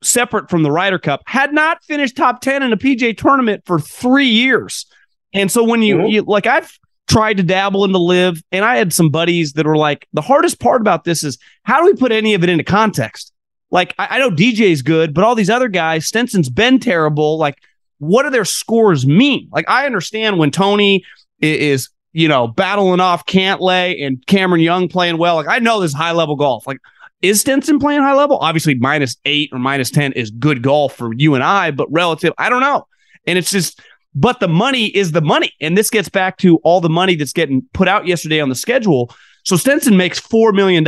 separate 0.03 0.51
from 0.51 0.64
the 0.64 0.70
Ryder 0.70 0.98
Cup, 0.98 1.22
had 1.27 1.55
not 1.55 1.83
finished 1.85 2.16
top 2.16 2.40
ten 2.40 2.62
in 2.62 2.72
a 2.72 2.77
PGA 2.77 3.16
tournament 3.16 3.62
for 3.64 3.79
three 3.79 4.27
years. 4.27 4.87
And 5.33 5.51
so 5.51 5.62
when 5.62 5.83
you, 5.83 5.96
mm-hmm. 5.98 6.07
you 6.09 6.22
like, 6.22 6.46
I've 6.46 6.77
tried 7.09 7.37
to 7.37 7.42
dabble 7.42 7.85
into 7.85 7.98
LIV, 7.98 8.42
and 8.51 8.64
I 8.64 8.77
had 8.77 8.92
some 8.92 9.11
buddies 9.11 9.53
that 9.55 9.66
were 9.66 9.77
like, 9.77 10.09
the 10.12 10.20
hardest 10.20 10.61
part 10.61 10.81
about 10.81 11.05
this 11.05 11.22
is 11.22 11.38
how 11.62 11.81
do 11.81 11.87
we 11.87 11.94
put 11.94 12.11
any 12.11 12.35
of 12.35 12.42
it 12.42 12.48
into 12.48 12.64
context? 12.64 13.33
Like, 13.72 13.94
I, 13.98 14.06
I 14.11 14.18
know 14.18 14.30
DJ's 14.30 14.82
good, 14.82 15.14
but 15.14 15.24
all 15.24 15.35
these 15.35 15.50
other 15.50 15.68
guys, 15.68 16.06
Stenson's 16.06 16.50
been 16.50 16.78
terrible. 16.78 17.38
Like, 17.38 17.61
what 17.98 18.22
do 18.22 18.30
their 18.30 18.44
scores 18.44 19.06
mean? 19.06 19.48
Like, 19.50 19.68
I 19.68 19.87
understand 19.87 20.38
when 20.38 20.52
Tony 20.52 21.04
is, 21.40 21.88
you 22.12 22.28
know, 22.28 22.46
battling 22.46 23.00
off 23.00 23.26
Cantlay 23.26 24.04
and 24.04 24.24
Cameron 24.26 24.61
Young 24.61 24.88
playing 24.88 25.18
well. 25.18 25.37
Like, 25.37 25.48
I 25.48 25.58
know 25.58 25.80
this 25.80 25.94
high 25.94 26.12
level 26.12 26.37
golf. 26.37 26.66
Like, 26.66 26.78
is 27.22 27.40
Stenson 27.40 27.78
playing 27.78 28.02
high 28.02 28.14
level? 28.14 28.37
Obviously, 28.38 28.74
minus 28.74 29.16
eight 29.24 29.48
or 29.52 29.58
minus 29.58 29.90
10 29.90 30.12
is 30.12 30.30
good 30.30 30.62
golf 30.62 30.94
for 30.94 31.14
you 31.14 31.35
and 31.35 31.42
I, 31.42 31.70
but 31.70 31.90
relative, 31.90 32.35
I 32.37 32.50
don't 32.50 32.61
know. 32.61 32.87
And 33.26 33.38
it's 33.38 33.50
just, 33.50 33.80
but 34.14 34.40
the 34.40 34.48
money 34.48 34.87
is 34.87 35.12
the 35.12 35.20
money. 35.22 35.52
And 35.61 35.78
this 35.78 35.88
gets 35.88 36.08
back 36.08 36.37
to 36.38 36.58
all 36.58 36.80
the 36.80 36.90
money 36.90 37.14
that's 37.14 37.32
getting 37.32 37.62
put 37.72 37.88
out 37.88 38.06
yesterday 38.06 38.40
on 38.40 38.48
the 38.50 38.54
schedule. 38.54 39.14
So 39.44 39.56
Stenson 39.56 39.96
makes 39.96 40.20
$4 40.20 40.52
million, 40.52 40.85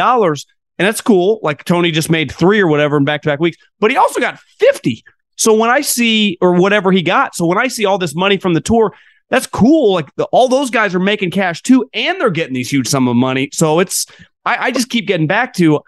and 0.78 0.86
that's 0.86 1.00
cool. 1.00 1.40
Like 1.42 1.64
Tony 1.64 1.90
just 1.90 2.10
made 2.10 2.32
three 2.32 2.60
or 2.60 2.66
whatever 2.66 2.96
in 2.96 3.04
back 3.04 3.22
to 3.22 3.28
back 3.28 3.40
weeks, 3.40 3.56
but 3.80 3.90
he 3.90 3.96
also 3.96 4.20
got 4.20 4.38
50. 4.58 5.04
So 5.36 5.54
when 5.54 5.70
I 5.70 5.80
see, 5.80 6.38
or 6.40 6.54
whatever 6.54 6.92
he 6.92 7.02
got, 7.02 7.34
so 7.34 7.46
when 7.46 7.58
I 7.58 7.68
see 7.68 7.84
all 7.84 7.98
this 7.98 8.14
money 8.14 8.36
from 8.36 8.54
the 8.54 8.60
tour, 8.60 8.94
that's 9.30 9.46
cool. 9.46 9.94
Like 9.94 10.14
the, 10.16 10.24
all 10.26 10.48
those 10.48 10.70
guys 10.70 10.94
are 10.94 11.00
making 11.00 11.30
cash 11.30 11.62
too, 11.62 11.88
and 11.92 12.20
they're 12.20 12.30
getting 12.30 12.54
these 12.54 12.70
huge 12.70 12.88
sum 12.88 13.08
of 13.08 13.16
money. 13.16 13.50
So 13.52 13.80
it's, 13.80 14.06
I, 14.44 14.66
I 14.66 14.70
just 14.70 14.90
keep 14.90 15.06
getting 15.06 15.26
back 15.26 15.54
to 15.54 15.80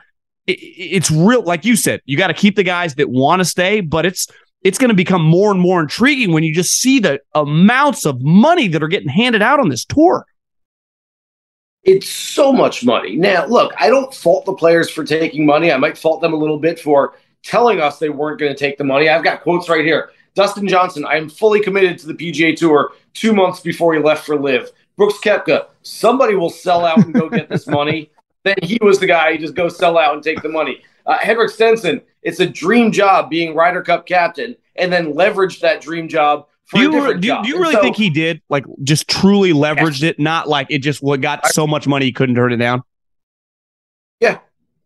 it, 0.47 0.59
it's 0.61 1.11
real. 1.11 1.43
Like 1.43 1.65
you 1.65 1.77
said, 1.77 2.01
you 2.05 2.17
got 2.17 2.29
to 2.29 2.35
keep 2.35 2.57
the 2.57 2.63
guys 2.63 2.95
that 2.97 3.11
want 3.11 3.41
to 3.41 3.45
stay, 3.45 3.81
but 3.81 4.07
it's, 4.07 4.27
it's 4.63 4.79
going 4.79 4.89
to 4.89 4.95
become 4.95 5.23
more 5.23 5.53
and 5.53 5.61
more 5.61 5.81
intriguing 5.81 6.33
when 6.33 6.43
you 6.43 6.55
just 6.55 6.81
see 6.81 6.99
the 6.99 7.21
amounts 7.35 8.05
of 8.05 8.21
money 8.23 8.69
that 8.69 8.83
are 8.83 8.89
getting 8.89 9.09
handed 9.09 9.43
out 9.43 9.61
on 9.61 9.69
this 9.69 9.85
tour. 9.85 10.27
It's 11.87 12.09
so 12.09 12.53
much 12.53 12.85
money. 12.85 13.15
Now, 13.15 13.47
look, 13.47 13.73
I 13.79 13.89
don't 13.89 14.13
fault 14.13 14.45
the 14.45 14.55
players 14.55 14.91
for 14.91 15.05
taking 15.05 15.47
money. 15.47 15.71
I 15.71 15.77
might 15.77 15.97
fault 15.97 16.21
them 16.21 16.33
a 16.33 16.37
little 16.37 16.59
bit 16.59 16.81
for 16.81 17.15
telling 17.45 17.81
us 17.81 18.01
they 18.01 18.09
weren't 18.09 18.41
going 18.41 18.53
to 18.53 18.59
take 18.59 18.77
the 18.77 18.83
money. 18.83 19.09
I've 19.09 19.23
got 19.23 19.43
quotes 19.43 19.69
right 19.69 19.85
here. 19.85 20.11
Dustin 20.35 20.67
Johnson, 20.67 21.07
I 21.07 21.17
am 21.17 21.29
fully 21.29 21.61
committed 21.61 21.97
to 22.01 22.09
the 22.09 22.15
PGA 22.15 22.57
Tour 22.57 22.91
two 23.15 23.33
months 23.33 23.61
before 23.61 23.95
he 23.95 24.01
left 24.01 24.27
for 24.27 24.37
LIV. 24.37 24.71
Brooks 24.97 25.19
Koepka, 25.25 25.67
somebody 25.83 26.35
will 26.35 26.51
sell 26.51 26.85
out 26.85 26.99
and 26.99 27.15
go 27.15 27.31
get 27.31 27.49
this 27.49 27.67
money. 27.67 28.11
Then 28.43 28.55
he 28.63 28.79
was 28.81 29.01
the 29.01 29.09
guy 29.09 29.33
who 29.33 29.39
just 29.39 29.57
go 29.57 29.69
sell 29.69 29.99
out 29.99 30.15
and 30.15 30.23
take 30.23 30.41
the 30.41 30.49
money. 30.49 30.81
Uh, 31.05 31.19
Henrik 31.19 31.51
Stenson, 31.51 32.01
it's 32.23 32.39
a 32.39 32.47
dream 32.47 32.93
job 32.93 33.29
being 33.29 33.57
Ryder 33.57 33.83
Cup 33.83 34.07
captain 34.07 34.55
and 34.77 34.93
then 34.93 35.15
leveraged 35.15 35.59
that 35.63 35.81
dream 35.81 36.07
job 36.07 36.47
do 36.73 36.81
you, 36.81 36.91
do, 36.91 37.21
do, 37.21 37.49
you 37.49 37.61
really 37.61 37.75
so, 37.75 37.83
think 37.83 37.97
he 37.97 38.11
did 38.11 38.43
like 38.49 38.65
just 38.83 39.09
truly 39.09 39.53
leveraged 39.53 40.03
yes. 40.03 40.11
it? 40.11 40.19
Not 40.19 40.49
like 40.49 40.67
it 40.71 40.79
just 40.79 41.03
what 41.03 41.21
got 41.21 41.47
so 41.47 41.67
much 41.67 41.87
money 41.87 42.07
he 42.07 42.13
couldn't 42.13 42.35
turn 42.35 42.53
it 42.53 42.57
down? 42.57 42.83
Yeah. 44.21 44.41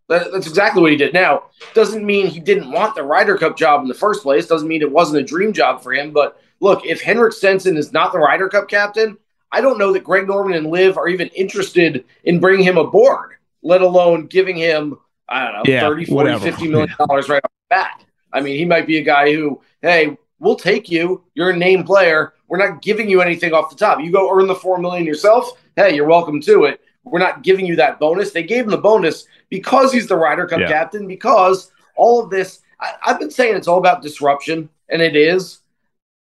That, 0.09 0.33
that's 0.33 0.47
exactly 0.47 0.83
what 0.83 0.91
he 0.91 0.97
did. 0.97 1.15
Now 1.15 1.45
doesn't 1.75 2.05
mean 2.05 2.27
he 2.27 2.41
didn't 2.41 2.71
want 2.71 2.95
the 2.95 3.03
Ryder 3.03 3.39
Cup 3.39 3.57
job 3.57 3.83
in 3.83 3.89
the 3.89 3.95
first 3.95 4.23
place. 4.23 4.47
Doesn't 4.47 4.69
mean 4.69 4.83
it 4.83 4.91
wasn't 4.91 5.23
a 5.23 5.25
dream 5.25 5.53
job 5.53 5.83
for 5.83 5.93
him. 5.93 6.11
But 6.11 6.41
look 6.61 6.85
if 6.85 7.01
Henrik 7.01 7.33
Stenson 7.33 7.77
is 7.77 7.93
not 7.93 8.13
the 8.13 8.19
Ryder 8.19 8.49
Cup 8.49 8.69
captain 8.69 9.17
I 9.53 9.61
don't 9.61 9.79
know 9.79 9.93
that 9.93 10.05
Greg 10.05 10.29
Norman 10.29 10.57
and 10.57 10.71
LIV 10.71 10.97
are 10.97 11.09
even 11.09 11.29
interested 11.29 12.05
in 12.25 12.41
bringing 12.41 12.65
him 12.65 12.79
aboard 12.79 13.33
let 13.63 13.83
alone 13.83 14.27
giving 14.27 14.57
him 14.57 14.99
I 15.29 15.45
don't 15.45 15.55
know, 15.55 15.63
yeah, 15.65 15.81
30, 15.81 16.07
40, 16.07 16.15
whatever. 16.15 16.45
50 16.45 16.69
million 16.69 16.95
dollars 16.99 17.29
right 17.29 17.43
off 17.45 17.53
the 17.53 17.75
bat. 17.75 18.05
I 18.33 18.41
mean, 18.41 18.57
he 18.57 18.65
might 18.65 18.87
be 18.87 18.99
a 18.99 19.03
guy 19.03 19.33
who, 19.33 19.61
hey, 19.81 20.19
we'll 20.41 20.57
take 20.57 20.91
you. 20.91 21.23
You're 21.35 21.51
a 21.51 21.57
name 21.57 21.85
player. 21.85 22.35
We're 22.49 22.59
not 22.59 22.83
giving 22.83 23.09
you 23.09 23.21
anything 23.21 23.53
off 23.53 23.71
the 23.71 23.77
top. 23.77 24.01
You 24.01 24.11
go 24.11 24.37
earn 24.37 24.49
the 24.49 24.55
four 24.55 24.79
million 24.79 25.07
yourself. 25.07 25.53
Hey, 25.77 25.95
you're 25.95 26.09
welcome 26.09 26.41
to 26.43 26.65
it. 26.65 26.81
We're 27.05 27.21
not 27.21 27.43
giving 27.43 27.65
you 27.65 27.77
that 27.77 28.01
bonus. 28.01 28.33
They 28.33 28.43
gave 28.43 28.65
him 28.65 28.71
the 28.71 28.79
bonus 28.79 29.27
because 29.49 29.93
he's 29.93 30.09
the 30.09 30.17
Ryder 30.17 30.47
Cup 30.47 30.61
yeah. 30.61 30.69
captain, 30.69 31.07
because 31.07 31.71
all 31.97 32.23
of 32.23 32.31
this, 32.31 32.61
I, 32.81 32.95
I've 33.07 33.19
been 33.19 33.31
saying 33.31 33.57
it's 33.57 33.69
all 33.69 33.79
about 33.79 34.03
disruption, 34.03 34.69
and 34.89 35.01
it 35.01 35.15
is. 35.15 35.61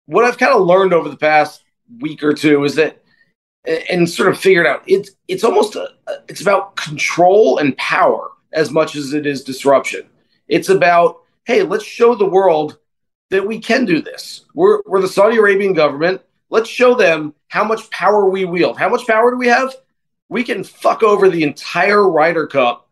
What 0.06 0.26
I've 0.26 0.38
kind 0.38 0.54
of 0.54 0.62
learned 0.62 0.94
over 0.94 1.10
the 1.10 1.18
past 1.18 1.64
week 2.00 2.24
or 2.24 2.34
two 2.34 2.64
is 2.64 2.76
that 2.76 3.02
and 3.90 4.10
sort 4.10 4.30
of 4.30 4.40
figured 4.40 4.66
out 4.66 4.82
it's 4.88 5.12
it's 5.28 5.44
almost 5.44 5.76
a, 5.76 5.90
it's 6.28 6.42
about 6.42 6.76
control 6.76 7.58
and 7.58 7.76
power 7.78 8.30
as 8.54 8.72
much 8.72 8.96
as 8.96 9.14
it 9.14 9.26
is 9.26 9.44
disruption. 9.44 10.10
It's 10.48 10.70
about, 10.70 11.22
hey, 11.46 11.62
let's 11.62 11.84
show 11.84 12.16
the 12.16 12.26
world 12.26 12.80
that 13.30 13.46
we 13.46 13.60
can 13.60 13.86
do 13.86 14.02
this. 14.02 14.46
We're, 14.54 14.82
we're 14.86 15.02
the 15.02 15.08
Saudi 15.08 15.38
Arabian 15.38 15.74
government. 15.74 16.22
Let's 16.50 16.70
show 16.70 16.96
them 16.96 17.34
how 17.48 17.64
much 17.64 17.90
power 17.92 18.30
we 18.30 18.46
wield. 18.46 18.78
How 18.78 18.90
much 18.90 19.06
power 19.06 19.32
do 19.32 19.38
we 19.38 19.48
have? 19.48 19.76
We 20.30 20.44
can 20.44 20.64
fuck 20.64 21.04
over 21.04 21.30
the 21.30 21.44
entire 21.44 22.08
Ryder 22.08 22.48
Cup 22.48 22.88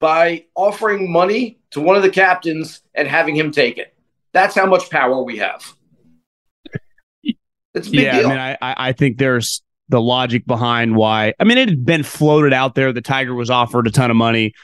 by 0.00 0.44
offering 0.54 1.10
money 1.10 1.58
to 1.70 1.80
one 1.80 1.96
of 1.96 2.02
the 2.02 2.10
captains 2.10 2.82
and 2.94 3.08
having 3.08 3.36
him 3.36 3.50
take 3.50 3.78
it. 3.78 3.94
That's 4.32 4.54
how 4.54 4.66
much 4.66 4.90
power 4.90 5.22
we 5.22 5.38
have. 5.38 5.74
It's 7.74 7.88
yeah, 7.88 8.18
deal. 8.18 8.26
I 8.26 8.30
mean, 8.30 8.38
I, 8.38 8.56
I 8.60 8.92
think 8.92 9.18
there's 9.18 9.62
the 9.88 10.00
logic 10.00 10.46
behind 10.46 10.96
why. 10.96 11.34
I 11.38 11.44
mean, 11.44 11.58
it 11.58 11.68
had 11.68 11.84
been 11.84 12.02
floated 12.02 12.52
out 12.52 12.74
there. 12.74 12.92
The 12.92 13.00
Tiger 13.00 13.34
was 13.34 13.50
offered 13.50 13.86
a 13.86 13.90
ton 13.90 14.10
of 14.10 14.16
money. 14.16 14.54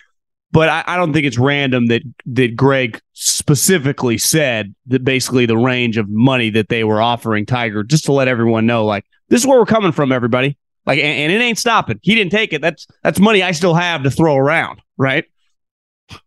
But 0.55 0.69
I, 0.69 0.85
I, 0.87 0.97
don't 0.97 1.13
think 1.13 1.27
it's 1.27 1.37
random 1.37 1.87
that 1.87 2.03
that 2.27 2.55
Greg 2.55 3.01
specifically 3.13 4.19
said 4.19 4.73
that 4.87 5.03
basically 5.03 5.47
the 5.47 5.59
range 5.59 5.97
of 5.97 6.09
money 6.09 6.49
that 6.51 6.69
they 6.69 6.85
were 6.85 7.03
offering 7.03 7.45
Tiger, 7.45 7.83
just 7.83 8.05
to 8.05 8.13
let 8.13 8.29
everyone 8.29 8.65
know, 8.65 8.85
like 8.85 9.05
this 9.29 9.41
is 9.41 9.49
where 9.49 9.59
we're 9.59 9.67
coming 9.67 9.91
from, 9.91 10.13
everybody. 10.13 10.57
Like, 10.87 11.01
and, 11.01 11.07
and 11.07 11.33
it 11.33 11.45
ain't 11.45 11.59
stopping. 11.59 11.99
He 12.03 12.15
didn't 12.15 12.31
take 12.31 12.53
it. 12.53 12.63
That's 12.63 12.87
that's 13.03 13.19
money 13.19 13.43
I 13.43 13.51
still 13.51 13.75
have 13.75 14.05
to 14.05 14.13
throw 14.13 14.37
around, 14.37 14.81
right? 14.97 15.25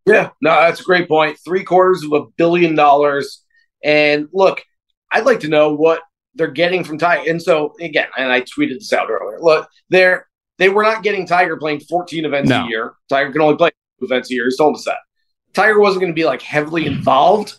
Yeah, 0.06 0.32
no, 0.42 0.52
that's 0.52 0.82
a 0.82 0.84
great 0.84 1.08
point. 1.08 1.38
Three 1.46 1.64
quarters 1.64 2.04
of 2.04 2.12
a 2.12 2.26
billion 2.36 2.76
dollars. 2.76 3.46
And 3.82 4.28
look, 4.34 4.62
I'd 5.10 5.26
like 5.26 5.40
to 5.42 5.48
know 5.48 5.74
what 5.74 6.02
they're 6.36 6.48
getting 6.48 6.84
from 6.84 6.98
Tiger. 6.98 7.32
And 7.32 7.42
so 7.42 7.76
again, 7.80 8.08
and 8.18 8.30
I 8.30 8.42
tweeted 8.42 8.80
this 8.80 8.92
out 8.92 9.10
earlier. 9.10 9.40
Look, 9.40 9.70
they're 9.90 10.28
they 10.58 10.68
were 10.68 10.84
not 10.84 11.02
getting 11.02 11.26
Tiger 11.26 11.56
playing 11.56 11.80
14 11.80 12.26
events 12.26 12.50
No. 12.50 12.66
a 12.66 12.68
year. 12.68 12.94
Tiger 13.08 13.32
can 13.32 13.40
only 13.40 13.56
play 13.56 13.70
events 14.02 14.32
a 14.32 14.34
year. 14.34 14.46
He's 14.46 14.58
told 14.58 14.76
us 14.76 14.86
that. 14.86 14.98
Tiger 15.54 15.80
wasn't 15.80 16.02
going 16.02 16.12
to 16.12 16.16
be 16.16 16.26
like 16.26 16.42
heavily 16.42 16.86
involved. 16.86 17.58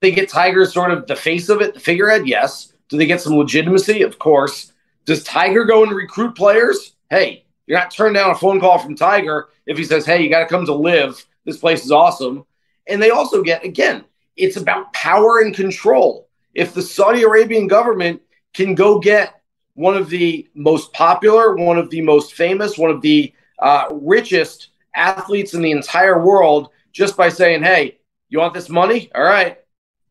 They 0.00 0.12
get 0.12 0.28
Tiger 0.28 0.64
sort 0.64 0.90
of 0.90 1.06
the 1.06 1.16
face 1.16 1.48
of 1.48 1.60
it, 1.60 1.74
the 1.74 1.80
figurehead. 1.80 2.28
Yes. 2.28 2.72
Do 2.88 2.96
they 2.96 3.06
get 3.06 3.20
some 3.20 3.36
legitimacy? 3.36 4.02
Of 4.02 4.18
course. 4.18 4.72
Does 5.04 5.24
Tiger 5.24 5.64
go 5.64 5.82
and 5.82 5.92
recruit 5.92 6.34
players? 6.34 6.94
Hey, 7.10 7.44
you're 7.66 7.78
not 7.78 7.90
turning 7.90 8.14
down 8.14 8.30
a 8.30 8.34
phone 8.34 8.60
call 8.60 8.78
from 8.78 8.94
Tiger 8.94 9.48
if 9.66 9.76
he 9.78 9.84
says, 9.84 10.04
"Hey, 10.04 10.22
you 10.22 10.30
got 10.30 10.40
to 10.40 10.46
come 10.46 10.66
to 10.66 10.74
LIV. 10.74 11.24
This 11.44 11.58
place 11.58 11.84
is 11.84 11.90
awesome." 11.90 12.44
And 12.86 13.02
they 13.02 13.10
also 13.10 13.42
get 13.42 13.64
again, 13.64 14.04
it's 14.36 14.56
about 14.56 14.92
power 14.92 15.40
and 15.40 15.54
control. 15.54 16.28
If 16.54 16.74
the 16.74 16.82
Saudi 16.82 17.22
Arabian 17.22 17.66
government 17.66 18.22
can 18.54 18.74
go 18.74 18.98
get 18.98 19.40
one 19.74 19.96
of 19.96 20.10
the 20.10 20.48
most 20.54 20.92
popular, 20.92 21.54
one 21.54 21.78
of 21.78 21.90
the 21.90 22.00
most 22.00 22.34
famous, 22.34 22.78
one 22.78 22.90
of 22.90 23.00
the 23.00 23.32
uh, 23.60 23.86
richest 23.92 24.70
athletes 24.94 25.54
in 25.54 25.62
the 25.62 25.70
entire 25.70 26.24
world 26.24 26.70
just 26.92 27.16
by 27.16 27.28
saying, 27.28 27.62
"Hey, 27.62 27.98
you 28.28 28.38
want 28.38 28.54
this 28.54 28.68
money? 28.68 29.10
All 29.14 29.22
right, 29.22 29.58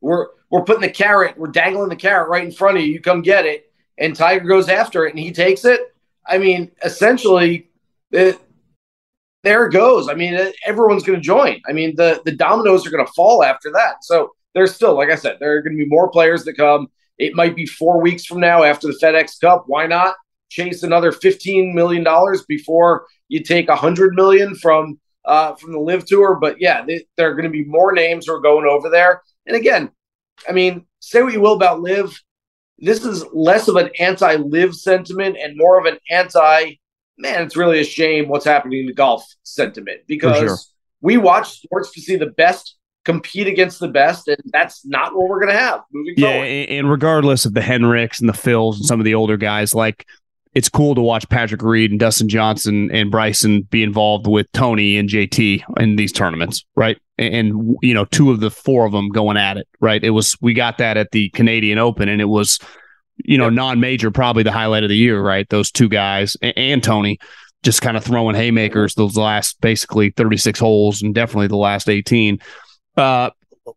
we're 0.01 0.27
we're 0.49 0.63
putting 0.63 0.81
the 0.81 0.89
carrot, 0.89 1.37
we're 1.37 1.47
dangling 1.47 1.89
the 1.89 1.95
carrot 1.95 2.29
right 2.29 2.43
in 2.43 2.51
front 2.51 2.77
of 2.77 2.83
you. 2.83 2.93
You 2.93 3.01
come 3.01 3.21
get 3.21 3.45
it." 3.45 3.71
And 3.97 4.15
Tiger 4.15 4.45
goes 4.45 4.69
after 4.69 5.05
it, 5.05 5.11
and 5.11 5.19
he 5.19 5.31
takes 5.31 5.65
it. 5.65 5.81
I 6.25 6.37
mean, 6.37 6.71
essentially, 6.83 7.69
it, 8.11 8.39
there 9.43 9.65
it 9.65 9.73
goes. 9.73 10.09
I 10.09 10.13
mean, 10.13 10.39
everyone's 10.65 11.03
going 11.03 11.19
to 11.19 11.23
join. 11.23 11.61
I 11.67 11.73
mean, 11.73 11.95
the 11.95 12.21
the 12.25 12.31
dominoes 12.33 12.85
are 12.85 12.89
going 12.91 13.05
to 13.05 13.11
fall 13.13 13.43
after 13.43 13.71
that. 13.71 14.03
So 14.03 14.31
there's 14.53 14.73
still, 14.75 14.95
like 14.95 15.09
I 15.09 15.15
said, 15.15 15.37
there 15.39 15.55
are 15.55 15.61
going 15.61 15.77
to 15.77 15.83
be 15.83 15.89
more 15.89 16.09
players 16.09 16.43
that 16.45 16.57
come. 16.57 16.87
It 17.17 17.33
might 17.35 17.55
be 17.55 17.65
four 17.65 18.01
weeks 18.01 18.25
from 18.25 18.39
now 18.39 18.63
after 18.63 18.87
the 18.87 18.99
FedEx 19.01 19.39
Cup. 19.39 19.63
Why 19.67 19.87
not 19.87 20.15
chase 20.49 20.83
another 20.83 21.11
fifteen 21.11 21.73
million 21.73 22.03
dollars 22.03 22.45
before 22.45 23.05
you 23.27 23.43
take 23.43 23.69
a 23.69 23.75
hundred 23.75 24.13
million 24.13 24.55
from 24.55 24.99
uh, 25.25 25.55
from 25.55 25.71
the 25.71 25.79
LIV 25.79 26.05
Tour? 26.05 26.37
But 26.39 26.59
yeah, 26.59 26.83
they, 26.85 27.05
there 27.15 27.29
are 27.29 27.33
going 27.33 27.45
to 27.45 27.49
be 27.49 27.65
more 27.65 27.91
names 27.91 28.25
who 28.25 28.33
are 28.33 28.41
going 28.41 28.67
over 28.67 28.89
there. 28.89 29.21
And 29.45 29.55
again, 29.55 29.91
I 30.47 30.51
mean, 30.51 30.85
say 30.99 31.21
what 31.21 31.33
you 31.33 31.41
will 31.41 31.53
about 31.53 31.81
LIV, 31.81 32.19
this 32.79 33.03
is 33.05 33.25
less 33.33 33.67
of 33.67 33.75
an 33.75 33.89
anti-LIV 33.99 34.75
sentiment 34.75 35.37
and 35.41 35.57
more 35.57 35.79
of 35.79 35.85
an 35.85 35.97
anti. 36.09 36.75
Man, 37.19 37.41
it's 37.41 37.57
really 37.57 37.79
a 37.79 37.83
shame 37.83 38.27
what's 38.27 38.45
happening 38.45 38.85
to 38.85 38.93
golf 38.93 39.25
sentiment 39.41 40.01
because 40.07 40.37
sure. 40.37 40.57
we 41.01 41.17
watch 41.17 41.61
sports 41.61 41.91
to 41.93 42.01
see 42.01 42.15
the 42.15 42.27
best 42.27 42.75
compete 43.05 43.47
against 43.47 43.79
the 43.79 43.87
best, 43.87 44.27
and 44.27 44.37
that's 44.51 44.85
not 44.85 45.15
what 45.15 45.27
we're 45.27 45.39
going 45.39 45.51
to 45.51 45.57
have 45.57 45.81
moving 45.91 46.13
Yeah, 46.17 46.33
forward. 46.33 46.47
and 46.47 46.69
and 46.69 46.91
regardless 46.91 47.45
of 47.45 47.55
the 47.55 47.61
Henriks 47.61 48.19
and 48.19 48.29
the 48.29 48.33
Phils 48.33 48.75
and 48.75 48.85
some 48.85 48.99
of 48.99 49.05
the 49.05 49.15
older 49.15 49.37
guys, 49.37 49.73
like 49.73 50.05
it's 50.57 50.69
cool 50.69 50.95
to 50.95 51.01
watch 51.01 51.29
Patrick 51.29 51.61
Reed 51.61 51.91
and 51.91 51.99
Dustin 51.99 52.27
Johnson 52.27 52.89
and 52.91 53.11
Bryson 53.11 53.61
be 53.61 53.83
involved 53.83 54.25
with 54.25 54.51
Tony 54.53 54.97
and 54.97 55.07
JT 55.07 55.61
in 55.79 55.97
these 55.97 56.11
tournaments, 56.11 56.65
right? 56.75 56.97
And, 57.19 57.35
and 57.35 57.77
you 57.83 57.93
know, 57.93 58.05
two 58.05 58.31
of 58.31 58.39
the 58.39 58.49
four 58.49 58.83
of 58.87 58.91
them 58.91 59.09
going 59.09 59.37
at 59.37 59.57
it, 59.57 59.67
right? 59.81 60.03
It 60.03 60.09
was 60.09 60.35
we 60.41 60.55
got 60.55 60.79
that 60.79 60.97
at 60.97 61.11
the 61.11 61.29
Canadian 61.29 61.77
Open, 61.77 62.09
and 62.09 62.19
it 62.19 62.25
was 62.25 62.57
you 63.17 63.37
know 63.37 63.49
non-major 63.49 64.09
probably 64.09 64.41
the 64.41 64.51
highlight 64.51 64.81
of 64.81 64.89
the 64.89 64.97
year, 64.97 65.21
right? 65.21 65.47
Those 65.47 65.69
two 65.69 65.89
guys 65.89 66.35
and, 66.41 66.57
and 66.57 66.83
Tony 66.83 67.19
just 67.61 67.83
kind 67.83 67.95
of 67.95 68.03
throwing 68.03 68.35
haymakers 68.35 68.95
those 68.95 69.15
last 69.15 69.61
basically 69.61 70.09
36 70.09 70.59
holes 70.59 71.03
and 71.03 71.13
definitely 71.13 71.47
the 71.47 71.55
last 71.55 71.87
18. 71.87 72.39
Uh, 72.95 73.29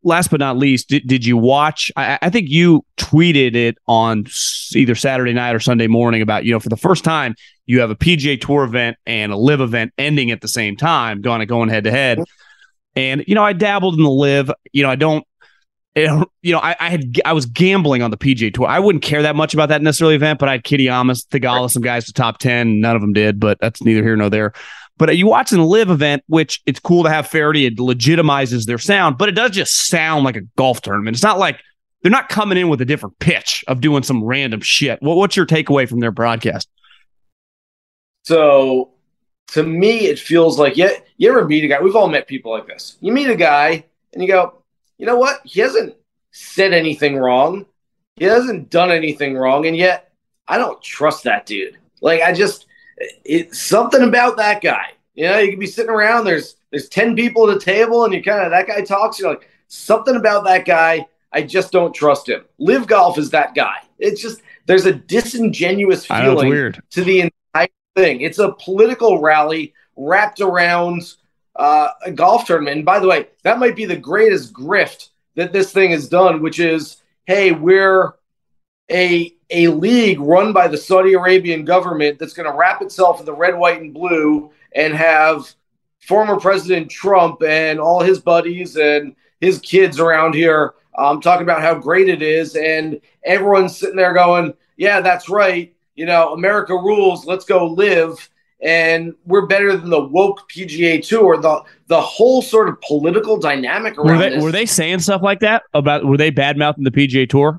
last 0.02 0.30
but 0.30 0.40
not 0.40 0.56
least, 0.56 0.88
did, 0.88 1.06
did 1.06 1.24
you 1.24 1.36
watch? 1.36 1.90
I, 1.96 2.18
I 2.22 2.30
think 2.30 2.48
you 2.48 2.84
tweeted 2.96 3.54
it 3.54 3.76
on 3.86 4.26
either 4.74 4.94
Saturday 4.94 5.32
night 5.32 5.54
or 5.54 5.60
Sunday 5.60 5.86
morning 5.86 6.22
about, 6.22 6.44
you 6.44 6.52
know, 6.52 6.60
for 6.60 6.68
the 6.68 6.76
first 6.76 7.04
time, 7.04 7.34
you 7.66 7.80
have 7.80 7.90
a 7.90 7.96
PGA 7.96 8.40
Tour 8.40 8.64
event 8.64 8.96
and 9.06 9.32
a 9.32 9.36
LIV 9.36 9.60
event 9.60 9.92
ending 9.98 10.30
at 10.30 10.40
the 10.40 10.48
same 10.48 10.76
time, 10.76 11.20
going, 11.20 11.46
going 11.46 11.68
head 11.68 11.84
to 11.84 11.90
head. 11.90 12.18
Mm-hmm. 12.18 12.32
And, 12.96 13.24
you 13.26 13.34
know, 13.34 13.44
I 13.44 13.52
dabbled 13.52 13.96
in 13.96 14.02
the 14.02 14.10
LIV. 14.10 14.50
You 14.72 14.82
know, 14.82 14.90
I 14.90 14.96
don't, 14.96 15.24
you 15.94 16.06
know, 16.06 16.26
you 16.42 16.52
know, 16.52 16.60
I, 16.60 16.76
I 16.78 16.90
had 16.90 17.20
I 17.24 17.32
was 17.32 17.46
gambling 17.46 18.02
on 18.02 18.10
the 18.10 18.16
PGA 18.16 18.52
Tour. 18.52 18.66
I 18.66 18.78
wouldn't 18.78 19.02
care 19.02 19.22
that 19.22 19.36
much 19.36 19.54
about 19.54 19.70
that 19.70 19.82
necessarily 19.82 20.14
event, 20.14 20.38
but 20.38 20.48
I 20.48 20.52
had 20.52 20.64
Kitty 20.64 20.88
Amos, 20.88 21.24
Theegala, 21.24 21.70
some 21.70 21.82
guys 21.82 22.06
to 22.06 22.12
top 22.12 22.38
ten. 22.38 22.80
None 22.80 22.94
of 22.94 23.02
them 23.02 23.12
did, 23.12 23.40
but 23.40 23.58
that's 23.60 23.82
neither 23.82 24.02
here 24.02 24.16
nor 24.16 24.30
there. 24.30 24.52
But 25.00 25.16
you 25.16 25.26
watch 25.26 25.48
the 25.48 25.62
LIV 25.62 25.88
event, 25.88 26.24
which 26.26 26.60
it's 26.66 26.78
cool 26.78 27.04
to 27.04 27.08
have 27.08 27.26
Feherty. 27.26 27.64
It 27.64 27.78
legitimizes 27.78 28.66
their 28.66 28.76
sound, 28.76 29.16
but 29.16 29.30
it 29.30 29.32
does 29.32 29.52
just 29.52 29.86
sound 29.86 30.26
like 30.26 30.36
a 30.36 30.42
golf 30.56 30.82
tournament. 30.82 31.16
It's 31.16 31.22
not 31.22 31.38
like 31.38 31.58
they're 32.02 32.10
not 32.10 32.28
coming 32.28 32.58
in 32.58 32.68
with 32.68 32.82
a 32.82 32.84
different 32.84 33.18
pitch 33.18 33.64
of 33.66 33.80
doing 33.80 34.02
some 34.02 34.22
random 34.22 34.60
shit. 34.60 35.00
What, 35.00 35.16
what's 35.16 35.36
your 35.36 35.46
takeaway 35.46 35.88
from 35.88 36.00
their 36.00 36.10
broadcast? 36.10 36.68
So 38.24 38.90
to 39.48 39.62
me, 39.62 40.00
it 40.00 40.18
feels 40.18 40.58
like 40.58 40.76
yeah, 40.76 40.90
you 41.16 41.30
ever 41.30 41.48
meet 41.48 41.64
a 41.64 41.68
guy? 41.68 41.80
We've 41.80 41.96
all 41.96 42.08
met 42.08 42.28
people 42.28 42.52
like 42.52 42.66
this. 42.66 42.98
You 43.00 43.10
meet 43.10 43.30
a 43.30 43.36
guy 43.36 43.86
and 44.12 44.22
you 44.22 44.28
go, 44.28 44.62
you 44.98 45.06
know 45.06 45.16
what? 45.16 45.40
He 45.44 45.60
hasn't 45.60 45.96
said 46.32 46.74
anything 46.74 47.16
wrong. 47.16 47.64
He 48.16 48.26
hasn't 48.26 48.68
done 48.68 48.90
anything 48.90 49.34
wrong, 49.34 49.64
and 49.64 49.74
yet 49.74 50.12
I 50.46 50.58
don't 50.58 50.82
trust 50.82 51.24
that 51.24 51.46
dude. 51.46 51.78
Like 52.02 52.20
I 52.20 52.34
just, 52.34 52.66
it's 53.24 53.60
something 53.60 54.02
about 54.02 54.36
that 54.36 54.62
guy. 54.62 54.92
You 55.14 55.26
know, 55.26 55.38
you 55.38 55.50
can 55.50 55.60
be 55.60 55.66
sitting 55.66 55.90
around. 55.90 56.24
There's 56.24 56.56
there's 56.70 56.88
ten 56.88 57.16
people 57.16 57.50
at 57.50 57.56
a 57.56 57.60
table, 57.60 58.04
and 58.04 58.14
you 58.14 58.22
kind 58.22 58.44
of 58.44 58.50
that 58.50 58.66
guy 58.66 58.82
talks. 58.82 59.18
You're 59.18 59.30
like 59.30 59.48
something 59.68 60.16
about 60.16 60.44
that 60.44 60.64
guy. 60.64 61.06
I 61.32 61.42
just 61.42 61.72
don't 61.72 61.94
trust 61.94 62.28
him. 62.28 62.44
LIV 62.58 62.86
golf 62.86 63.18
is 63.18 63.30
that 63.30 63.54
guy. 63.54 63.76
It's 63.98 64.20
just 64.20 64.42
there's 64.66 64.86
a 64.86 64.92
disingenuous 64.92 66.08
know 66.08 66.20
feeling 66.20 66.48
weird. 66.48 66.82
to 66.90 67.04
the 67.04 67.20
entire 67.20 67.68
thing. 67.96 68.20
It's 68.20 68.38
a 68.38 68.52
political 68.52 69.20
rally 69.20 69.74
wrapped 69.96 70.40
around 70.40 71.14
uh, 71.56 71.90
a 72.04 72.10
golf 72.10 72.46
tournament. 72.46 72.76
And 72.78 72.86
by 72.86 72.98
the 72.98 73.08
way, 73.08 73.28
that 73.42 73.58
might 73.58 73.76
be 73.76 73.84
the 73.84 73.96
greatest 73.96 74.52
grift 74.52 75.10
that 75.34 75.52
this 75.52 75.72
thing 75.72 75.90
has 75.90 76.08
done, 76.08 76.40
which 76.40 76.58
is, 76.58 77.02
hey, 77.26 77.52
we're 77.52 78.14
a 78.90 79.34
a 79.50 79.68
league 79.68 80.20
run 80.20 80.52
by 80.52 80.68
the 80.68 80.76
Saudi 80.76 81.14
Arabian 81.14 81.64
government 81.64 82.18
that's 82.18 82.32
going 82.32 82.50
to 82.50 82.56
wrap 82.56 82.82
itself 82.82 83.20
in 83.20 83.26
the 83.26 83.34
red, 83.34 83.56
white, 83.56 83.80
and 83.80 83.92
blue 83.92 84.50
and 84.74 84.94
have 84.94 85.54
former 86.00 86.38
President 86.38 86.90
Trump 86.90 87.42
and 87.42 87.80
all 87.80 88.00
his 88.00 88.20
buddies 88.20 88.76
and 88.76 89.14
his 89.40 89.58
kids 89.58 89.98
around 89.98 90.34
here 90.34 90.74
um, 90.98 91.20
talking 91.20 91.42
about 91.42 91.62
how 91.62 91.74
great 91.74 92.08
it 92.08 92.22
is, 92.22 92.56
and 92.56 93.00
everyone's 93.24 93.76
sitting 93.76 93.96
there 93.96 94.12
going, 94.12 94.52
"Yeah, 94.76 95.00
that's 95.00 95.28
right. 95.28 95.74
You 95.94 96.06
know, 96.06 96.32
America 96.32 96.74
rules. 96.74 97.26
Let's 97.26 97.44
go 97.44 97.66
LIV." 97.66 98.28
And 98.62 99.14
we're 99.24 99.46
better 99.46 99.74
than 99.74 99.88
the 99.88 100.02
woke 100.02 100.50
PGA 100.50 101.06
Tour. 101.06 101.38
The 101.38 101.62
the 101.86 102.00
whole 102.00 102.42
sort 102.42 102.68
of 102.68 102.80
political 102.82 103.38
dynamic 103.38 103.96
around 103.96 104.06
Were 104.06 104.18
they 104.18 104.30
this. 104.30 104.44
were 104.44 104.52
they 104.52 104.66
saying 104.66 104.98
stuff 104.98 105.22
like 105.22 105.40
that 105.40 105.62
about? 105.72 106.04
Were 106.04 106.18
they 106.18 106.30
bad 106.30 106.58
mouthing 106.58 106.84
the 106.84 106.90
PGA 106.90 107.28
Tour? 107.28 107.58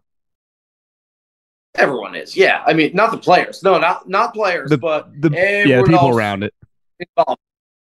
Everyone 1.75 2.15
is, 2.15 2.35
yeah. 2.35 2.63
I 2.67 2.73
mean, 2.73 2.91
not 2.93 3.11
the 3.11 3.17
players. 3.17 3.63
No, 3.63 3.79
not 3.79 4.07
not 4.09 4.33
players, 4.33 4.69
The- 4.69 4.77
but 4.77 5.09
The 5.21 5.29
yeah, 5.65 5.81
people 5.83 6.09
around 6.09 6.43
it. 6.43 6.53
involved. 6.99 7.39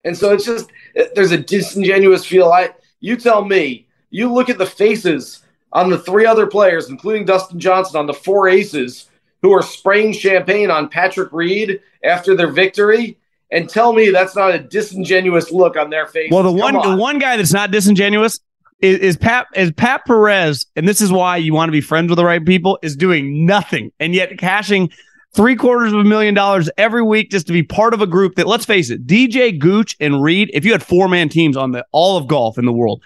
And 0.05 0.17
so 0.17 0.33
it's 0.33 0.45
just 0.45 0.69
there's 1.15 1.31
a 1.31 1.37
disingenuous 1.37 2.25
feel. 2.25 2.47
I 2.49 2.69
you 3.01 3.17
tell 3.17 3.43
me, 3.43 3.87
you 4.09 4.31
look 4.31 4.49
at 4.49 4.57
the 4.57 4.65
faces 4.65 5.43
on 5.73 5.89
the 5.89 5.97
three 5.97 6.25
other 6.25 6.47
players, 6.47 6.89
including 6.89 7.25
Dustin 7.25 7.59
Johnson, 7.59 7.97
on 7.97 8.05
the 8.05 8.13
four 8.13 8.47
aces 8.47 9.09
who 9.41 9.51
are 9.51 9.61
spraying 9.61 10.13
champagne 10.13 10.69
on 10.71 10.87
Patrick 10.87 11.33
Reed 11.33 11.81
after 12.03 12.35
their 12.35 12.47
victory, 12.51 13.17
and 13.51 13.69
tell 13.69 13.91
me 13.91 14.09
that's 14.09 14.35
not 14.35 14.53
a 14.55 14.59
disingenuous 14.59 15.51
look 15.51 15.75
on 15.75 15.89
their 15.89 16.07
face. 16.07 16.31
Well, 16.31 16.43
the 16.43 16.51
one 16.51 16.73
the 16.73 16.95
one 16.95 17.19
guy 17.19 17.35
that's 17.35 17.51
not 17.53 17.69
disingenuous 17.71 18.39
is, 18.83 18.99
is 18.99 19.17
Pat 19.17 19.47
is 19.55 19.71
Pat 19.71 20.05
Perez, 20.05 20.65
and 20.75 20.87
this 20.87 21.01
is 21.01 21.11
why 21.11 21.37
you 21.37 21.53
want 21.53 21.69
to 21.69 21.71
be 21.71 21.81
friends 21.81 22.09
with 22.09 22.17
the 22.17 22.25
right 22.25 22.45
people. 22.45 22.77
Is 22.83 22.95
doing 22.95 23.45
nothing 23.45 23.91
and 23.99 24.13
yet 24.13 24.37
cashing 24.37 24.91
three 25.33 25.55
quarters 25.55 25.93
of 25.93 25.99
a 25.99 26.03
million 26.03 26.33
dollars 26.35 26.69
every 26.77 27.01
week 27.01 27.31
just 27.31 27.47
to 27.47 27.53
be 27.53 27.63
part 27.63 27.93
of 27.93 28.01
a 28.01 28.05
group 28.05 28.35
that, 28.35 28.45
let's 28.45 28.65
face 28.65 28.91
it, 28.91 29.07
DJ 29.07 29.57
Gooch 29.57 29.95
and 29.99 30.21
Reed. 30.21 30.51
If 30.53 30.63
you 30.65 30.73
had 30.73 30.83
four 30.83 31.07
man 31.07 31.29
teams 31.29 31.57
on 31.57 31.71
the 31.71 31.85
all 31.91 32.17
of 32.17 32.27
golf 32.27 32.57
in 32.57 32.65
the 32.65 32.73
world, 32.73 33.01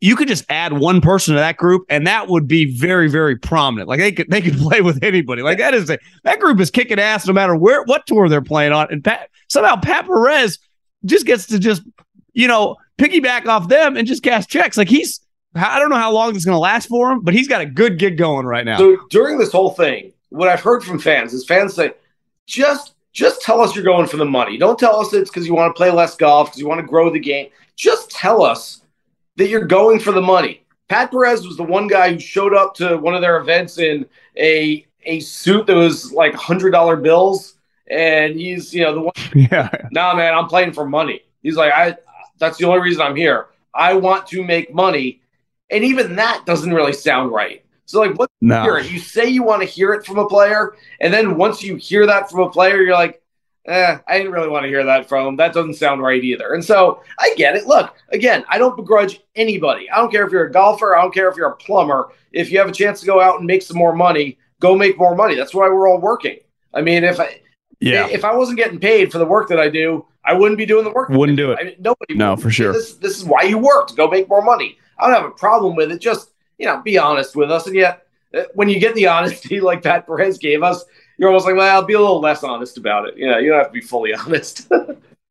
you 0.00 0.16
could 0.16 0.28
just 0.28 0.44
add 0.50 0.74
one 0.74 1.00
person 1.00 1.34
to 1.34 1.40
that 1.40 1.56
group, 1.56 1.86
and 1.88 2.04
that 2.06 2.28
would 2.28 2.48
be 2.48 2.76
very, 2.76 3.08
very 3.08 3.36
prominent. 3.36 3.88
Like 3.88 4.00
they 4.00 4.10
could 4.10 4.28
they 4.28 4.42
could 4.42 4.58
play 4.58 4.80
with 4.80 5.02
anybody. 5.04 5.42
Like 5.42 5.58
that 5.58 5.72
is 5.72 5.88
a, 5.88 5.98
that 6.24 6.40
group 6.40 6.58
is 6.58 6.72
kicking 6.72 6.98
ass 6.98 7.28
no 7.28 7.32
matter 7.32 7.54
where 7.54 7.84
what 7.84 8.08
tour 8.08 8.28
they're 8.28 8.42
playing 8.42 8.72
on. 8.72 8.88
And 8.90 9.04
Pat 9.04 9.30
somehow 9.48 9.76
Pat 9.76 10.04
Perez 10.06 10.58
just 11.04 11.26
gets 11.26 11.46
to 11.46 11.60
just 11.60 11.82
you 12.32 12.48
know 12.48 12.76
piggyback 12.98 13.46
off 13.46 13.68
them 13.68 13.96
and 13.96 14.06
just 14.06 14.22
cash 14.22 14.46
checks. 14.46 14.76
Like 14.76 14.88
he's 14.88 15.20
I 15.54 15.78
don't 15.78 15.90
know 15.90 15.96
how 15.96 16.12
long 16.12 16.28
this 16.32 16.42
is 16.42 16.44
going 16.44 16.54
to 16.54 16.60
last 16.60 16.86
for 16.88 17.10
him, 17.10 17.20
but 17.20 17.32
he's 17.32 17.48
got 17.48 17.60
a 17.60 17.66
good 17.66 17.98
gig 17.98 18.18
going 18.18 18.46
right 18.46 18.64
now. 18.64 18.78
So 18.78 18.98
during 19.10 19.38
this 19.38 19.52
whole 19.52 19.70
thing, 19.70 20.12
what 20.28 20.48
I've 20.48 20.60
heard 20.60 20.84
from 20.84 20.98
fans 20.98 21.32
is 21.32 21.46
fans 21.46 21.74
say, 21.74 21.92
just 22.46 22.94
just 23.12 23.40
tell 23.40 23.60
us 23.62 23.74
you're 23.74 23.84
going 23.84 24.06
for 24.06 24.18
the 24.18 24.26
money. 24.26 24.58
Don't 24.58 24.78
tell 24.78 25.00
us 25.00 25.12
it's 25.14 25.30
because 25.30 25.46
you 25.46 25.54
want 25.54 25.74
to 25.74 25.76
play 25.76 25.90
less 25.90 26.14
golf, 26.16 26.48
because 26.48 26.60
you 26.60 26.68
want 26.68 26.80
to 26.80 26.86
grow 26.86 27.10
the 27.10 27.18
game. 27.18 27.48
Just 27.74 28.10
tell 28.10 28.42
us 28.42 28.82
that 29.36 29.48
you're 29.48 29.64
going 29.64 29.98
for 29.98 30.12
the 30.12 30.20
money. 30.20 30.62
Pat 30.88 31.10
Perez 31.10 31.46
was 31.46 31.56
the 31.56 31.62
one 31.62 31.86
guy 31.86 32.12
who 32.12 32.18
showed 32.18 32.54
up 32.54 32.74
to 32.74 32.96
one 32.98 33.14
of 33.14 33.22
their 33.22 33.38
events 33.38 33.78
in 33.78 34.06
a 34.36 34.86
a 35.04 35.20
suit 35.20 35.66
that 35.66 35.74
was 35.74 36.12
like 36.12 36.34
hundred 36.34 36.72
dollar 36.72 36.96
bills, 36.96 37.54
and 37.88 38.36
he's 38.36 38.74
you 38.74 38.82
know 38.82 38.94
the 38.94 39.00
one. 39.00 39.12
Yeah. 39.34 39.70
Nah, 39.90 40.14
man, 40.14 40.34
I'm 40.34 40.46
playing 40.46 40.72
for 40.72 40.86
money. 40.86 41.22
He's 41.42 41.56
like, 41.56 41.72
I. 41.72 41.96
That's 42.38 42.58
the 42.58 42.66
only 42.66 42.80
reason 42.80 43.02
I'm 43.02 43.16
here. 43.16 43.46
I 43.74 43.94
want 43.94 44.26
to 44.28 44.42
make 44.44 44.72
money, 44.74 45.20
and 45.70 45.84
even 45.84 46.16
that 46.16 46.44
doesn't 46.46 46.72
really 46.72 46.92
sound 46.92 47.32
right. 47.32 47.64
So 47.84 48.00
like, 48.00 48.18
what 48.18 48.30
No. 48.40 48.76
it? 48.76 48.90
You 48.90 48.98
say 48.98 49.26
you 49.28 49.42
want 49.42 49.62
to 49.62 49.68
hear 49.68 49.92
it 49.92 50.04
from 50.04 50.18
a 50.18 50.28
player, 50.28 50.74
and 51.00 51.12
then 51.12 51.36
once 51.36 51.62
you 51.62 51.76
hear 51.76 52.06
that 52.06 52.30
from 52.30 52.40
a 52.40 52.50
player, 52.50 52.82
you're 52.82 52.94
like, 52.94 53.22
eh, 53.66 53.98
I 54.06 54.18
didn't 54.18 54.32
really 54.32 54.48
want 54.48 54.64
to 54.64 54.68
hear 54.68 54.84
that 54.84 55.08
from 55.08 55.26
him. 55.26 55.36
That 55.36 55.52
doesn't 55.52 55.74
sound 55.74 56.02
right 56.02 56.22
either. 56.22 56.54
And 56.54 56.64
so 56.64 57.02
I 57.18 57.34
get 57.36 57.56
it. 57.56 57.66
Look, 57.66 57.94
again, 58.10 58.44
I 58.48 58.58
don't 58.58 58.76
begrudge 58.76 59.20
anybody. 59.34 59.90
I 59.90 59.96
don't 59.96 60.10
care 60.10 60.24
if 60.26 60.32
you're 60.32 60.46
a 60.46 60.52
golfer. 60.52 60.96
I 60.96 61.02
don't 61.02 61.14
care 61.14 61.28
if 61.28 61.36
you're 61.36 61.48
a 61.50 61.56
plumber. 61.56 62.10
If 62.32 62.50
you 62.50 62.58
have 62.58 62.68
a 62.68 62.72
chance 62.72 63.00
to 63.00 63.06
go 63.06 63.20
out 63.20 63.38
and 63.38 63.46
make 63.46 63.62
some 63.62 63.76
more 63.76 63.94
money, 63.94 64.38
go 64.60 64.74
make 64.76 64.98
more 64.98 65.14
money. 65.14 65.34
That's 65.34 65.54
why 65.54 65.68
we're 65.68 65.88
all 65.88 66.00
working. 66.00 66.38
I 66.74 66.80
mean, 66.82 67.04
if 67.04 67.18
I 67.20 67.40
Yeah. 67.80 68.08
if 68.08 68.24
I 68.24 68.34
wasn't 68.34 68.58
getting 68.58 68.78
paid 68.78 69.12
for 69.12 69.18
the 69.18 69.26
work 69.26 69.48
that 69.48 69.60
I 69.60 69.68
do, 69.68 70.06
I 70.26 70.34
wouldn't 70.34 70.58
be 70.58 70.66
doing 70.66 70.84
the 70.84 70.90
work. 70.90 71.08
Wouldn't 71.08 71.38
do 71.38 71.52
it. 71.52 71.58
I 71.60 71.64
mean, 71.64 71.76
nobody. 71.78 72.14
No, 72.14 72.32
would. 72.34 72.42
for 72.42 72.50
sure. 72.50 72.72
This 72.72 72.94
this 72.96 73.16
is 73.16 73.24
why 73.24 73.42
you 73.42 73.58
work 73.58 73.88
to 73.88 73.94
go 73.94 74.08
make 74.08 74.28
more 74.28 74.42
money. 74.42 74.78
I 74.98 75.06
don't 75.06 75.14
have 75.14 75.30
a 75.30 75.34
problem 75.34 75.76
with 75.76 75.92
it. 75.92 76.00
Just 76.00 76.30
you 76.58 76.66
know, 76.66 76.80
be 76.82 76.98
honest 76.98 77.36
with 77.36 77.50
us. 77.50 77.66
And 77.66 77.76
yet, 77.76 78.06
uh, 78.34 78.42
when 78.54 78.68
you 78.68 78.80
get 78.80 78.94
the 78.94 79.06
honesty 79.06 79.60
like 79.60 79.82
Pat 79.82 80.06
Perez 80.06 80.38
gave 80.38 80.62
us, 80.62 80.84
you're 81.18 81.28
almost 81.28 81.46
like, 81.46 81.56
well, 81.56 81.74
I'll 81.74 81.84
be 81.84 81.94
a 81.94 82.00
little 82.00 82.20
less 82.20 82.42
honest 82.42 82.76
about 82.76 83.08
it. 83.08 83.16
You 83.16 83.28
know, 83.28 83.38
you 83.38 83.50
don't 83.50 83.58
have 83.58 83.68
to 83.68 83.72
be 83.72 83.80
fully 83.80 84.14
honest. 84.26 84.70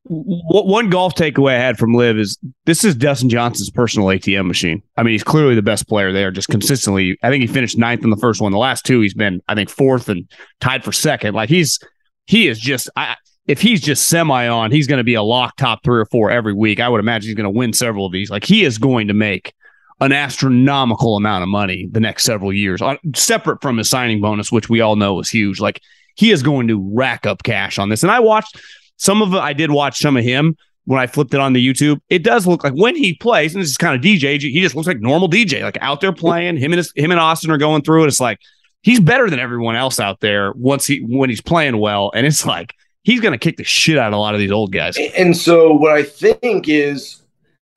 One 0.08 0.88
golf 0.88 1.16
takeaway 1.16 1.56
I 1.56 1.58
had 1.58 1.78
from 1.78 1.92
LIV 1.92 2.18
is 2.18 2.38
this 2.64 2.84
is 2.84 2.94
Dustin 2.94 3.28
Johnson's 3.28 3.70
personal 3.70 4.06
ATM 4.06 4.46
machine. 4.46 4.80
I 4.96 5.02
mean, 5.02 5.12
he's 5.12 5.24
clearly 5.24 5.56
the 5.56 5.62
best 5.62 5.88
player 5.88 6.12
there, 6.12 6.30
just 6.30 6.48
consistently. 6.48 7.18
I 7.24 7.30
think 7.30 7.40
he 7.40 7.48
finished 7.48 7.76
ninth 7.76 8.04
in 8.04 8.10
the 8.10 8.16
first 8.16 8.40
one. 8.40 8.52
The 8.52 8.58
last 8.58 8.86
two, 8.86 9.00
he's 9.00 9.14
been, 9.14 9.42
I 9.48 9.56
think, 9.56 9.68
fourth 9.68 10.08
and 10.08 10.30
tied 10.60 10.84
for 10.84 10.92
second. 10.92 11.34
Like 11.34 11.48
he's, 11.48 11.80
he 12.26 12.46
is 12.46 12.60
just, 12.60 12.88
I, 12.94 13.16
if 13.46 13.60
he's 13.60 13.80
just 13.80 14.08
semi 14.08 14.48
on, 14.48 14.72
he's 14.72 14.86
going 14.86 14.98
to 14.98 15.04
be 15.04 15.14
a 15.14 15.22
lock 15.22 15.56
top 15.56 15.84
three 15.84 16.00
or 16.00 16.06
four 16.06 16.30
every 16.30 16.52
week. 16.52 16.80
I 16.80 16.88
would 16.88 17.00
imagine 17.00 17.28
he's 17.28 17.36
going 17.36 17.44
to 17.44 17.50
win 17.50 17.72
several 17.72 18.06
of 18.06 18.12
these. 18.12 18.30
Like 18.30 18.44
he 18.44 18.64
is 18.64 18.78
going 18.78 19.08
to 19.08 19.14
make 19.14 19.54
an 20.00 20.12
astronomical 20.12 21.16
amount 21.16 21.42
of 21.42 21.48
money 21.48 21.88
the 21.90 22.00
next 22.00 22.24
several 22.24 22.52
years, 22.52 22.82
on, 22.82 22.98
separate 23.14 23.62
from 23.62 23.78
his 23.78 23.88
signing 23.88 24.20
bonus, 24.20 24.52
which 24.52 24.68
we 24.68 24.80
all 24.80 24.96
know 24.96 25.18
is 25.20 25.30
huge. 25.30 25.60
Like 25.60 25.80
he 26.16 26.32
is 26.32 26.42
going 26.42 26.68
to 26.68 26.90
rack 26.92 27.24
up 27.24 27.42
cash 27.42 27.78
on 27.78 27.88
this. 27.88 28.02
And 28.02 28.12
I 28.12 28.20
watched 28.20 28.60
some 28.96 29.22
of. 29.22 29.34
I 29.34 29.52
did 29.52 29.70
watch 29.70 29.98
some 29.98 30.16
of 30.16 30.24
him 30.24 30.56
when 30.84 31.00
I 31.00 31.06
flipped 31.06 31.34
it 31.34 31.40
on 31.40 31.52
the 31.52 31.66
YouTube. 31.66 32.00
It 32.08 32.22
does 32.22 32.46
look 32.46 32.64
like 32.64 32.74
when 32.74 32.96
he 32.96 33.14
plays, 33.14 33.54
and 33.54 33.62
this 33.62 33.70
is 33.70 33.76
kind 33.76 33.94
of 33.94 34.02
DJ. 34.02 34.40
He 34.40 34.60
just 34.60 34.74
looks 34.74 34.88
like 34.88 35.00
normal 35.00 35.28
DJ, 35.28 35.62
like 35.62 35.78
out 35.80 36.00
there 36.00 36.12
playing. 36.12 36.56
Him 36.56 36.72
and 36.72 36.78
his, 36.78 36.92
him 36.96 37.10
and 37.10 37.20
Austin 37.20 37.50
are 37.50 37.58
going 37.58 37.82
through 37.82 38.04
it. 38.04 38.08
It's 38.08 38.20
like 38.20 38.40
he's 38.82 39.00
better 39.00 39.30
than 39.30 39.38
everyone 39.38 39.76
else 39.76 40.00
out 40.00 40.20
there 40.20 40.52
once 40.56 40.86
he 40.86 40.98
when 41.00 41.30
he's 41.30 41.42
playing 41.42 41.78
well. 41.78 42.10
And 42.14 42.26
it's 42.26 42.44
like 42.44 42.72
he's 43.06 43.20
going 43.20 43.30
to 43.32 43.38
kick 43.38 43.56
the 43.56 43.64
shit 43.64 43.96
out 43.96 44.08
of 44.08 44.14
a 44.14 44.16
lot 44.16 44.34
of 44.34 44.40
these 44.40 44.50
old 44.50 44.72
guys. 44.72 44.98
and 45.16 45.36
so 45.36 45.72
what 45.72 45.92
I 45.92 46.02
think 46.02 46.68
is 46.68 47.22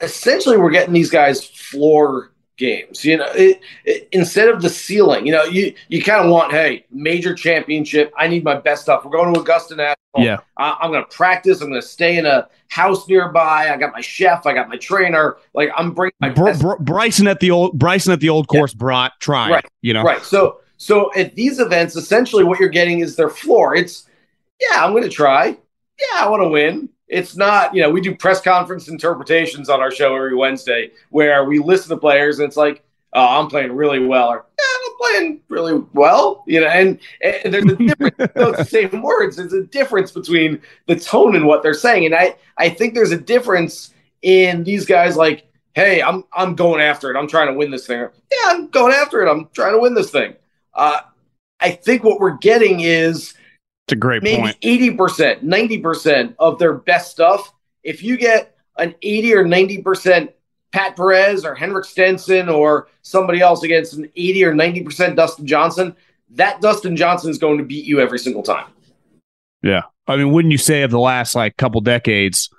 essentially 0.01 0.57
we're 0.57 0.71
getting 0.71 0.93
these 0.93 1.11
guys 1.11 1.45
floor 1.45 2.31
games. 2.57 3.05
You 3.05 3.17
know, 3.17 3.27
it, 3.35 3.61
it, 3.85 4.09
instead 4.11 4.49
of 4.49 4.63
the 4.63 4.69
ceiling. 4.69 5.27
You 5.27 5.33
know, 5.33 5.43
you 5.43 5.73
you 5.87 6.01
kind 6.01 6.25
of 6.25 6.31
want, 6.31 6.51
hey, 6.51 6.83
major 6.91 7.35
championship. 7.35 8.11
I 8.17 8.27
need 8.27 8.43
my 8.43 8.55
best 8.55 8.81
stuff. 8.81 9.05
We're 9.05 9.11
going 9.11 9.31
to 9.31 9.39
Augusta 9.39 9.75
National. 9.75 9.95
Yeah. 10.17 10.39
I, 10.57 10.77
I'm 10.81 10.91
going 10.91 11.05
to 11.05 11.15
practice. 11.15 11.61
I'm 11.61 11.69
going 11.69 11.79
to 11.79 11.87
stay 11.87 12.17
in 12.17 12.25
a 12.25 12.49
house 12.69 13.07
nearby. 13.07 13.69
I 13.71 13.77
got 13.77 13.93
my 13.93 14.01
chef. 14.01 14.47
I 14.47 14.53
got 14.53 14.67
my 14.67 14.77
trainer. 14.77 15.37
Like 15.53 15.69
I'm 15.77 15.93
bringing 15.93 16.15
my 16.19 16.29
Br- 16.29 16.53
Br- 16.53 16.79
Bryson 16.79 17.27
at 17.27 17.39
the 17.39 17.51
old 17.51 17.77
Bryson 17.77 18.11
at 18.13 18.19
the 18.19 18.29
old 18.29 18.47
course 18.47 18.73
brought 18.73 19.13
tried. 19.19 19.51
Right. 19.51 19.65
You 19.83 19.93
know. 19.93 20.01
Right. 20.01 20.23
So 20.23 20.61
so 20.77 21.13
at 21.15 21.35
these 21.35 21.59
events, 21.59 21.95
essentially 21.95 22.43
what 22.43 22.59
you're 22.59 22.69
getting 22.69 23.01
is 23.01 23.15
their 23.15 23.29
floor. 23.29 23.75
It's 23.75 24.08
yeah, 24.59 24.83
I'm 24.83 24.93
gonna 24.93 25.09
try. 25.09 25.47
Yeah, 25.47 26.23
I 26.23 26.29
want 26.29 26.43
to 26.43 26.49
win. 26.49 26.89
It's 27.07 27.35
not, 27.35 27.73
you 27.73 27.81
know, 27.81 27.89
we 27.89 28.01
do 28.01 28.15
press 28.15 28.39
conference 28.39 28.87
interpretations 28.87 29.67
on 29.67 29.81
our 29.81 29.91
show 29.91 30.15
every 30.15 30.35
Wednesday 30.35 30.91
where 31.09 31.43
we 31.43 31.59
listen 31.59 31.89
to 31.89 31.97
players 31.97 32.39
and 32.39 32.47
it's 32.47 32.55
like, 32.55 32.83
oh, 33.13 33.39
I'm 33.39 33.47
playing 33.47 33.75
really 33.75 34.05
well, 34.05 34.29
or 34.29 34.45
yeah, 34.59 34.65
I'm 34.85 34.97
playing 34.97 35.41
really 35.49 35.83
well, 35.93 36.43
you 36.47 36.61
know, 36.61 36.67
and, 36.67 36.99
and 37.21 37.53
there's 37.53 37.65
a 37.65 37.75
difference. 37.75 38.15
those 38.35 38.57
the 38.57 38.65
same 38.65 39.01
words. 39.01 39.37
There's 39.37 39.53
a 39.53 39.63
difference 39.63 40.11
between 40.11 40.61
the 40.87 40.95
tone 40.95 41.35
and 41.35 41.45
what 41.45 41.63
they're 41.63 41.73
saying, 41.73 42.05
and 42.05 42.15
I 42.15 42.35
I 42.57 42.69
think 42.69 42.93
there's 42.93 43.11
a 43.11 43.17
difference 43.17 43.93
in 44.21 44.63
these 44.63 44.85
guys 44.85 45.15
like, 45.15 45.47
hey, 45.73 46.01
I'm 46.01 46.23
I'm 46.33 46.55
going 46.55 46.81
after 46.81 47.11
it. 47.11 47.17
I'm 47.17 47.27
trying 47.27 47.47
to 47.47 47.53
win 47.53 47.71
this 47.71 47.87
thing. 47.87 47.99
Yeah, 47.99 48.37
I'm 48.47 48.67
going 48.67 48.93
after 48.93 49.25
it. 49.25 49.31
I'm 49.31 49.49
trying 49.53 49.73
to 49.73 49.79
win 49.79 49.93
this 49.93 50.11
thing. 50.11 50.35
Uh, 50.73 51.01
I 51.59 51.71
think 51.71 52.03
what 52.03 52.19
we're 52.19 52.37
getting 52.37 52.81
is 52.81 53.33
It's 53.89 53.93
a 53.93 53.95
great 53.95 54.21
maybe 54.21 54.39
point. 54.39 54.61
80%, 54.61 55.43
90% 55.43 56.35
of 56.37 56.59
their 56.59 56.73
best 56.73 57.09
stuff. 57.09 57.51
If 57.81 58.03
you 58.03 58.17
get 58.17 58.55
an 58.77 58.93
80 59.01 59.33
or 59.33 59.45
90% 59.45 60.29
Pat 60.71 60.95
Perez 60.95 61.43
or 61.43 61.55
Henrik 61.55 61.85
Stenson 61.85 62.49
or 62.49 62.87
somebody 63.01 63.41
else 63.41 63.63
against 63.63 63.93
an 63.93 64.07
80 64.15 64.45
or 64.45 64.53
90% 64.53 65.15
Dustin 65.15 65.47
Johnson, 65.47 65.95
that 66.29 66.61
Dustin 66.61 66.95
Johnson 66.95 67.31
is 67.31 67.39
going 67.39 67.57
to 67.57 67.63
beat 67.63 67.85
you 67.85 67.99
every 67.99 68.19
single 68.19 68.43
time. 68.43 68.67
Yeah. 69.63 69.81
I 70.07 70.17
mean, 70.17 70.31
wouldn't 70.31 70.51
you 70.51 70.59
say 70.59 70.83
of 70.83 70.91
the 70.91 70.99
last 70.99 71.33
like 71.33 71.57
couple 71.57 71.81
decades, 71.81 72.51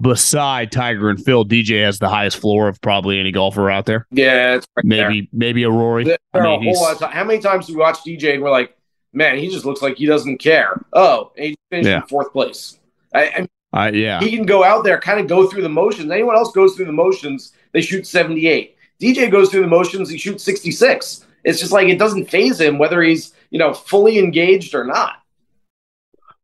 beside 0.00 0.70
Tiger 0.70 1.10
and 1.10 1.20
Phil, 1.20 1.44
DJ 1.44 1.84
has 1.84 1.98
the 1.98 2.08
highest 2.08 2.36
floor 2.36 2.68
of 2.68 2.80
probably 2.80 3.18
any 3.18 3.32
golfer 3.32 3.68
out 3.68 3.86
there? 3.86 4.06
Yeah, 4.12 4.54
it's 4.54 4.68
right 4.76 4.88
there. 4.88 5.08
Maybe, 5.08 5.28
maybe 5.32 5.64
a 5.64 5.70
Rory. 5.70 6.04
I 6.32 6.40
mean, 6.40 6.46
a 6.46 6.72
whole 6.72 6.80
lot 6.80 6.92
of 6.92 7.00
time. 7.00 7.10
How 7.10 7.24
many 7.24 7.40
times 7.40 7.66
do 7.66 7.74
we 7.74 7.80
watch 7.80 7.98
DJ 8.04 8.34
and 8.34 8.42
we're 8.44 8.52
like, 8.52 8.76
man, 9.12 9.38
he 9.38 9.48
just 9.48 9.64
looks 9.64 9.82
like 9.82 9.96
he 9.96 10.06
doesn't 10.06 10.38
care. 10.38 10.80
Oh, 10.92 11.32
and 11.36 11.46
he 11.46 11.56
finished 11.70 11.88
Yeah. 11.88 11.96
in 12.02 12.06
fourth 12.08 12.32
place. 12.32 12.78
I, 13.14 13.46
I 13.72 13.86
Uh, 13.86 13.90
yeah. 13.92 14.20
he 14.20 14.34
can 14.36 14.46
go 14.46 14.64
out 14.64 14.84
there, 14.84 14.98
kind 15.00 15.20
of 15.20 15.26
go 15.28 15.46
through 15.48 15.62
the 15.62 15.68
motions. 15.68 16.10
Anyone 16.10 16.36
else 16.36 16.52
goes 16.52 16.74
through 16.74 16.86
the 16.86 16.92
motions, 16.92 17.52
they 17.72 17.80
shoot 17.80 18.06
78. 18.06 18.76
DJ 19.00 19.30
goes 19.30 19.50
through 19.50 19.62
the 19.62 19.66
motions, 19.68 20.08
he 20.10 20.18
shoots 20.18 20.42
66. 20.44 21.24
It's 21.44 21.58
just 21.60 21.72
like 21.72 21.88
it 21.88 21.98
doesn't 21.98 22.28
phase 22.30 22.60
him 22.60 22.78
whether 22.78 23.00
he's, 23.02 23.32
you 23.50 23.58
know, 23.58 23.72
fully 23.72 24.18
engaged 24.18 24.74
or 24.74 24.84
not. 24.84 25.14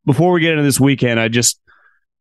Before 0.04 0.32
we 0.32 0.40
get 0.40 0.52
into 0.52 0.62
this 0.62 0.80
weekend, 0.80 1.18
I 1.20 1.28
just 1.28 1.60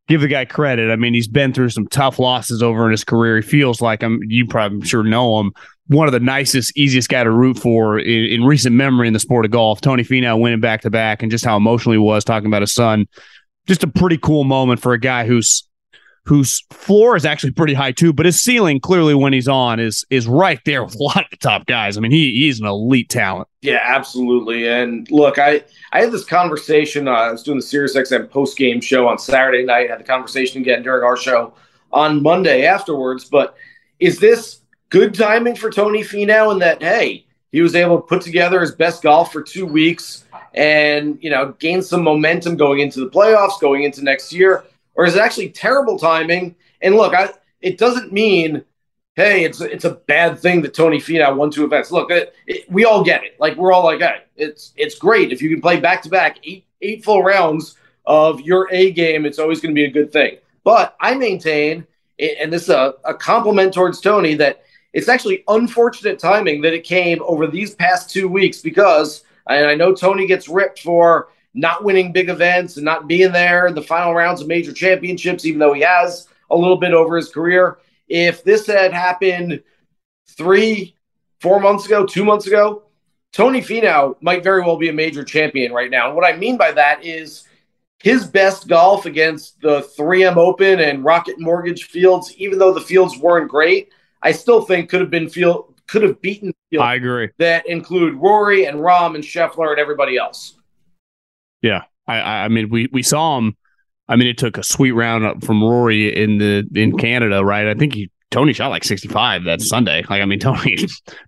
give 0.07 0.21
the 0.21 0.27
guy 0.27 0.45
credit. 0.45 0.91
I 0.91 0.95
mean, 0.95 1.13
he's 1.13 1.27
been 1.27 1.53
through 1.53 1.69
some 1.69 1.87
tough 1.87 2.17
losses 2.19 2.61
over 2.63 2.85
in 2.85 2.91
his 2.91 3.03
career. 3.03 3.37
He 3.37 3.41
feels 3.43 3.79
like 3.81 4.03
I'm. 4.03 4.19
You 4.27 4.47
probably 4.47 4.77
I'm 4.79 4.81
sure 4.83 5.03
know 5.03 5.39
him. 5.39 5.53
One 5.87 6.07
of 6.07 6.13
the 6.13 6.19
nicest, 6.19 6.75
easiest 6.77 7.09
guy 7.09 7.23
to 7.23 7.29
root 7.29 7.59
for 7.59 7.99
in, 7.99 8.25
in 8.25 8.43
recent 8.43 8.75
memory 8.75 9.07
in 9.07 9.13
the 9.13 9.19
sport 9.19 9.45
of 9.45 9.51
golf. 9.51 9.81
Tony 9.81 10.03
Finau 10.03 10.39
winning 10.39 10.59
back 10.59 10.81
to 10.81 10.89
back, 10.89 11.21
and 11.21 11.31
just 11.31 11.45
how 11.45 11.57
emotional 11.57 11.93
he 11.93 11.99
was 11.99 12.23
talking 12.23 12.47
about 12.47 12.61
his 12.61 12.73
son. 12.73 13.07
Just 13.67 13.83
a 13.83 13.87
pretty 13.87 14.17
cool 14.17 14.43
moment 14.43 14.81
for 14.81 14.93
a 14.93 14.99
guy 14.99 15.25
who's 15.25 15.67
whose 16.25 16.61
floor 16.71 17.15
is 17.15 17.23
actually 17.23 17.51
pretty 17.51 17.73
high 17.73 17.91
too, 17.91 18.11
but 18.11 18.25
his 18.25 18.41
ceiling 18.41 18.79
clearly 18.79 19.13
when 19.13 19.31
he's 19.31 19.47
on 19.47 19.79
is 19.79 20.03
is 20.09 20.27
right 20.27 20.59
there 20.65 20.83
with 20.83 20.95
a 20.95 21.03
lot 21.03 21.17
of 21.17 21.29
the 21.29 21.37
top 21.37 21.65
guys. 21.67 21.97
I 21.97 22.01
mean, 22.01 22.11
he 22.11 22.31
he's 22.31 22.59
an 22.59 22.65
elite 22.65 23.09
talent. 23.09 23.47
Yeah, 23.61 23.81
absolutely. 23.83 24.67
And 24.67 25.09
look, 25.11 25.37
I 25.37 25.63
I 25.91 26.01
had 26.01 26.11
this 26.11 26.25
conversation. 26.25 27.07
Uh, 27.07 27.11
I 27.11 27.31
was 27.31 27.43
doing 27.43 27.59
the 27.59 27.63
SiriusXM 27.63 28.29
post 28.29 28.57
game 28.57 28.81
show 28.81 29.07
on 29.07 29.17
Saturday 29.17 29.63
night. 29.63 29.87
I 29.87 29.91
Had 29.91 29.99
the 29.99 30.03
conversation 30.03 30.61
again 30.61 30.83
during 30.83 31.03
our 31.03 31.17
show 31.17 31.53
on 31.91 32.23
Monday 32.23 32.65
afterwards. 32.65 33.25
But 33.25 33.55
is 33.99 34.19
this 34.19 34.61
good 34.95 35.13
timing 35.13 35.57
for 35.57 35.69
Tony 35.69 36.03
Finau 36.03 36.53
in 36.53 36.59
that 36.59 36.81
hey, 36.81 37.25
he 37.51 37.61
was 37.61 37.75
able 37.75 37.97
to 37.97 38.07
put 38.07 38.21
together 38.21 38.61
his 38.61 38.71
best 38.71 39.03
golf 39.03 39.33
for 39.33 39.43
two 39.43 39.65
weeks 39.65 40.23
and 40.53 41.21
you 41.21 41.29
know 41.29 41.53
gain 41.59 41.81
some 41.81 42.01
momentum 42.01 42.55
going 42.55 42.79
into 42.79 43.01
the 43.01 43.09
playoffs, 43.09 43.59
going 43.59 43.83
into 43.83 44.01
next 44.01 44.31
year, 44.31 44.63
or 44.93 45.05
is 45.05 45.15
it 45.15 45.21
actually 45.21 45.49
terrible 45.49 45.99
timing? 45.99 46.55
And 46.81 46.95
look, 46.95 47.13
I 47.13 47.31
it 47.59 47.77
doesn't 47.77 48.13
mean 48.13 48.63
hey, 49.17 49.43
it's 49.43 49.59
it's 49.59 49.83
a 49.83 49.91
bad 49.91 50.39
thing 50.39 50.61
that 50.61 50.73
Tony 50.73 50.97
Finau 50.97 51.35
won 51.35 51.51
two 51.51 51.65
events. 51.65 51.91
Look, 51.91 52.09
it, 52.09 52.33
it, 52.47 52.71
we 52.71 52.85
all 52.85 53.03
get 53.03 53.25
it. 53.25 53.35
Like 53.37 53.57
we're 53.57 53.73
all 53.73 53.83
like, 53.83 53.99
hey, 53.99 54.23
it's 54.37 54.71
it's 54.77 54.95
great 54.95 55.33
if 55.33 55.41
you 55.41 55.49
can 55.49 55.59
play 55.59 55.77
back 55.77 56.03
to 56.03 56.09
back 56.09 56.39
eight 56.45 56.65
eight 56.81 57.03
full 57.03 57.21
rounds 57.21 57.75
of 58.05 58.39
your 58.39 58.69
A 58.71 58.91
game. 58.91 59.25
It's 59.25 59.39
always 59.39 59.59
going 59.59 59.75
to 59.75 59.77
be 59.77 59.85
a 59.85 59.91
good 59.91 60.13
thing. 60.13 60.37
But 60.63 60.95
I 61.01 61.15
maintain, 61.15 61.85
and 62.17 62.53
this 62.53 62.63
is 62.63 62.69
a, 62.69 62.93
a 63.03 63.13
compliment 63.13 63.73
towards 63.73 63.99
Tony, 63.99 64.35
that 64.35 64.61
it's 64.95 65.09
actually 65.09 65.43
unfortunate 65.47 66.17
timing 66.17 66.61
that 66.61 66.73
it 66.73 66.83
came 66.83 67.21
over 67.23 67.45
these 67.45 67.75
past 67.75 68.09
two 68.09 68.27
weeks 68.27 68.61
because, 68.61 69.23
and 69.47 69.67
I 69.67 69.75
know 69.75 69.93
Tony 69.93 70.25
gets 70.25 70.49
ripped 70.49 70.81
for 70.81 71.27
not 71.53 71.83
winning 71.83 72.11
big 72.11 72.29
events 72.29 72.77
and 72.77 72.85
not 72.85 73.07
being 73.07 73.31
there 73.31 73.67
in 73.67 73.75
the 73.75 73.81
final 73.81 74.13
rounds 74.13 74.41
of 74.41 74.47
major 74.47 74.73
championships, 74.73 75.45
even 75.45 75.59
though 75.59 75.73
he 75.73 75.81
has 75.81 76.27
a 76.49 76.55
little 76.55 76.77
bit 76.77 76.93
over 76.93 77.15
his 77.15 77.29
career 77.29 77.77
if 78.07 78.43
this 78.43 78.67
had 78.67 78.93
happened 78.93 79.63
three, 80.29 80.95
four 81.41 81.59
months 81.59 81.85
ago, 81.85 82.05
two 82.05 82.25
months 82.25 82.47
ago, 82.47 82.83
Tony 83.33 83.61
Finau 83.61 84.15
might 84.21 84.43
very 84.43 84.61
well 84.61 84.77
be 84.77 84.89
a 84.89 84.93
major 84.93 85.23
champion 85.23 85.73
right 85.73 85.91
now. 85.91 86.07
And 86.07 86.15
what 86.15 86.25
I 86.25 86.37
mean 86.37 86.57
by 86.57 86.71
that 86.71 87.03
is 87.03 87.43
his 87.99 88.25
best 88.25 88.67
golf 88.67 89.05
against 89.05 89.59
the 89.61 89.81
3M 89.97 90.37
Open 90.37 90.79
and 90.79 91.03
Rocket 91.03 91.39
Mortgage 91.39 91.85
fields, 91.85 92.33
even 92.37 92.59
though 92.59 92.73
the 92.73 92.81
fields 92.81 93.17
weren't 93.17 93.49
great, 93.49 93.91
I 94.25 94.31
still 94.31 94.61
think 94.61 94.89
could 94.89 95.01
have 95.01 95.11
been 95.11 95.29
field 95.29 95.75
could 95.87 96.01
have 96.01 96.19
beaten. 96.19 96.51
I 96.79 96.95
agree. 96.95 97.29
That 97.37 97.67
include 97.67 98.15
Rory 98.15 98.65
and 98.65 98.79
Rahm 98.79 99.13
and 99.13 99.23
Scheffler 99.23 99.69
and 99.69 99.79
everybody 99.79 100.17
else. 100.17 100.57
Yeah, 101.61 101.83
I, 102.07 102.19
I 102.19 102.47
mean, 102.47 102.69
we 102.69 102.89
we 102.91 103.03
saw 103.03 103.37
him. 103.37 103.55
I 104.07 104.15
mean, 104.15 104.27
it 104.27 104.37
took 104.37 104.57
a 104.57 104.63
sweet 104.63 104.91
round 104.91 105.25
up 105.25 105.43
from 105.43 105.63
Rory 105.63 106.15
in 106.15 106.39
the 106.39 106.67
in 106.75 106.97
Canada, 106.97 107.45
right? 107.45 107.67
I 107.67 107.75
think 107.75 107.93
he 107.93 108.09
Tony 108.31 108.51
shot 108.51 108.69
like 108.69 108.83
65 108.83 109.43
that 109.45 109.61
Sunday. 109.61 110.03
Like, 110.09 110.21
I 110.21 110.25
mean, 110.25 110.39
Tony, 110.39 110.77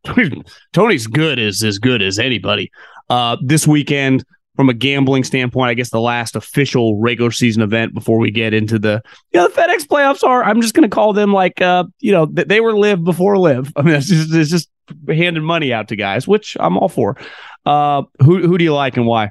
Tony's, 0.04 0.44
Tony's 0.74 1.08
good 1.08 1.40
is 1.40 1.64
as 1.64 1.80
good 1.80 2.02
as 2.02 2.20
anybody. 2.20 2.72
Uh, 3.10 3.38
this 3.42 3.68
weekend, 3.68 4.26
from 4.58 4.70
a 4.70 4.74
gambling 4.74 5.24
standpoint, 5.24 5.70
I 5.70 5.76
guess 5.76 5.92
the 5.92 6.02
last 6.02 6.36
official 6.36 7.00
regular 7.00 7.32
season 7.32 7.62
event 7.62 7.94
before 7.94 8.18
we 8.18 8.32
get 8.32 8.56
into 8.56 8.80
the, 8.80 9.04
you 9.32 9.40
know, 9.40 9.48
the 9.48 9.54
FedEx 9.54 9.86
playoffs 9.86 10.24
are, 10.24 10.44
I'm 10.44 10.62
just 10.62 10.74
going 10.74 10.90
to 10.90 10.94
call 10.94 11.14
them 11.14 11.32
like, 11.32 11.62
uh, 11.62 11.86
you 12.00 12.12
know, 12.12 12.26
they 12.26 12.60
were 12.60 12.76
LIV 12.76 13.04
before 13.04 13.38
LIV. 13.38 13.72
I 13.76 13.84
mean, 13.84 13.94
it's 13.94 14.08
just, 14.08 14.34
it's 14.34 14.50
just 14.50 14.70
handing 15.08 15.44
money 15.44 15.72
out 15.72 15.88
to 15.90 15.96
guys, 15.96 16.28
which 16.28 16.58
I'm 16.60 16.76
all 16.76 16.90
for. 16.90 17.16
Uh, 17.68 18.02
who, 18.20 18.46
who 18.48 18.58
do 18.58 18.64
you 18.64 18.74
like 18.74 18.98
and 18.98 19.06
why? 19.06 19.30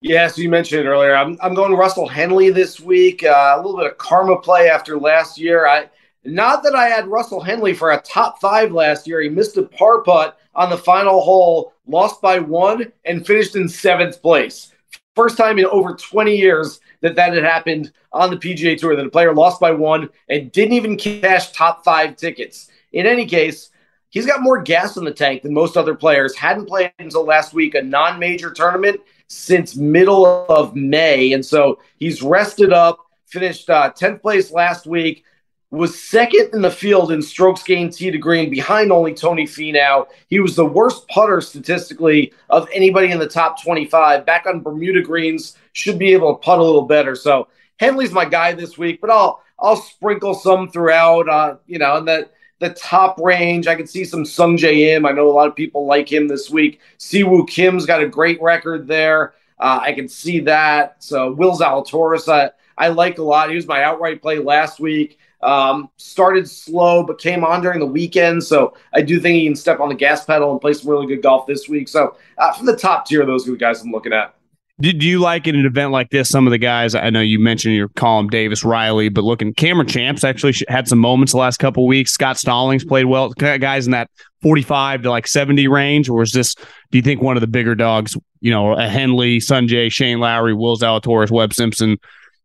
Yeah, 0.00 0.26
so 0.26 0.42
you 0.42 0.48
mentioned 0.48 0.82
it 0.82 0.88
earlier. 0.88 1.14
I'm, 1.14 1.38
I'm 1.40 1.54
going 1.54 1.74
Russell 1.74 2.08
Henley 2.08 2.50
this 2.50 2.80
week. 2.80 3.24
Uh, 3.24 3.54
a 3.54 3.62
little 3.62 3.76
bit 3.76 3.86
of 3.86 3.96
karma 3.98 4.40
play 4.40 4.68
after 4.68 4.98
last 4.98 5.38
year. 5.38 5.68
I, 5.68 5.88
not 6.24 6.64
that 6.64 6.74
I 6.74 6.86
had 6.86 7.06
Russell 7.06 7.40
Henley 7.40 7.74
for 7.74 7.92
a 7.92 8.00
top 8.00 8.40
five 8.40 8.72
last 8.72 9.06
year. 9.06 9.20
He 9.20 9.28
missed 9.28 9.56
a 9.56 9.62
par 9.62 10.02
putt 10.02 10.38
on 10.54 10.68
the 10.68 10.76
final 10.76 11.20
hole, 11.20 11.72
lost 11.88 12.20
by 12.20 12.38
one, 12.38 12.92
and 13.04 13.26
finished 13.26 13.56
in 13.56 13.68
seventh 13.68 14.22
place. 14.22 14.72
First 15.16 15.36
time 15.36 15.58
in 15.58 15.66
over 15.66 15.94
20 15.94 16.36
years 16.36 16.80
that 17.00 17.16
that 17.16 17.34
had 17.34 17.42
happened 17.42 17.92
on 18.12 18.30
the 18.30 18.36
PGA 18.36 18.78
Tour 18.78 18.94
that 18.96 19.06
a 19.06 19.10
player 19.10 19.34
lost 19.34 19.60
by 19.60 19.72
one 19.72 20.08
and 20.28 20.52
didn't 20.52 20.74
even 20.74 20.96
cash 20.96 21.50
top 21.52 21.84
five 21.84 22.16
tickets. 22.16 22.68
In 22.92 23.06
any 23.06 23.26
case, 23.26 23.70
he's 24.10 24.26
got 24.26 24.42
more 24.42 24.62
gas 24.62 24.96
in 24.96 25.04
the 25.04 25.12
tank 25.12 25.42
than 25.42 25.52
most 25.52 25.76
other 25.76 25.94
players. 25.94 26.36
Hadn't 26.36 26.66
played 26.66 26.92
until 26.98 27.24
last 27.24 27.52
week 27.52 27.74
a 27.74 27.82
non 27.82 28.18
major 28.18 28.52
tournament 28.52 29.00
since 29.28 29.76
middle 29.76 30.46
of 30.48 30.74
May. 30.74 31.32
And 31.32 31.44
so 31.44 31.80
he's 31.96 32.22
rested 32.22 32.72
up, 32.72 32.98
finished 33.26 33.68
uh, 33.68 33.92
10th 33.92 34.22
place 34.22 34.50
last 34.52 34.86
week 34.86 35.24
was 35.70 36.02
second 36.02 36.50
in 36.54 36.62
the 36.62 36.70
field 36.70 37.12
in 37.12 37.20
strokes 37.20 37.62
gained 37.62 37.92
tee 37.92 38.10
to 38.10 38.18
green 38.18 38.48
behind 38.48 38.90
only 38.90 39.12
Tony 39.12 39.44
Finau. 39.44 40.06
He 40.28 40.40
was 40.40 40.56
the 40.56 40.64
worst 40.64 41.06
putter 41.08 41.40
statistically 41.40 42.32
of 42.48 42.68
anybody 42.72 43.10
in 43.10 43.18
the 43.18 43.28
top 43.28 43.62
25. 43.62 44.24
Back 44.24 44.46
on 44.46 44.62
Bermuda 44.62 45.02
greens, 45.02 45.56
should 45.72 45.98
be 45.98 46.12
able 46.12 46.34
to 46.34 46.40
putt 46.40 46.58
a 46.58 46.62
little 46.62 46.86
better. 46.86 47.14
So 47.14 47.48
Henley's 47.78 48.12
my 48.12 48.24
guy 48.24 48.52
this 48.52 48.78
week, 48.78 49.00
but 49.00 49.10
I'll 49.10 49.42
I'll 49.60 49.76
sprinkle 49.76 50.34
some 50.34 50.68
throughout. 50.68 51.28
Uh, 51.28 51.56
you 51.66 51.78
know, 51.78 51.96
in 51.98 52.04
the 52.04 52.28
the 52.60 52.70
top 52.70 53.18
range, 53.20 53.66
I 53.66 53.74
can 53.74 53.86
see 53.86 54.04
some 54.04 54.24
Sungjae 54.24 54.96
Im. 54.96 55.06
I 55.06 55.12
know 55.12 55.28
a 55.28 55.32
lot 55.32 55.48
of 55.48 55.54
people 55.54 55.86
like 55.86 56.10
him 56.10 56.28
this 56.28 56.50
week. 56.50 56.80
Si 56.96 57.22
Woo 57.22 57.46
Kim's 57.46 57.86
got 57.86 58.02
a 58.02 58.08
great 58.08 58.40
record 58.42 58.88
there. 58.88 59.34
Uh, 59.60 59.80
I 59.82 59.92
can 59.92 60.08
see 60.08 60.40
that. 60.40 61.02
So 61.02 61.32
Will 61.32 61.56
Zalatoris, 61.56 62.32
I, 62.32 62.50
I 62.76 62.88
like 62.88 63.18
a 63.18 63.22
lot. 63.22 63.50
He 63.50 63.56
was 63.56 63.66
my 63.66 63.82
outright 63.82 64.22
play 64.22 64.38
last 64.38 64.80
week. 64.80 65.18
Um, 65.40 65.90
started 65.96 66.50
slow, 66.50 67.04
but 67.04 67.18
came 67.18 67.44
on 67.44 67.62
during 67.62 67.78
the 67.78 67.86
weekend. 67.86 68.42
So 68.42 68.74
I 68.92 69.02
do 69.02 69.20
think 69.20 69.36
he 69.36 69.44
can 69.46 69.54
step 69.54 69.78
on 69.78 69.88
the 69.88 69.94
gas 69.94 70.24
pedal 70.24 70.50
and 70.50 70.60
play 70.60 70.72
some 70.72 70.90
really 70.90 71.06
good 71.06 71.22
golf 71.22 71.46
this 71.46 71.68
week. 71.68 71.88
So 71.88 72.16
uh, 72.38 72.52
from 72.52 72.66
the 72.66 72.76
top 72.76 73.06
tier, 73.06 73.20
of 73.20 73.28
those 73.28 73.46
are 73.46 73.52
the 73.52 73.56
guys 73.56 73.80
I'm 73.82 73.92
looking 73.92 74.12
at. 74.12 74.34
Do, 74.80 74.92
do 74.92 75.06
you 75.06 75.18
like 75.18 75.48
in 75.48 75.56
an 75.56 75.66
event 75.66 75.90
like 75.90 76.10
this 76.10 76.28
some 76.28 76.46
of 76.46 76.52
the 76.52 76.58
guys? 76.58 76.94
I 76.94 77.10
know 77.10 77.20
you 77.20 77.40
mentioned 77.40 77.74
your 77.74 77.88
column, 77.88 78.28
Davis 78.28 78.62
Riley, 78.62 79.08
but 79.08 79.24
looking, 79.24 79.52
Cameron 79.52 79.88
Champs 79.88 80.22
actually 80.22 80.54
had 80.68 80.86
some 80.86 81.00
moments 81.00 81.32
the 81.32 81.38
last 81.38 81.58
couple 81.58 81.84
weeks. 81.84 82.12
Scott 82.12 82.38
Stallings 82.38 82.84
played 82.84 83.06
well. 83.06 83.30
Guys 83.30 83.86
in 83.86 83.90
that 83.90 84.08
45 84.42 85.02
to 85.02 85.10
like 85.10 85.26
70 85.26 85.66
range, 85.66 86.08
or 86.08 86.22
is 86.22 86.30
this? 86.30 86.54
Do 86.92 86.98
you 86.98 87.02
think 87.02 87.20
one 87.20 87.36
of 87.36 87.40
the 87.40 87.48
bigger 87.48 87.74
dogs? 87.74 88.16
You 88.40 88.52
know, 88.52 88.74
a 88.74 88.86
Henley, 88.86 89.38
Sungjae, 89.38 89.90
Shane 89.90 90.20
Lowry, 90.20 90.54
Will 90.54 90.76
Zalatoris, 90.76 91.32
Webb 91.32 91.54
Simpson 91.54 91.98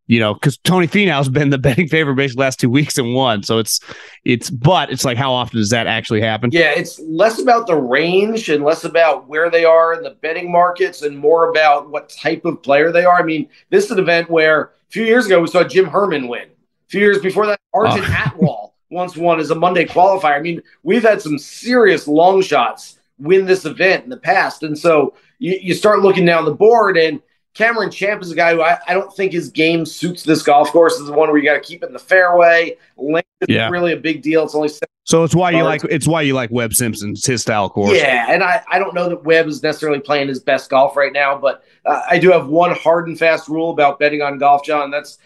you 0.08 0.20
know, 0.20 0.34
because 0.34 0.58
Tony 0.58 0.88
Finau's 0.88 1.30
been 1.30 1.50
the 1.50 1.58
betting 1.60 1.88
favorite 1.88 2.16
basically 2.16 2.44
last 2.44 2.60
two 2.60 2.70
weeks 2.70 2.98
and 2.98 3.14
won. 3.14 3.44
So 3.44 3.60
it's 3.60 3.80
it's 4.26 4.50
but 4.50 4.92
it's 4.92 5.06
like 5.06 5.18
how 5.18 5.34
often 5.34 5.60
does 5.60 5.70
that 5.70 5.88
actually 5.88 6.22
happen? 6.22 6.52
Yeah, 6.52 6.72
it's 6.72 7.00
less 7.00 7.40
about 7.40 7.68
the 7.68 7.76
range 7.76 8.50
and 8.50 8.64
less 8.64 8.84
about 8.84 9.28
where 9.28 9.50
they 9.50 9.66
are 9.66 9.94
in 9.94 10.04
the 10.04 10.12
betting 10.12 10.52
markets 10.52 11.02
and 11.02 11.18
more 11.18 11.50
about 11.50 11.90
what 11.90 12.10
type 12.10 12.46
of 12.46 12.62
player 12.62 12.92
they 12.92 13.06
are. 13.06 13.20
I 13.20 13.24
mean, 13.24 13.50
this 13.70 13.86
is 13.86 13.92
an 13.92 14.00
event 14.00 14.30
where 14.30 14.64
a 14.64 14.70
few 14.90 15.04
years 15.04 15.26
ago 15.26 15.42
we 15.42 15.48
saw 15.48 15.64
Jim 15.64 15.86
Herman 15.86 16.28
win. 16.28 16.44
A 16.44 16.90
few 16.90 17.02
years 17.02 17.20
before 17.20 17.48
that, 17.48 17.60
oh. 17.74 17.86
Arjun 17.86 18.06
oh. 18.06 18.08
Atwal 18.08 18.72
once 18.90 19.16
won 19.16 19.40
as 19.40 19.50
a 19.50 19.56
Monday 19.56 19.86
qualifier. 19.86 20.36
I 20.38 20.42
mean, 20.42 20.62
we've 20.84 21.02
had 21.02 21.22
some 21.22 21.40
serious 21.40 22.08
long 22.08 22.42
shots 22.42 23.00
win 23.18 23.46
this 23.46 23.66
event 23.66 24.04
in 24.04 24.10
the 24.10 24.18
past. 24.18 24.64
And 24.64 24.78
so 24.78 25.14
you, 25.40 25.58
you 25.62 25.74
start 25.74 26.02
looking 26.02 26.26
down 26.26 26.46
the 26.46 26.54
board 26.54 26.98
and 26.98 27.22
Cameron 27.54 27.92
Champ 27.92 28.22
is 28.22 28.32
a 28.32 28.36
guy 28.36 28.54
who 28.54 28.62
I, 28.62 28.80
I 28.88 28.94
don't 28.94 29.14
think 29.16 29.32
his 29.32 29.50
game 29.50 29.86
suits 29.86 30.24
this 30.24 30.42
golf 30.42 30.72
course. 30.72 30.94
Is 30.94 31.06
the 31.06 31.14
one 31.14 31.30
where 31.30 31.38
you 31.38 31.46
got 31.46 31.54
to 31.54 31.60
keep 31.60 31.84
it 31.84 31.88
in 31.88 31.94
the 31.94 32.00
fairway. 32.00 32.78
Length 32.98 33.28
is 33.42 33.50
yeah. 33.50 33.70
really 33.70 33.94
a 33.94 33.98
big 33.98 34.22
deal. 34.22 34.44
It's 34.44 34.56
only 34.56 34.70
so 35.06 35.24
it's 35.24 35.36
why 35.36 35.52
you 35.52 35.64
like 35.64 35.84
it's 35.84 36.08
why 36.08 36.22
you 36.22 36.34
like 36.34 36.50
Webb 36.50 36.74
Simpson. 36.74 37.12
It's 37.12 37.26
his 37.26 37.42
style 37.42 37.70
course. 37.70 37.96
Yeah, 37.96 38.28
and 38.30 38.44
I, 38.44 38.64
I 38.72 38.80
don't 38.80 38.96
know 38.96 39.10
that 39.10 39.24
Webb 39.24 39.48
is 39.48 39.62
necessarily 39.62 40.00
playing 40.00 40.30
his 40.30 40.40
best 40.40 40.70
golf 40.70 40.96
right 40.96 41.14
now, 41.14 41.38
but 41.38 41.64
uh, 41.86 42.02
I 42.10 42.18
do 42.18 42.32
have 42.32 42.48
one 42.48 42.74
hard 42.76 43.08
and 43.08 43.20
fast 43.20 43.48
rule 43.50 43.72
about 43.72 44.00
betting 44.00 44.22
on 44.22 44.38
golf, 44.38 44.64
John. 44.64 44.90
That's 44.92 45.18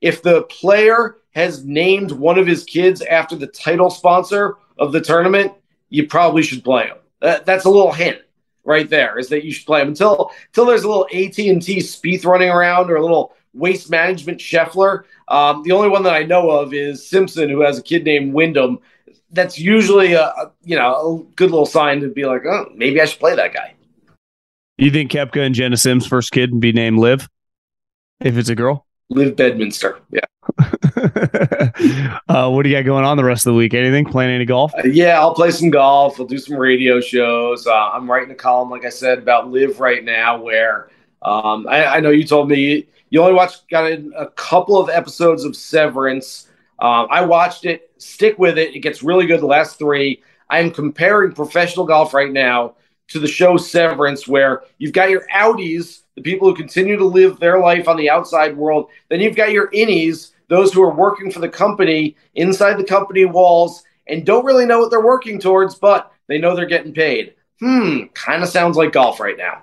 if 0.00 0.22
the 0.22 0.44
player 0.44 1.16
has 1.34 1.64
named 1.64 2.12
one 2.12 2.38
of 2.38 2.46
his 2.46 2.64
kids 2.64 3.02
after 3.02 3.34
the 3.34 3.48
title 3.48 3.90
sponsor 3.90 4.56
of 4.78 4.92
the 4.92 5.00
tournament, 5.00 5.52
you 5.90 6.06
probably 6.06 6.42
should 6.42 6.62
play 6.62 6.86
him. 6.86 6.96
Uh, 7.20 7.40
that's 7.44 7.64
a 7.64 7.70
little 7.70 7.92
hint 7.92 8.18
right 8.64 8.88
there 8.88 9.18
is 9.18 9.28
that 9.28 9.44
you 9.44 9.52
should 9.52 9.66
play 9.66 9.80
him 9.82 9.88
until 9.88 10.30
until 10.48 10.66
there's 10.66 10.84
a 10.84 10.88
little 10.88 11.06
AT 11.12 11.38
and 11.38 11.62
T 11.62 11.78
Spieth 11.78 12.24
running 12.24 12.50
around 12.50 12.90
or 12.90 12.96
a 12.96 13.02
little 13.02 13.34
waste 13.52 13.90
management 13.90 14.38
Scheffler. 14.38 15.04
Um, 15.28 15.62
the 15.62 15.72
only 15.72 15.88
one 15.88 16.02
that 16.04 16.14
I 16.14 16.24
know 16.24 16.50
of 16.50 16.74
is 16.74 17.06
Simpson, 17.06 17.48
who 17.48 17.60
has 17.60 17.78
a 17.78 17.82
kid 17.82 18.04
named 18.04 18.34
Wyndham. 18.34 18.78
That's 19.30 19.58
usually 19.58 20.12
a, 20.14 20.24
a 20.24 20.52
you 20.64 20.76
know 20.76 21.24
a 21.28 21.34
good 21.34 21.50
little 21.50 21.66
sign 21.66 22.00
to 22.00 22.08
be 22.08 22.24
like, 22.24 22.44
oh, 22.46 22.70
maybe 22.74 23.00
I 23.00 23.04
should 23.04 23.20
play 23.20 23.34
that 23.34 23.54
guy. 23.54 23.74
You 24.76 24.90
think 24.90 25.12
Koepka 25.12 25.44
and 25.44 25.54
Jena 25.54 25.76
Sims' 25.76 26.06
first 26.06 26.32
kid 26.32 26.50
would 26.52 26.60
be 26.60 26.72
named 26.72 26.98
Liv 26.98 27.28
if 28.20 28.36
it's 28.36 28.48
a 28.48 28.54
girl? 28.56 28.86
Liv 29.08 29.36
Bedminster. 29.36 30.00
Yeah. 30.10 30.20
uh, 32.28 32.50
what 32.50 32.62
do 32.62 32.68
you 32.70 32.76
got 32.76 32.84
going 32.84 33.04
on 33.04 33.16
the 33.16 33.24
rest 33.24 33.46
of 33.46 33.52
the 33.52 33.56
week? 33.56 33.74
Anything? 33.74 34.04
Playing 34.04 34.30
any 34.30 34.44
golf? 34.44 34.72
Uh, 34.74 34.82
yeah, 34.86 35.20
I'll 35.20 35.34
play 35.34 35.50
some 35.50 35.70
golf. 35.70 36.18
I'll 36.18 36.26
do 36.26 36.38
some 36.38 36.56
radio 36.56 37.00
shows. 37.00 37.66
Uh, 37.66 37.90
I'm 37.90 38.10
writing 38.10 38.30
a 38.30 38.34
column, 38.34 38.70
like 38.70 38.84
I 38.84 38.88
said, 38.88 39.18
about 39.18 39.50
LIV 39.50 39.80
right 39.80 40.02
now, 40.02 40.40
where 40.40 40.88
um, 41.22 41.66
I, 41.68 41.86
I, 41.86 42.00
know 42.00 42.10
you 42.10 42.24
told 42.24 42.48
me 42.48 42.86
you 43.10 43.20
only 43.20 43.34
watched 43.34 43.68
got 43.68 43.90
a 43.90 44.30
couple 44.36 44.78
of 44.78 44.88
episodes 44.88 45.44
of 45.44 45.56
Severance. 45.56 46.48
Um, 46.78 47.06
I 47.10 47.24
watched 47.24 47.64
it. 47.64 47.90
Stick 47.98 48.38
with 48.38 48.58
it. 48.58 48.74
It 48.74 48.80
gets 48.80 49.02
really 49.02 49.26
good. 49.26 49.40
The 49.40 49.46
last 49.46 49.78
three. 49.78 50.22
I 50.48 50.58
am 50.60 50.70
comparing 50.70 51.32
professional 51.32 51.86
golf 51.86 52.14
right 52.14 52.32
now 52.32 52.74
to 53.08 53.18
the 53.18 53.28
show 53.28 53.56
Severance, 53.56 54.26
where 54.26 54.62
you've 54.78 54.92
got 54.92 55.10
your 55.10 55.26
outies, 55.34 56.02
the 56.14 56.22
people 56.22 56.48
who 56.48 56.54
continue 56.54 56.96
to 56.96 57.04
live 57.04 57.38
their 57.38 57.58
life 57.58 57.88
on 57.88 57.96
the 57.96 58.10
outside 58.10 58.56
world. 58.56 58.88
Then 59.08 59.20
you've 59.20 59.36
got 59.36 59.52
your 59.52 59.70
innies 59.70 60.32
those 60.48 60.72
who 60.72 60.82
are 60.82 60.94
working 60.94 61.30
for 61.30 61.40
the 61.40 61.48
company 61.48 62.16
inside 62.34 62.74
the 62.74 62.84
company 62.84 63.24
walls 63.24 63.82
and 64.06 64.26
don't 64.26 64.44
really 64.44 64.66
know 64.66 64.78
what 64.78 64.90
they're 64.90 65.04
working 65.04 65.40
towards, 65.40 65.74
but 65.74 66.12
they 66.28 66.38
know 66.38 66.54
they're 66.54 66.66
getting 66.66 66.92
paid. 66.92 67.34
Hmm, 67.60 68.04
kind 68.14 68.42
of 68.42 68.48
sounds 68.48 68.76
like 68.76 68.92
golf 68.92 69.20
right 69.20 69.36
now. 69.36 69.62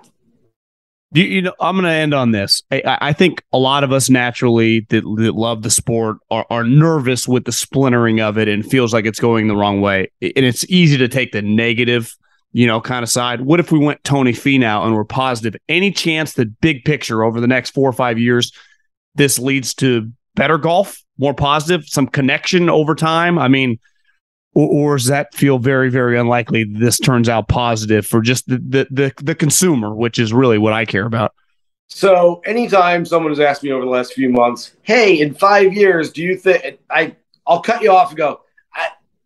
You, 1.14 1.24
you 1.24 1.42
know, 1.42 1.54
I'm 1.60 1.76
going 1.76 1.84
to 1.84 1.90
end 1.90 2.14
on 2.14 2.30
this. 2.30 2.62
I, 2.70 2.98
I, 3.00 3.12
think 3.12 3.42
a 3.52 3.58
lot 3.58 3.84
of 3.84 3.92
us 3.92 4.08
naturally 4.08 4.86
that, 4.88 5.02
that 5.02 5.34
love 5.34 5.62
the 5.62 5.70
sport 5.70 6.16
are, 6.30 6.46
are 6.48 6.64
nervous 6.64 7.28
with 7.28 7.44
the 7.44 7.52
splintering 7.52 8.20
of 8.20 8.38
it 8.38 8.48
and 8.48 8.64
feels 8.64 8.94
like 8.94 9.04
it's 9.04 9.20
going 9.20 9.46
the 9.46 9.56
wrong 9.56 9.82
way. 9.82 10.10
And 10.22 10.46
it's 10.46 10.64
easy 10.70 10.96
to 10.96 11.08
take 11.08 11.32
the 11.32 11.42
negative, 11.42 12.16
you 12.52 12.66
know, 12.66 12.80
kind 12.80 13.02
of 13.02 13.10
side. 13.10 13.42
What 13.42 13.60
if 13.60 13.70
we 13.70 13.78
went 13.78 14.02
Tony 14.04 14.32
Finau 14.32 14.86
and 14.86 14.94
we're 14.94 15.04
positive? 15.04 15.54
Any 15.68 15.90
chance 15.90 16.32
that 16.34 16.60
big 16.62 16.82
picture 16.86 17.22
over 17.22 17.42
the 17.42 17.46
next 17.46 17.74
four 17.74 17.86
or 17.86 17.92
five 17.92 18.18
years, 18.18 18.50
this 19.14 19.38
leads 19.38 19.74
to 19.74 20.10
better 20.34 20.58
golf, 20.58 21.02
more 21.18 21.34
positive, 21.34 21.86
some 21.86 22.06
connection 22.06 22.68
over 22.68 22.94
time? 22.94 23.38
I 23.38 23.48
mean, 23.48 23.78
or, 24.54 24.68
or, 24.68 24.96
does 24.96 25.06
that 25.06 25.34
feel 25.34 25.58
very, 25.58 25.88
very 25.90 26.18
unlikely? 26.18 26.64
This 26.64 26.98
turns 26.98 27.28
out 27.28 27.48
positive 27.48 28.06
for 28.06 28.20
just 28.20 28.46
the, 28.48 28.58
the 28.58 28.86
the 28.90 29.12
the 29.22 29.34
consumer, 29.34 29.94
which 29.94 30.18
is 30.18 30.32
really 30.32 30.58
what 30.58 30.72
I 30.74 30.84
care 30.84 31.06
about. 31.06 31.32
So, 31.88 32.42
anytime 32.44 33.04
someone 33.06 33.32
has 33.32 33.40
asked 33.40 33.62
me 33.62 33.72
over 33.72 33.84
the 33.84 33.90
last 33.90 34.12
few 34.12 34.28
months, 34.28 34.74
"Hey, 34.82 35.20
in 35.20 35.34
five 35.34 35.72
years, 35.72 36.12
do 36.12 36.22
you 36.22 36.36
think 36.36 36.78
I?" 36.90 37.16
I'll 37.46 37.60
cut 37.60 37.82
you 37.82 37.90
off 37.90 38.10
and 38.10 38.18
go. 38.18 38.40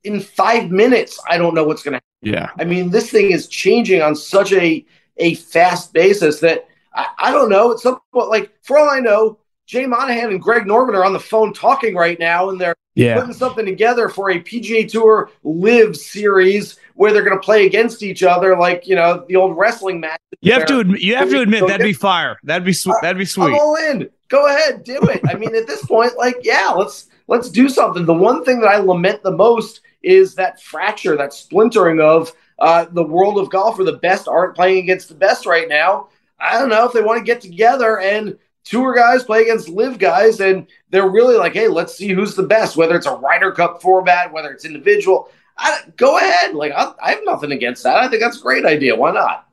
in 0.05 0.21
five 0.21 0.71
minutes, 0.71 1.21
I 1.29 1.37
don't 1.37 1.55
know 1.55 1.65
what's 1.65 1.83
going 1.83 1.93
to. 1.93 1.97
Happen. 1.97 2.07
Yeah. 2.23 2.51
I 2.59 2.65
mean, 2.65 2.91
this 2.91 3.11
thing 3.11 3.33
is 3.33 3.49
changing 3.49 4.03
on 4.03 4.15
such 4.15 4.53
a 4.53 4.85
a 5.19 5.35
fast 5.35 5.93
basis 5.93 6.41
that 6.41 6.67
I, 6.95 7.07
I 7.19 7.31
don't 7.31 7.49
know. 7.49 7.73
It's 7.73 7.83
somewhat 7.83 8.29
like, 8.29 8.53
for 8.63 8.79
all 8.79 8.91
I 8.91 9.01
know, 9.01 9.39
Jay 9.67 9.85
Monahan 9.87 10.31
and 10.31 10.41
Greg 10.41 10.67
Norman 10.67 10.95
are 10.95 11.05
on 11.05 11.12
the 11.12 11.21
phone 11.21 11.53
talking 11.53 11.95
right 11.95 12.19
now, 12.19 12.49
and 12.51 12.61
they're 12.61 12.77
Yeah. 12.95 13.19
putting 13.19 13.33
something 13.35 13.67
together 13.67 14.09
for 14.09 14.31
a 14.31 14.39
PGA 14.41 14.85
Tour 14.85 15.29
Live 15.43 15.97
series 15.97 16.79
where 16.95 17.12
they're 17.12 17.25
going 17.25 17.37
to 17.37 17.45
play 17.45 17.67
against 17.67 18.03
each 18.03 18.23
other, 18.23 18.57
like 18.57 18.87
you 18.87 18.95
know 18.95 19.25
the 19.29 19.37
old 19.37 19.57
wrestling 19.59 20.01
match. 20.01 20.21
You 20.41 20.53
have 20.53 20.67
to 20.67 20.79
admit, 20.81 21.01
you 21.03 21.17
have 21.17 21.29
to 21.31 21.41
admit 21.41 21.67
that'd 21.67 21.85
be 21.85 21.93
fire. 21.93 22.39
That'd 22.45 22.64
be 22.64 22.73
sw- 22.73 22.91
that'd 23.03 23.19
be 23.19 23.25
sweet. 23.27 23.49
I'm 23.55 23.55
all 23.59 23.75
in. 23.77 24.09
Go 24.29 24.47
ahead, 24.47 24.83
do 24.85 24.99
it. 25.03 25.21
I 25.29 25.35
mean, 25.35 25.55
at 25.55 25.67
this 25.67 25.85
point, 25.85 26.17
like, 26.17 26.37
yeah, 26.43 26.71
let's 26.71 27.09
let's 27.27 27.51
do 27.51 27.69
something. 27.69 28.07
The 28.07 28.14
one 28.14 28.45
thing 28.45 28.61
that 28.61 28.69
I 28.69 28.79
lament 28.79 29.23
the 29.23 29.33
most 29.37 29.81
is 30.03 30.35
that 30.37 30.62
fracture, 30.62 31.17
that 31.17 31.33
splintering 31.35 32.01
of 32.01 32.33
uh, 32.61 32.87
the 32.93 33.03
world 33.03 33.39
of 33.39 33.51
golf, 33.51 33.77
where 33.79 33.85
the 33.85 33.99
best 33.99 34.29
aren't 34.29 34.55
playing 34.55 34.79
against 34.85 35.09
the 35.09 35.14
best 35.14 35.45
right 35.45 35.69
now. 35.69 36.09
I 36.39 36.59
don't 36.59 36.69
know 36.69 36.85
if 36.87 36.93
they 36.93 37.03
want 37.03 37.19
to 37.19 37.25
get 37.25 37.41
together 37.41 37.99
and 37.99 38.39
tour 38.67 38.95
guys 38.95 39.25
play 39.25 39.43
against 39.43 39.69
LIV 39.69 39.99
guys, 39.99 40.41
and 40.41 40.67
they're 40.91 41.09
really 41.09 41.37
like, 41.37 41.55
hey, 41.55 41.69
let's 41.69 41.95
see 41.95 42.09
who's 42.09 42.35
the 42.35 42.43
best. 42.43 42.77
Whether 42.77 42.97
it's 42.97 43.07
a 43.07 43.14
Ryder 43.14 43.53
Cup 43.53 43.81
format, 43.81 44.33
whether 44.33 44.51
it's 44.51 44.64
individual, 44.64 45.31
I, 45.57 45.81
go 45.97 46.19
ahead. 46.19 46.55
Like, 46.55 46.73
I, 46.73 46.93
I 47.03 47.11
have 47.12 47.21
nothing 47.25 47.53
against 47.53 47.83
that. 47.85 47.97
I 47.97 48.09
think 48.09 48.21
that's 48.21 48.39
a 48.39 48.43
great 48.43 48.67
idea. 48.67 48.95
Why 48.95 49.12
not? 49.12 49.49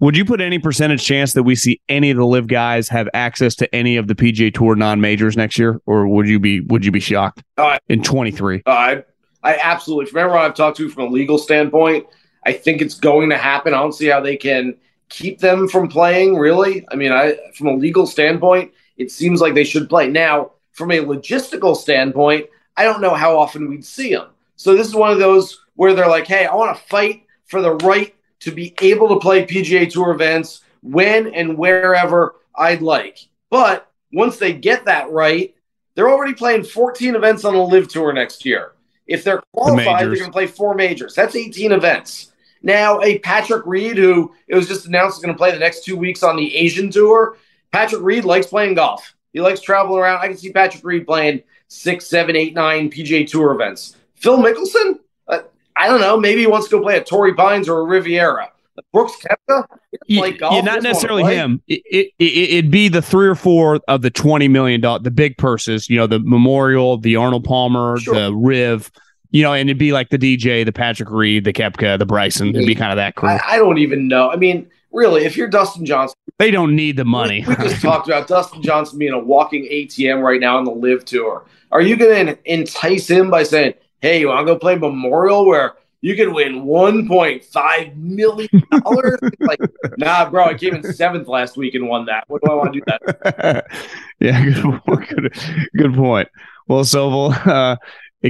Would 0.00 0.16
you 0.16 0.24
put 0.24 0.40
any 0.40 0.58
percentage 0.58 1.04
chance 1.04 1.32
that 1.34 1.44
we 1.44 1.54
see 1.54 1.80
any 1.88 2.10
of 2.10 2.16
the 2.16 2.26
LIV 2.26 2.48
guys 2.48 2.88
have 2.88 3.08
access 3.14 3.54
to 3.56 3.72
any 3.74 3.96
of 3.96 4.08
the 4.08 4.16
PGA 4.16 4.52
Tour 4.52 4.74
non 4.74 5.00
majors 5.00 5.36
next 5.36 5.58
year, 5.58 5.80
or 5.86 6.08
would 6.08 6.28
you 6.28 6.40
be 6.40 6.60
would 6.60 6.84
you 6.84 6.90
be 6.90 6.98
shocked 6.98 7.42
Uh, 7.56 7.78
in 7.88 8.02
twenty 8.02 8.32
three? 8.32 8.62
Uh, 8.66 8.70
I, 8.70 9.04
I 9.44 9.56
absolutely, 9.62 10.06
from 10.06 10.18
everyone 10.18 10.44
I've 10.44 10.54
talked 10.54 10.76
to 10.78 10.88
from 10.88 11.04
a 11.04 11.08
legal 11.08 11.38
standpoint, 11.38 12.06
I 12.44 12.52
think 12.52 12.82
it's 12.82 12.94
going 12.94 13.30
to 13.30 13.38
happen. 13.38 13.74
I 13.74 13.78
don't 13.78 13.92
see 13.92 14.06
how 14.06 14.20
they 14.20 14.36
can 14.36 14.74
keep 15.12 15.38
them 15.38 15.68
from 15.68 15.88
playing, 15.88 16.36
really. 16.36 16.84
I 16.90 16.96
mean, 16.96 17.12
I 17.12 17.36
from 17.54 17.68
a 17.68 17.74
legal 17.74 18.06
standpoint, 18.06 18.72
it 18.96 19.10
seems 19.10 19.40
like 19.40 19.54
they 19.54 19.64
should 19.64 19.88
play. 19.88 20.08
Now, 20.08 20.52
from 20.72 20.90
a 20.90 20.98
logistical 20.98 21.76
standpoint, 21.76 22.46
I 22.76 22.84
don't 22.84 23.02
know 23.02 23.14
how 23.14 23.38
often 23.38 23.68
we'd 23.68 23.84
see 23.84 24.14
them. 24.14 24.28
So 24.56 24.74
this 24.74 24.88
is 24.88 24.94
one 24.94 25.12
of 25.12 25.18
those 25.18 25.60
where 25.76 25.94
they're 25.94 26.08
like, 26.08 26.26
hey, 26.26 26.46
I 26.46 26.54
want 26.54 26.76
to 26.76 26.82
fight 26.84 27.24
for 27.46 27.60
the 27.60 27.74
right 27.76 28.14
to 28.40 28.50
be 28.50 28.74
able 28.80 29.08
to 29.08 29.20
play 29.20 29.46
PGA 29.46 29.90
Tour 29.90 30.12
events 30.12 30.62
when 30.82 31.32
and 31.34 31.58
wherever 31.58 32.36
I'd 32.56 32.82
like. 32.82 33.18
But 33.50 33.90
once 34.12 34.38
they 34.38 34.52
get 34.52 34.86
that 34.86 35.10
right, 35.10 35.54
they're 35.94 36.10
already 36.10 36.34
playing 36.34 36.64
14 36.64 37.14
events 37.14 37.44
on 37.44 37.54
the 37.54 37.60
LIV 37.60 37.88
Tour 37.88 38.12
next 38.12 38.44
year. 38.44 38.72
If 39.06 39.24
they're 39.24 39.42
qualified, 39.52 40.00
they're 40.00 40.14
going 40.14 40.26
to 40.26 40.32
play 40.32 40.46
four 40.46 40.74
majors. 40.74 41.14
That's 41.14 41.36
18 41.36 41.72
events. 41.72 42.31
Now, 42.62 43.00
a 43.00 43.18
Patrick 43.20 43.64
Reed, 43.66 43.96
who 43.96 44.32
it 44.46 44.54
was 44.54 44.68
just 44.68 44.86
announced 44.86 45.18
is 45.18 45.22
going 45.22 45.34
to 45.34 45.38
play 45.38 45.50
the 45.50 45.58
next 45.58 45.84
two 45.84 45.96
weeks 45.96 46.22
on 46.22 46.36
the 46.36 46.54
Asian 46.56 46.90
Tour, 46.90 47.36
Patrick 47.72 48.02
Reed 48.02 48.24
likes 48.24 48.46
playing 48.46 48.74
golf. 48.74 49.14
He 49.32 49.40
likes 49.40 49.60
traveling 49.60 50.00
around. 50.00 50.20
I 50.20 50.28
can 50.28 50.36
see 50.36 50.52
Patrick 50.52 50.84
Reed 50.84 51.06
playing 51.06 51.42
six, 51.68 52.06
seven, 52.06 52.36
eight, 52.36 52.54
nine 52.54 52.90
PGA 52.90 53.26
Tour 53.26 53.52
events. 53.52 53.96
Phil 54.14 54.38
Mickelson, 54.38 54.98
uh, 55.26 55.40
I 55.74 55.88
don't 55.88 56.00
know. 56.00 56.18
Maybe 56.18 56.42
he 56.42 56.46
wants 56.46 56.68
to 56.68 56.76
go 56.76 56.82
play 56.82 56.96
at 56.96 57.06
Torrey 57.06 57.34
Pines 57.34 57.68
or 57.68 57.80
a 57.80 57.84
Riviera. 57.84 58.52
Brooks 58.92 59.12
doesn't 59.48 60.38
golf. 60.38 60.54
Yeah, 60.54 60.60
not 60.62 60.82
necessarily 60.82 61.24
him. 61.24 61.62
It, 61.68 61.82
it, 62.18 62.24
it'd 62.24 62.70
be 62.70 62.88
the 62.88 63.02
three 63.02 63.26
or 63.26 63.34
four 63.34 63.80
of 63.86 64.00
the 64.02 64.10
twenty 64.10 64.48
million 64.48 64.80
dollar, 64.80 65.00
the 65.00 65.10
big 65.10 65.36
purses. 65.36 65.90
You 65.90 65.98
know, 65.98 66.06
the 66.06 66.20
Memorial, 66.20 66.96
the 66.98 67.16
Arnold 67.16 67.44
Palmer, 67.44 67.98
Sure. 67.98 68.14
the 68.14 68.34
Riv. 68.34 68.90
You 69.32 69.42
know, 69.42 69.54
and 69.54 69.68
it'd 69.68 69.78
be 69.78 69.92
like 69.92 70.10
the 70.10 70.18
DJ, 70.18 70.64
the 70.64 70.72
Patrick 70.72 71.10
Reed, 71.10 71.44
the 71.44 71.52
Koepka, 71.52 71.98
the 71.98 72.06
Bryson. 72.06 72.48
It'd 72.50 72.66
be 72.66 72.74
kind 72.74 72.92
of 72.92 72.96
that 72.96 73.16
crew. 73.16 73.30
I, 73.30 73.40
I 73.44 73.56
don't 73.56 73.78
even 73.78 74.06
know. 74.06 74.30
I 74.30 74.36
mean, 74.36 74.70
really, 74.92 75.24
if 75.24 75.36
you're 75.36 75.48
Dustin 75.48 75.84
Johnson, 75.86 76.16
they 76.38 76.50
don't 76.50 76.76
need 76.76 76.96
the 76.96 77.04
money. 77.04 77.44
We, 77.46 77.54
we 77.54 77.64
just 77.64 77.82
talked 77.82 78.06
about 78.08 78.28
Dustin 78.28 78.62
Johnson 78.62 78.98
being 78.98 79.12
a 79.12 79.18
walking 79.18 79.64
ATM 79.64 80.22
right 80.22 80.40
now 80.40 80.58
on 80.58 80.64
the 80.64 80.70
LIV 80.70 81.04
Tour. 81.04 81.44
Are 81.70 81.80
you 81.80 81.96
going 81.96 82.26
to 82.26 82.38
entice 82.52 83.08
him 83.08 83.30
by 83.30 83.42
saying, 83.42 83.74
"Hey, 84.00 84.20
you 84.20 84.28
want 84.28 84.46
to 84.46 84.52
go 84.52 84.58
play 84.58 84.76
Memorial 84.76 85.46
where 85.46 85.74
you 86.02 86.16
can 86.16 86.34
win 86.34 86.64
1.5 86.64 87.96
million 87.96 88.62
dollars?" 88.70 89.18
like, 89.40 89.60
nah, 89.96 90.28
bro, 90.28 90.44
I 90.44 90.54
came 90.54 90.74
in 90.74 90.92
seventh 90.92 91.26
last 91.28 91.56
week 91.56 91.74
and 91.74 91.88
won 91.88 92.06
that. 92.06 92.24
What 92.28 92.42
do 92.42 92.50
I 92.50 92.54
want 92.54 92.74
to 92.74 92.80
do 92.80 92.84
that? 92.86 93.66
yeah, 94.20 94.44
good, 94.44 95.08
good, 95.08 95.32
good 95.74 95.94
point. 95.94 96.28
Well, 96.68 96.84
Sobel, 96.84 97.34
uh, 97.46 97.76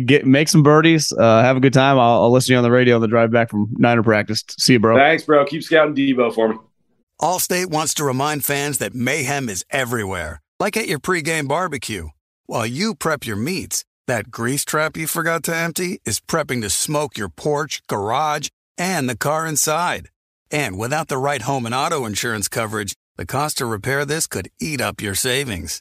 get 0.00 0.26
make 0.26 0.48
some 0.48 0.62
birdies. 0.62 1.12
Uh, 1.12 1.42
have 1.42 1.56
a 1.56 1.60
good 1.60 1.72
time. 1.72 1.98
I'll, 1.98 2.22
I'll 2.22 2.32
listen 2.32 2.48
to 2.48 2.52
you 2.54 2.58
on 2.58 2.64
the 2.64 2.70
radio 2.70 2.96
on 2.96 3.00
the 3.00 3.08
drive 3.08 3.30
back 3.30 3.50
from 3.50 3.68
Niner 3.78 4.02
practice. 4.02 4.44
See 4.58 4.74
you, 4.74 4.80
bro. 4.80 4.96
Thanks, 4.96 5.24
bro. 5.24 5.44
Keep 5.44 5.62
scouting 5.62 5.94
Deebo 5.94 6.34
for 6.34 6.48
me. 6.48 6.56
Allstate 7.20 7.66
wants 7.66 7.94
to 7.94 8.04
remind 8.04 8.44
fans 8.44 8.78
that 8.78 8.94
mayhem 8.94 9.48
is 9.48 9.64
everywhere, 9.70 10.40
like 10.58 10.76
at 10.76 10.88
your 10.88 10.98
pregame 10.98 11.46
barbecue. 11.46 12.08
While 12.46 12.66
you 12.66 12.94
prep 12.94 13.26
your 13.26 13.36
meats, 13.36 13.84
that 14.08 14.30
grease 14.30 14.64
trap 14.64 14.96
you 14.96 15.06
forgot 15.06 15.44
to 15.44 15.54
empty 15.54 16.00
is 16.04 16.20
prepping 16.20 16.62
to 16.62 16.70
smoke 16.70 17.16
your 17.16 17.28
porch, 17.28 17.80
garage, 17.86 18.48
and 18.76 19.08
the 19.08 19.16
car 19.16 19.46
inside. 19.46 20.08
And 20.50 20.78
without 20.78 21.08
the 21.08 21.18
right 21.18 21.42
home 21.42 21.64
and 21.64 21.74
auto 21.74 22.04
insurance 22.04 22.48
coverage, 22.48 22.94
the 23.16 23.26
cost 23.26 23.58
to 23.58 23.66
repair 23.66 24.04
this 24.04 24.26
could 24.26 24.50
eat 24.60 24.80
up 24.80 25.00
your 25.00 25.14
savings. 25.14 25.80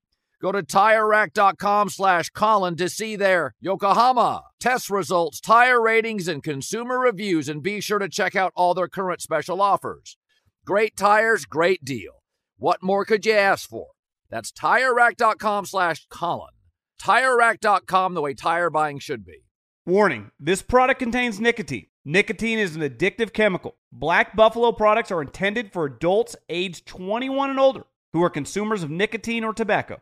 Go 0.41 0.51
to 0.51 0.63
TireRack.com 0.63 1.89
slash 1.89 2.31
Colin 2.31 2.75
to 2.77 2.89
see 2.89 3.15
their 3.15 3.53
Yokohama 3.61 4.45
test 4.59 4.89
results, 4.89 5.39
tire 5.39 5.79
ratings, 5.79 6.27
and 6.27 6.41
consumer 6.41 6.97
reviews, 6.97 7.47
and 7.47 7.61
be 7.61 7.79
sure 7.79 7.99
to 7.99 8.09
check 8.09 8.35
out 8.35 8.51
all 8.55 8.73
their 8.73 8.87
current 8.87 9.21
special 9.21 9.61
offers. 9.61 10.17
Great 10.65 10.97
tires, 10.97 11.45
great 11.45 11.85
deal. 11.85 12.23
What 12.57 12.81
more 12.81 13.05
could 13.05 13.23
you 13.23 13.33
ask 13.33 13.69
for? 13.69 13.89
That's 14.31 14.51
TireRack.com 14.51 15.67
slash 15.67 16.07
Colin. 16.09 16.53
TireRack.com, 16.99 18.15
the 18.15 18.21
way 18.21 18.33
tire 18.33 18.71
buying 18.71 18.97
should 18.97 19.23
be. 19.23 19.43
Warning 19.85 20.31
this 20.39 20.63
product 20.63 20.99
contains 20.99 21.39
nicotine. 21.39 21.85
Nicotine 22.03 22.57
is 22.57 22.75
an 22.75 22.81
addictive 22.81 23.31
chemical. 23.31 23.75
Black 23.91 24.35
Buffalo 24.35 24.71
products 24.71 25.11
are 25.11 25.21
intended 25.21 25.71
for 25.71 25.85
adults 25.85 26.35
aged 26.49 26.87
21 26.87 27.51
and 27.51 27.59
older 27.59 27.83
who 28.13 28.23
are 28.23 28.29
consumers 28.29 28.81
of 28.81 28.89
nicotine 28.89 29.43
or 29.43 29.53
tobacco. 29.53 30.01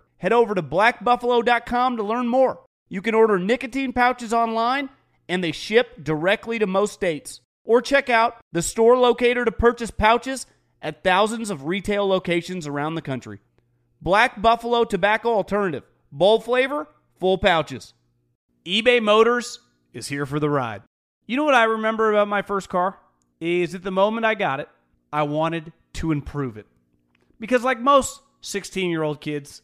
head 0.21 0.31
over 0.31 0.53
to 0.53 0.61
blackbuffalo.com 0.61 1.97
to 1.97 2.03
learn 2.03 2.27
more. 2.27 2.59
You 2.89 3.01
can 3.01 3.15
order 3.15 3.39
nicotine 3.39 3.91
pouches 3.91 4.31
online 4.31 4.89
and 5.27 5.43
they 5.43 5.51
ship 5.51 6.03
directly 6.03 6.59
to 6.59 6.67
most 6.67 6.93
states. 6.93 7.41
Or 7.63 7.81
check 7.81 8.07
out 8.07 8.37
the 8.51 8.61
store 8.61 8.97
locator 8.97 9.43
to 9.45 9.51
purchase 9.51 9.89
pouches 9.89 10.45
at 10.79 11.03
thousands 11.03 11.49
of 11.49 11.65
retail 11.65 12.07
locations 12.07 12.67
around 12.67 12.93
the 12.93 13.01
country. 13.01 13.39
Black 13.99 14.39
Buffalo 14.39 14.83
Tobacco 14.83 15.29
Alternative. 15.29 15.83
Bold 16.11 16.43
flavor, 16.43 16.87
full 17.19 17.39
pouches. 17.39 17.95
eBay 18.63 19.01
Motors 19.01 19.59
is 19.91 20.07
here 20.07 20.27
for 20.27 20.39
the 20.39 20.49
ride. 20.51 20.83
You 21.25 21.35
know 21.35 21.45
what 21.45 21.55
I 21.55 21.63
remember 21.63 22.11
about 22.11 22.27
my 22.27 22.43
first 22.43 22.69
car? 22.69 22.99
Is 23.39 23.73
at 23.73 23.81
the 23.81 23.89
moment 23.89 24.25
I 24.25 24.35
got 24.35 24.59
it, 24.59 24.69
I 25.11 25.23
wanted 25.23 25.73
to 25.93 26.11
improve 26.11 26.57
it. 26.57 26.67
Because, 27.39 27.63
like 27.63 27.79
most 27.79 28.21
16 28.41 28.91
year 28.91 29.01
old 29.01 29.19
kids, 29.19 29.63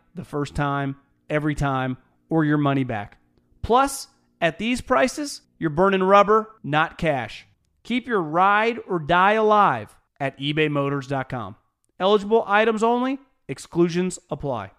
the 0.15 0.23
first 0.23 0.55
time, 0.55 0.97
every 1.29 1.55
time, 1.55 1.97
or 2.29 2.45
your 2.45 2.57
money 2.57 2.83
back. 2.83 3.17
Plus, 3.61 4.07
at 4.39 4.57
these 4.57 4.81
prices, 4.81 5.41
you're 5.59 5.69
burning 5.69 6.03
rubber, 6.03 6.49
not 6.63 6.97
cash. 6.97 7.45
Keep 7.83 8.07
your 8.07 8.21
ride 8.21 8.79
or 8.87 8.99
die 8.99 9.33
alive 9.33 9.95
at 10.19 10.37
ebaymotors.com. 10.39 11.55
Eligible 11.99 12.43
items 12.47 12.83
only, 12.83 13.19
exclusions 13.47 14.19
apply. 14.29 14.71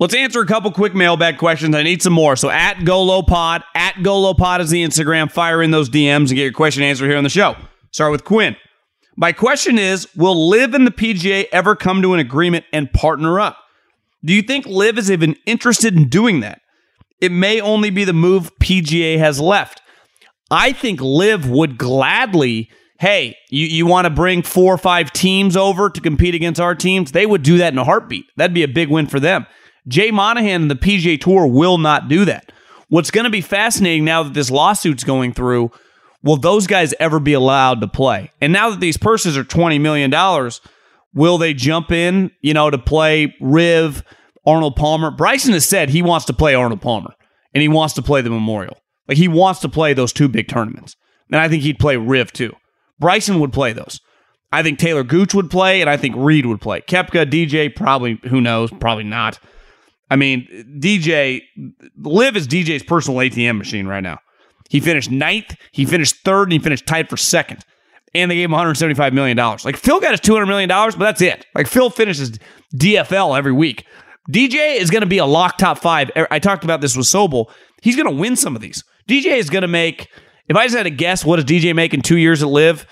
Let's 0.00 0.14
answer 0.14 0.40
a 0.40 0.46
couple 0.46 0.72
quick 0.72 0.94
mailbag 0.94 1.36
questions. 1.36 1.74
I 1.74 1.82
need 1.82 2.00
some 2.00 2.14
more. 2.14 2.34
So 2.34 2.48
at 2.48 2.78
GoloPod, 2.78 3.62
at 3.74 3.94
GoloPod 3.96 4.60
is 4.60 4.70
the 4.70 4.82
Instagram. 4.82 5.30
Fire 5.30 5.62
in 5.62 5.72
those 5.72 5.90
DMs 5.90 6.28
and 6.28 6.30
get 6.30 6.44
your 6.44 6.52
question 6.52 6.82
answered 6.82 7.08
here 7.08 7.18
on 7.18 7.24
the 7.24 7.28
show. 7.28 7.54
Start 7.90 8.10
with 8.10 8.24
Quinn. 8.24 8.56
My 9.20 9.32
question 9.32 9.78
is 9.78 10.08
Will 10.16 10.48
LIV 10.48 10.72
and 10.72 10.86
the 10.86 10.90
PGA 10.90 11.44
ever 11.52 11.76
come 11.76 12.00
to 12.00 12.14
an 12.14 12.20
agreement 12.20 12.64
and 12.72 12.90
partner 12.90 13.38
up? 13.38 13.58
Do 14.24 14.32
you 14.32 14.40
think 14.40 14.64
LIV 14.64 14.96
is 14.96 15.10
even 15.10 15.36
interested 15.44 15.94
in 15.94 16.08
doing 16.08 16.40
that? 16.40 16.62
It 17.20 17.30
may 17.30 17.60
only 17.60 17.90
be 17.90 18.04
the 18.04 18.14
move 18.14 18.50
PGA 18.60 19.18
has 19.18 19.38
left. 19.38 19.82
I 20.50 20.72
think 20.72 21.02
LIV 21.02 21.50
would 21.50 21.76
gladly, 21.76 22.70
hey, 22.98 23.36
you, 23.50 23.66
you 23.66 23.84
want 23.84 24.06
to 24.06 24.10
bring 24.10 24.42
four 24.42 24.72
or 24.72 24.78
five 24.78 25.12
teams 25.12 25.54
over 25.54 25.90
to 25.90 26.00
compete 26.00 26.34
against 26.34 26.58
our 26.58 26.74
teams? 26.74 27.12
They 27.12 27.26
would 27.26 27.42
do 27.42 27.58
that 27.58 27.74
in 27.74 27.78
a 27.78 27.84
heartbeat. 27.84 28.24
That'd 28.38 28.54
be 28.54 28.62
a 28.62 28.68
big 28.68 28.88
win 28.88 29.06
for 29.06 29.20
them. 29.20 29.44
Jay 29.86 30.10
Monahan 30.10 30.62
and 30.62 30.70
the 30.70 30.76
PGA 30.76 31.20
Tour 31.20 31.46
will 31.46 31.76
not 31.76 32.08
do 32.08 32.24
that. 32.24 32.52
What's 32.88 33.10
going 33.10 33.24
to 33.24 33.30
be 33.30 33.42
fascinating 33.42 34.06
now 34.06 34.22
that 34.22 34.32
this 34.32 34.50
lawsuit's 34.50 35.04
going 35.04 35.34
through, 35.34 35.72
will 36.22 36.36
those 36.36 36.66
guys 36.66 36.94
ever 37.00 37.20
be 37.20 37.32
allowed 37.32 37.80
to 37.80 37.88
play? 37.88 38.30
And 38.40 38.52
now 38.52 38.70
that 38.70 38.80
these 38.80 38.96
purses 38.96 39.36
are 39.36 39.44
$20 39.44 39.80
million, 39.80 40.10
will 41.14 41.38
they 41.38 41.54
jump 41.54 41.90
in, 41.90 42.30
you 42.40 42.54
know, 42.54 42.70
to 42.70 42.78
play 42.78 43.34
Riv, 43.40 44.02
Arnold 44.46 44.76
Palmer? 44.76 45.10
Bryson 45.10 45.52
has 45.52 45.66
said 45.66 45.90
he 45.90 46.02
wants 46.02 46.26
to 46.26 46.32
play 46.32 46.54
Arnold 46.54 46.80
Palmer 46.80 47.14
and 47.54 47.62
he 47.62 47.68
wants 47.68 47.94
to 47.94 48.02
play 48.02 48.20
the 48.20 48.30
Memorial. 48.30 48.76
Like 49.08 49.18
he 49.18 49.28
wants 49.28 49.60
to 49.60 49.68
play 49.68 49.92
those 49.92 50.12
two 50.12 50.28
big 50.28 50.48
tournaments. 50.48 50.96
And 51.30 51.40
I 51.40 51.48
think 51.48 51.62
he'd 51.62 51.78
play 51.78 51.96
Riv 51.96 52.32
too. 52.32 52.54
Bryson 52.98 53.40
would 53.40 53.52
play 53.52 53.72
those. 53.72 54.00
I 54.52 54.62
think 54.62 54.78
Talor 54.78 55.06
Gooch 55.06 55.32
would 55.32 55.48
play, 55.48 55.80
and 55.80 55.88
I 55.88 55.96
think 55.96 56.16
Reed 56.18 56.44
would 56.44 56.60
play. 56.60 56.80
Koepka, 56.80 57.30
DJ, 57.30 57.74
probably, 57.74 58.18
who 58.28 58.40
knows, 58.40 58.70
probably 58.80 59.04
not. 59.04 59.38
I 60.10 60.16
mean, 60.16 60.48
DJ, 60.80 61.42
LIV 61.96 62.36
is 62.36 62.48
DJ's 62.48 62.82
personal 62.82 63.20
ATM 63.20 63.58
machine 63.58 63.86
right 63.86 64.02
now. 64.02 64.18
He 64.70 64.80
finished 64.80 65.10
ninth, 65.10 65.56
he 65.72 65.84
finished 65.84 66.16
third, 66.24 66.44
and 66.44 66.52
he 66.52 66.58
finished 66.58 66.86
tied 66.86 67.10
for 67.10 67.16
second. 67.16 67.64
And 68.14 68.30
they 68.30 68.36
gave 68.36 68.50
him 68.50 68.56
$175 68.56 69.12
million. 69.12 69.36
Like 69.36 69.76
Phil 69.76 70.00
got 70.00 70.12
his 70.12 70.20
$200 70.20 70.48
million, 70.48 70.68
but 70.68 70.98
that's 70.98 71.20
it. 71.20 71.46
Like 71.54 71.66
Phil 71.66 71.90
finishes 71.90 72.38
DFL 72.74 73.36
every 73.36 73.52
week. 73.52 73.84
DJ 74.30 74.76
is 74.76 74.90
going 74.90 75.02
to 75.02 75.06
be 75.06 75.18
a 75.18 75.26
lock 75.26 75.58
top 75.58 75.78
five. 75.78 76.10
Er, 76.16 76.26
I 76.30 76.38
talked 76.38 76.64
about 76.64 76.80
this 76.80 76.96
with 76.96 77.06
Sobel. 77.06 77.46
He's 77.82 77.96
going 77.96 78.08
to 78.08 78.20
win 78.20 78.34
some 78.36 78.56
of 78.56 78.62
these. 78.62 78.82
DJ 79.08 79.36
is 79.36 79.50
going 79.50 79.62
to 79.62 79.68
make, 79.68 80.08
if 80.48 80.56
I 80.56 80.64
just 80.64 80.76
had 80.76 80.84
to 80.84 80.90
guess, 80.90 81.24
what 81.24 81.36
does 81.36 81.44
DJ 81.44 81.74
make 81.74 81.94
in 81.94 82.02
two 82.02 82.18
years 82.18 82.42
at 82.42 82.48
LIV? 82.48 82.86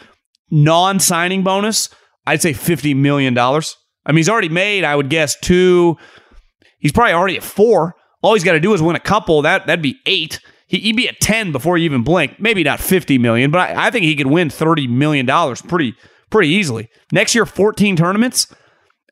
Non 0.50 1.00
signing 1.00 1.42
bonus, 1.42 1.90
I'd 2.26 2.42
say 2.42 2.52
$50 2.52 2.96
million. 2.96 3.36
I 3.36 3.62
mean, 4.08 4.16
he's 4.16 4.28
already 4.28 4.48
made, 4.48 4.84
I 4.84 4.94
would 4.94 5.10
guess, 5.10 5.38
two 5.38 5.98
He's 6.78 6.92
probably 6.92 7.12
already 7.12 7.36
at 7.36 7.42
four. 7.42 7.94
All 8.22 8.34
he's 8.34 8.44
got 8.44 8.52
to 8.52 8.60
do 8.60 8.72
is 8.72 8.82
win 8.82 8.96
a 8.96 9.00
couple. 9.00 9.42
That 9.42 9.66
that'd 9.66 9.82
be 9.82 9.98
eight. 10.06 10.40
He, 10.68 10.90
would 10.90 10.96
be 10.96 11.08
at 11.08 11.20
ten 11.20 11.50
before 11.50 11.76
you 11.76 11.84
even 11.86 12.04
blink. 12.04 12.38
Maybe 12.38 12.62
not 12.62 12.80
fifty 12.80 13.18
million, 13.18 13.50
but 13.50 13.70
I, 13.70 13.86
I 13.86 13.90
think 13.90 14.04
he 14.04 14.14
could 14.14 14.28
win 14.28 14.50
thirty 14.50 14.86
million 14.86 15.26
dollars 15.26 15.60
pretty 15.60 15.94
pretty 16.30 16.50
easily. 16.50 16.88
Next 17.10 17.34
year, 17.34 17.46
fourteen 17.46 17.96
tournaments. 17.96 18.46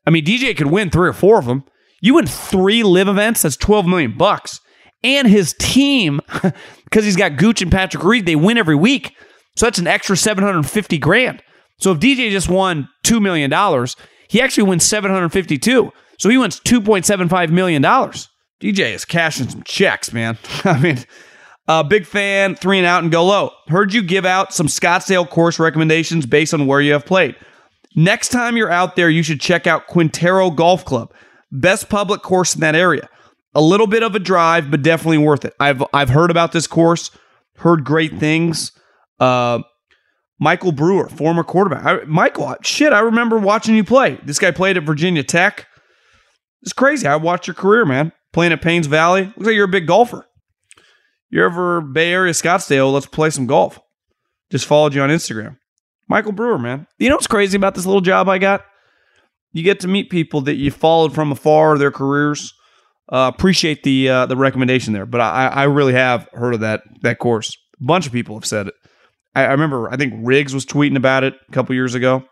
I 0.05 0.09
mean, 0.09 0.23
DJ 0.23 0.55
could 0.55 0.67
win 0.67 0.89
three 0.89 1.09
or 1.09 1.13
four 1.13 1.39
of 1.39 1.45
them. 1.45 1.65
You 2.01 2.15
win 2.15 2.27
three 2.27 2.83
LIV 2.83 3.09
events. 3.09 3.41
That's 3.41 3.57
twelve 3.57 3.85
million 3.85 4.17
bucks. 4.17 4.61
And 5.03 5.27
his 5.27 5.53
team, 5.59 6.21
because 6.85 7.05
he's 7.05 7.15
got 7.15 7.37
Gooch 7.37 7.61
and 7.61 7.71
Patrick 7.71 8.03
Reed, 8.03 8.25
they 8.25 8.35
win 8.35 8.57
every 8.57 8.75
week. 8.75 9.15
So 9.55 9.65
that's 9.65 9.79
an 9.79 9.87
extra 9.87 10.15
seven 10.15 10.43
hundred 10.43 10.63
fifty 10.69 10.97
grand. 10.97 11.43
So 11.79 11.91
if 11.91 11.99
DJ 11.99 12.31
just 12.31 12.49
won 12.49 12.87
two 13.03 13.19
million 13.19 13.49
dollars, 13.49 13.95
he 14.29 14.41
actually 14.41 14.69
wins 14.69 14.83
seven 14.85 15.11
hundred 15.11 15.29
fifty-two. 15.29 15.91
So 16.17 16.29
he 16.29 16.37
wins 16.37 16.59
$2.75 16.59 17.49
million. 17.49 17.83
DJ 17.83 18.93
is 18.93 19.05
cashing 19.05 19.49
some 19.49 19.63
checks, 19.63 20.11
man. 20.11 20.37
I 20.63 20.79
mean, 20.79 20.97
uh, 21.67 21.83
big 21.83 22.05
fan, 22.05 22.55
three 22.55 22.77
and 22.77 22.87
out 22.87 23.03
and 23.03 23.11
go 23.11 23.25
low. 23.25 23.51
Heard 23.67 23.93
you 23.93 24.01
give 24.01 24.25
out 24.25 24.53
some 24.53 24.67
Scottsdale 24.67 25.29
course 25.29 25.59
recommendations 25.59 26.25
based 26.25 26.53
on 26.53 26.65
where 26.65 26.81
you 26.81 26.93
have 26.93 27.05
played. 27.05 27.35
Next 27.95 28.29
time 28.29 28.55
you're 28.55 28.71
out 28.71 28.95
there, 28.95 29.09
you 29.09 29.23
should 29.23 29.41
check 29.41 29.67
out 29.67 29.87
Quintero 29.87 30.49
Golf 30.51 30.85
Club. 30.85 31.13
Best 31.51 31.89
public 31.89 32.21
course 32.21 32.55
in 32.55 32.61
that 32.61 32.75
area. 32.75 33.09
A 33.55 33.61
little 33.61 33.87
bit 33.87 34.03
of 34.03 34.13
a 34.13 34.19
drive, 34.19 34.69
but 34.69 34.81
definitely 34.81 35.17
worth 35.17 35.43
it. 35.45 35.53
I've 35.59 35.83
I've 35.93 36.09
heard 36.09 36.29
about 36.29 36.51
this 36.51 36.67
course, 36.67 37.09
heard 37.55 37.83
great 37.83 38.17
things. 38.19 38.71
Uh, 39.19 39.63
Michael 40.39 40.71
Brewer, 40.71 41.09
former 41.09 41.43
quarterback. 41.43 41.83
I, 41.83 42.03
Michael, 42.05 42.55
shit, 42.61 42.93
I 42.93 42.99
remember 42.99 43.39
watching 43.39 43.75
you 43.75 43.83
play. 43.83 44.19
This 44.23 44.37
guy 44.37 44.51
played 44.51 44.77
at 44.77 44.83
Virginia 44.83 45.23
Tech. 45.23 45.65
It's 46.61 46.73
crazy. 46.73 47.07
I 47.07 47.15
watched 47.15 47.47
your 47.47 47.55
career, 47.55 47.85
man. 47.85 48.11
Playing 48.33 48.51
at 48.51 48.61
Paynes 48.61 48.85
Valley. 48.85 49.23
Looks 49.23 49.47
like 49.47 49.55
you're 49.55 49.65
a 49.65 49.69
big 49.69 49.87
golfer. 49.87 50.27
You're 51.29 51.45
ever 51.45 51.81
Bay 51.81 52.13
Area, 52.13 52.33
Scottsdale, 52.33 52.93
let's 52.93 53.05
play 53.05 53.29
some 53.29 53.47
golf. 53.47 53.79
Just 54.49 54.65
followed 54.65 54.93
you 54.93 55.01
on 55.01 55.09
Instagram. 55.09 55.57
Michael 56.07 56.31
Brewer, 56.31 56.57
man. 56.57 56.87
You 56.99 57.09
know 57.09 57.15
what's 57.15 57.27
crazy 57.27 57.57
about 57.57 57.75
this 57.75 57.85
little 57.85 58.01
job 58.01 58.29
I 58.29 58.37
got? 58.37 58.65
You 59.51 59.63
get 59.63 59.81
to 59.81 59.87
meet 59.87 60.09
people 60.09 60.41
that 60.41 60.55
you 60.55 60.71
followed 60.71 61.13
from 61.13 61.31
afar, 61.31 61.77
their 61.77 61.91
careers. 61.91 62.53
Uh, 63.09 63.31
appreciate 63.33 63.83
the 63.83 64.09
uh, 64.09 64.25
the 64.25 64.35
recommendation 64.35 64.93
there, 64.93 65.05
but 65.05 65.21
I, 65.21 65.47
I 65.47 65.63
really 65.63 65.93
have 65.93 66.27
heard 66.33 66.53
of 66.53 66.59
that 66.59 66.83
that 67.03 67.19
course. 67.19 67.57
A 67.79 67.85
bunch 67.85 68.05
of 68.05 68.11
people 68.11 68.35
have 68.35 68.45
said 68.45 68.67
it. 68.67 68.73
I, 69.33 69.45
I 69.45 69.51
remember, 69.51 69.89
I 69.89 69.95
think 69.95 70.13
Riggs 70.17 70.53
was 70.53 70.65
tweeting 70.65 70.97
about 70.97 71.23
it 71.23 71.33
a 71.47 71.51
couple 71.53 71.73
years 71.73 71.95
ago. 71.95 72.25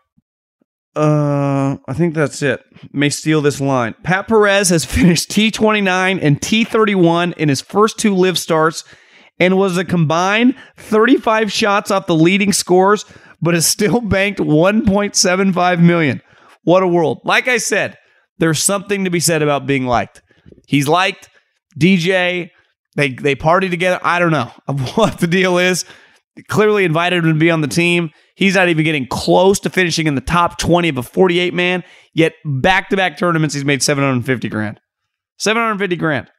Uh, 0.96 1.76
I 1.86 1.92
think 1.92 2.14
that's 2.14 2.40
it. 2.40 2.64
May 2.90 3.10
steal 3.10 3.42
this 3.42 3.60
line. 3.60 3.94
Pat 4.02 4.28
Perez 4.28 4.70
has 4.70 4.84
finished 4.86 5.30
T29 5.30 6.18
and 6.22 6.40
T31 6.40 7.34
in 7.36 7.50
his 7.50 7.60
first 7.60 7.98
two 7.98 8.14
LIV 8.14 8.38
starts 8.38 8.82
and 9.38 9.58
was 9.58 9.76
a 9.76 9.84
combined 9.84 10.56
35 10.78 11.52
shots 11.52 11.90
off 11.90 12.06
the 12.06 12.14
leading 12.14 12.52
scores, 12.52 13.04
but 13.42 13.52
has 13.52 13.66
still 13.66 14.00
banked 14.02 14.40
1.75 14.40 15.82
million. 15.82 16.22
What 16.64 16.82
a 16.82 16.88
world. 16.88 17.20
Like 17.24 17.46
I 17.46 17.58
said, 17.58 17.98
there's 18.38 18.62
something 18.62 19.04
to 19.04 19.10
be 19.10 19.20
said 19.20 19.42
about 19.42 19.66
being 19.66 19.86
liked. 19.86 20.22
He's 20.66 20.88
liked. 20.88 21.28
DJ, 21.78 22.50
they 22.96 23.10
they 23.10 23.34
party 23.34 23.68
together. 23.68 24.00
I 24.02 24.18
don't 24.18 24.32
know 24.32 24.50
what 24.94 25.18
the 25.18 25.26
deal 25.26 25.58
is. 25.58 25.84
Clearly 26.48 26.84
invited 26.84 27.24
him 27.24 27.34
to 27.34 27.38
be 27.38 27.50
on 27.50 27.60
the 27.60 27.68
team. 27.68 28.10
He's 28.36 28.54
not 28.54 28.68
even 28.68 28.84
getting 28.84 29.06
close 29.06 29.58
to 29.60 29.70
finishing 29.70 30.06
in 30.06 30.14
the 30.14 30.20
top 30.20 30.58
20 30.58 30.90
of 30.90 30.98
a 30.98 31.02
48 31.02 31.54
man. 31.54 31.82
Yet 32.12 32.34
back 32.44 32.90
to 32.90 32.96
back 32.96 33.18
tournaments, 33.18 33.54
he's 33.54 33.64
made 33.64 33.82
750 33.82 34.48
grand. 34.50 34.78
750 35.38 35.96
grand. 35.96 36.30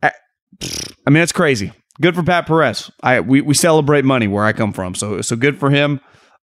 I, 0.00 0.12
I 1.06 1.10
mean, 1.10 1.20
that's 1.20 1.32
crazy. 1.32 1.72
Good 2.00 2.14
for 2.14 2.22
Pat 2.22 2.46
Perez. 2.46 2.90
I 3.02 3.20
we, 3.20 3.40
we 3.40 3.54
celebrate 3.54 4.04
money 4.04 4.28
where 4.28 4.44
I 4.44 4.52
come 4.52 4.72
from. 4.72 4.94
So 4.94 5.20
so 5.22 5.36
good 5.36 5.58
for 5.58 5.70
him. 5.70 6.00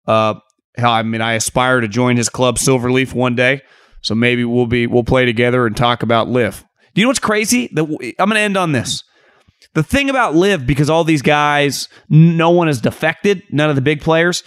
Uh, 0.06 0.34
I 0.78 1.02
mean, 1.02 1.20
I 1.20 1.34
aspire 1.34 1.80
to 1.80 1.88
join 1.88 2.16
his 2.16 2.28
club 2.28 2.58
Silverleaf 2.58 3.14
one 3.14 3.36
day. 3.36 3.62
So 4.02 4.14
maybe 4.14 4.44
we'll 4.44 4.66
be 4.66 4.86
we'll 4.86 5.04
play 5.04 5.24
together 5.24 5.66
and 5.66 5.76
talk 5.76 6.02
about 6.02 6.28
LIV. 6.28 6.64
Do 6.94 7.00
you 7.00 7.04
know 7.04 7.10
what's 7.10 7.20
crazy? 7.20 7.68
I'm 7.76 7.86
going 7.86 8.30
to 8.30 8.40
end 8.40 8.56
on 8.56 8.72
this. 8.72 9.04
The 9.74 9.82
thing 9.82 10.10
about 10.10 10.34
LIV, 10.34 10.66
because 10.66 10.90
all 10.90 11.04
these 11.04 11.22
guys, 11.22 11.88
no 12.08 12.50
one 12.50 12.66
has 12.66 12.80
defected, 12.80 13.42
none 13.50 13.70
of 13.70 13.76
the 13.76 13.82
big 13.82 14.00
players. 14.00 14.42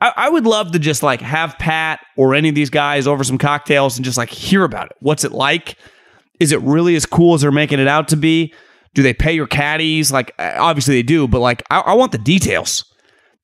I, 0.00 0.12
I, 0.16 0.28
would 0.28 0.46
love 0.46 0.72
to 0.72 0.78
just 0.78 1.02
like 1.02 1.20
have 1.20 1.58
Pat 1.58 2.00
or 2.16 2.34
any 2.34 2.50
of 2.50 2.54
these 2.54 2.70
guys 2.70 3.06
over 3.06 3.24
some 3.24 3.38
cocktails 3.38 3.96
and 3.96 4.04
just 4.04 4.18
like 4.18 4.30
hear 4.30 4.64
about 4.64 4.90
it. 4.90 4.96
What's 5.00 5.24
it 5.24 5.32
like? 5.32 5.76
Is 6.38 6.52
it 6.52 6.60
really 6.60 6.94
as 6.94 7.06
cool 7.06 7.34
as 7.34 7.40
they're 7.40 7.50
making 7.50 7.80
it 7.80 7.88
out 7.88 8.08
to 8.08 8.16
be? 8.16 8.52
Do 8.94 9.02
they 9.02 9.14
pay 9.14 9.32
your 9.32 9.46
caddies? 9.46 10.12
Like, 10.12 10.34
obviously 10.38 10.94
they 10.94 11.02
do, 11.02 11.26
but 11.26 11.40
like, 11.40 11.62
I, 11.70 11.80
I 11.80 11.94
want 11.94 12.12
the 12.12 12.18
details. 12.18 12.84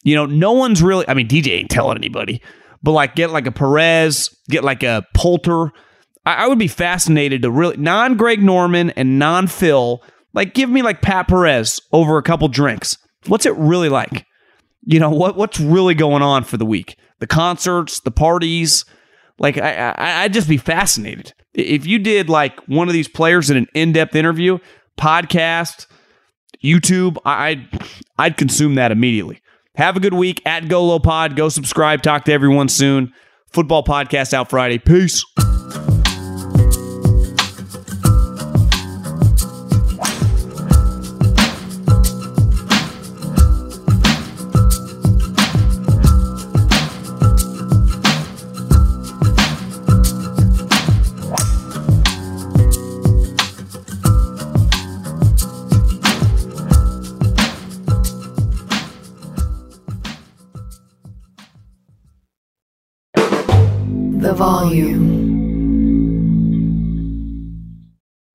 You 0.03 0.15
know, 0.15 0.27
no 0.27 0.53
one's 0.53 0.83
really, 0.83 1.09
I 1.09 1.15
mean, 1.15 1.29
DJ 1.29 1.59
ain't 1.59 1.71
telling 1.71 1.97
anybody, 1.97 2.43
but 2.83 2.93
like, 2.93 3.15
get 3.15 3.31
like 3.31 3.47
a 3.47 3.53
Perez, 3.53 4.29
get 4.49 4.63
like 4.63 4.83
a 4.83 5.07
Poulter. 5.15 5.73
I, 6.27 6.45
I 6.45 6.47
would 6.49 6.59
be 6.59 6.69
fascinated 6.69 7.43
to 7.43 7.51
really, 7.51 7.79
non 7.79 8.17
Greg 8.17 8.43
Norman 8.43 8.91
and 8.91 9.19
non 9.19 9.47
Phil 9.47 10.03
like, 10.35 10.55
give 10.55 10.69
me 10.69 10.83
like 10.83 11.01
Pat 11.01 11.29
Perez 11.29 11.81
over 11.93 12.19
a 12.19 12.23
couple 12.23 12.49
drinks. 12.49 12.99
What's 13.27 13.47
it 13.47 13.55
really 13.57 13.89
like? 13.89 14.27
You 14.85 15.01
know 15.01 15.11
what? 15.11 15.37
What's 15.37 15.59
really 15.59 15.95
going 15.95 16.23
on 16.23 16.45
for 16.45 16.57
the 16.57 16.67
week? 16.67 16.99
The 17.21 17.27
concerts, 17.27 18.01
the 18.01 18.11
parties. 18.11 18.85
Like, 19.39 19.57
I, 19.57 19.95
I 19.97 20.23
I'd 20.23 20.35
just 20.35 20.49
be 20.49 20.59
fascinated 20.59 21.33
if 21.55 21.87
you 21.87 21.99
did 21.99 22.29
like 22.29 22.61
one 22.69 22.89
of 22.89 22.93
these 22.93 23.09
players 23.09 23.49
in 23.49 23.57
an 23.57 23.67
in-depth 23.75 24.15
interview, 24.15 24.59
podcast, 24.99 25.87
YouTube. 26.63 27.17
I'd 27.25 27.67
I'd 28.19 28.37
consume 28.37 28.75
that 28.75 28.93
immediately. 28.93 29.41
Have 29.77 29.97
a 29.97 30.01
good 30.01 30.15
week 30.15 30.43
at 30.47 30.69
Golo 30.69 30.99
Pod. 30.99 31.35
Go 31.35 31.49
subscribe. 31.49 32.03
Talk 32.03 32.25
to 32.25 32.33
everyone 32.33 32.69
soon. 32.69 33.13
Football 33.53 33.85
podcast 33.85 34.33
out 34.33 34.51
Friday. 34.51 34.79
Peace. 34.79 35.25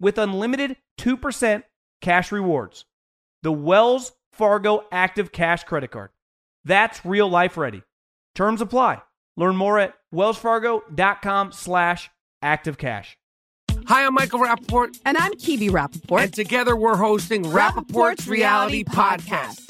with 0.00 0.18
unlimited 0.18 0.76
2% 0.98 1.62
cash 2.00 2.32
rewards. 2.32 2.84
The 3.42 3.52
Wells 3.52 4.12
Fargo 4.32 4.84
Active 4.90 5.32
Cash 5.32 5.64
Credit 5.64 5.90
Card. 5.90 6.10
That's 6.64 7.04
real 7.04 7.28
life 7.28 7.56
ready. 7.56 7.82
Terms 8.34 8.60
apply. 8.60 9.02
Learn 9.36 9.56
more 9.56 9.78
at 9.78 9.94
wellsfargo.com 10.14 11.52
slash 11.52 12.10
activecash. 12.42 13.14
Hi, 13.86 14.04
I'm 14.04 14.14
Michael 14.14 14.40
Rapaport. 14.40 14.98
And 15.04 15.16
I'm 15.16 15.32
Kibi 15.32 15.70
Rapaport. 15.70 16.22
And 16.22 16.32
together 16.32 16.76
we're 16.76 16.96
hosting 16.96 17.44
Rapaport's, 17.44 17.92
Rapaport's 17.92 18.28
Reality, 18.28 18.84
Reality 18.84 18.84
Podcast. 18.84 19.69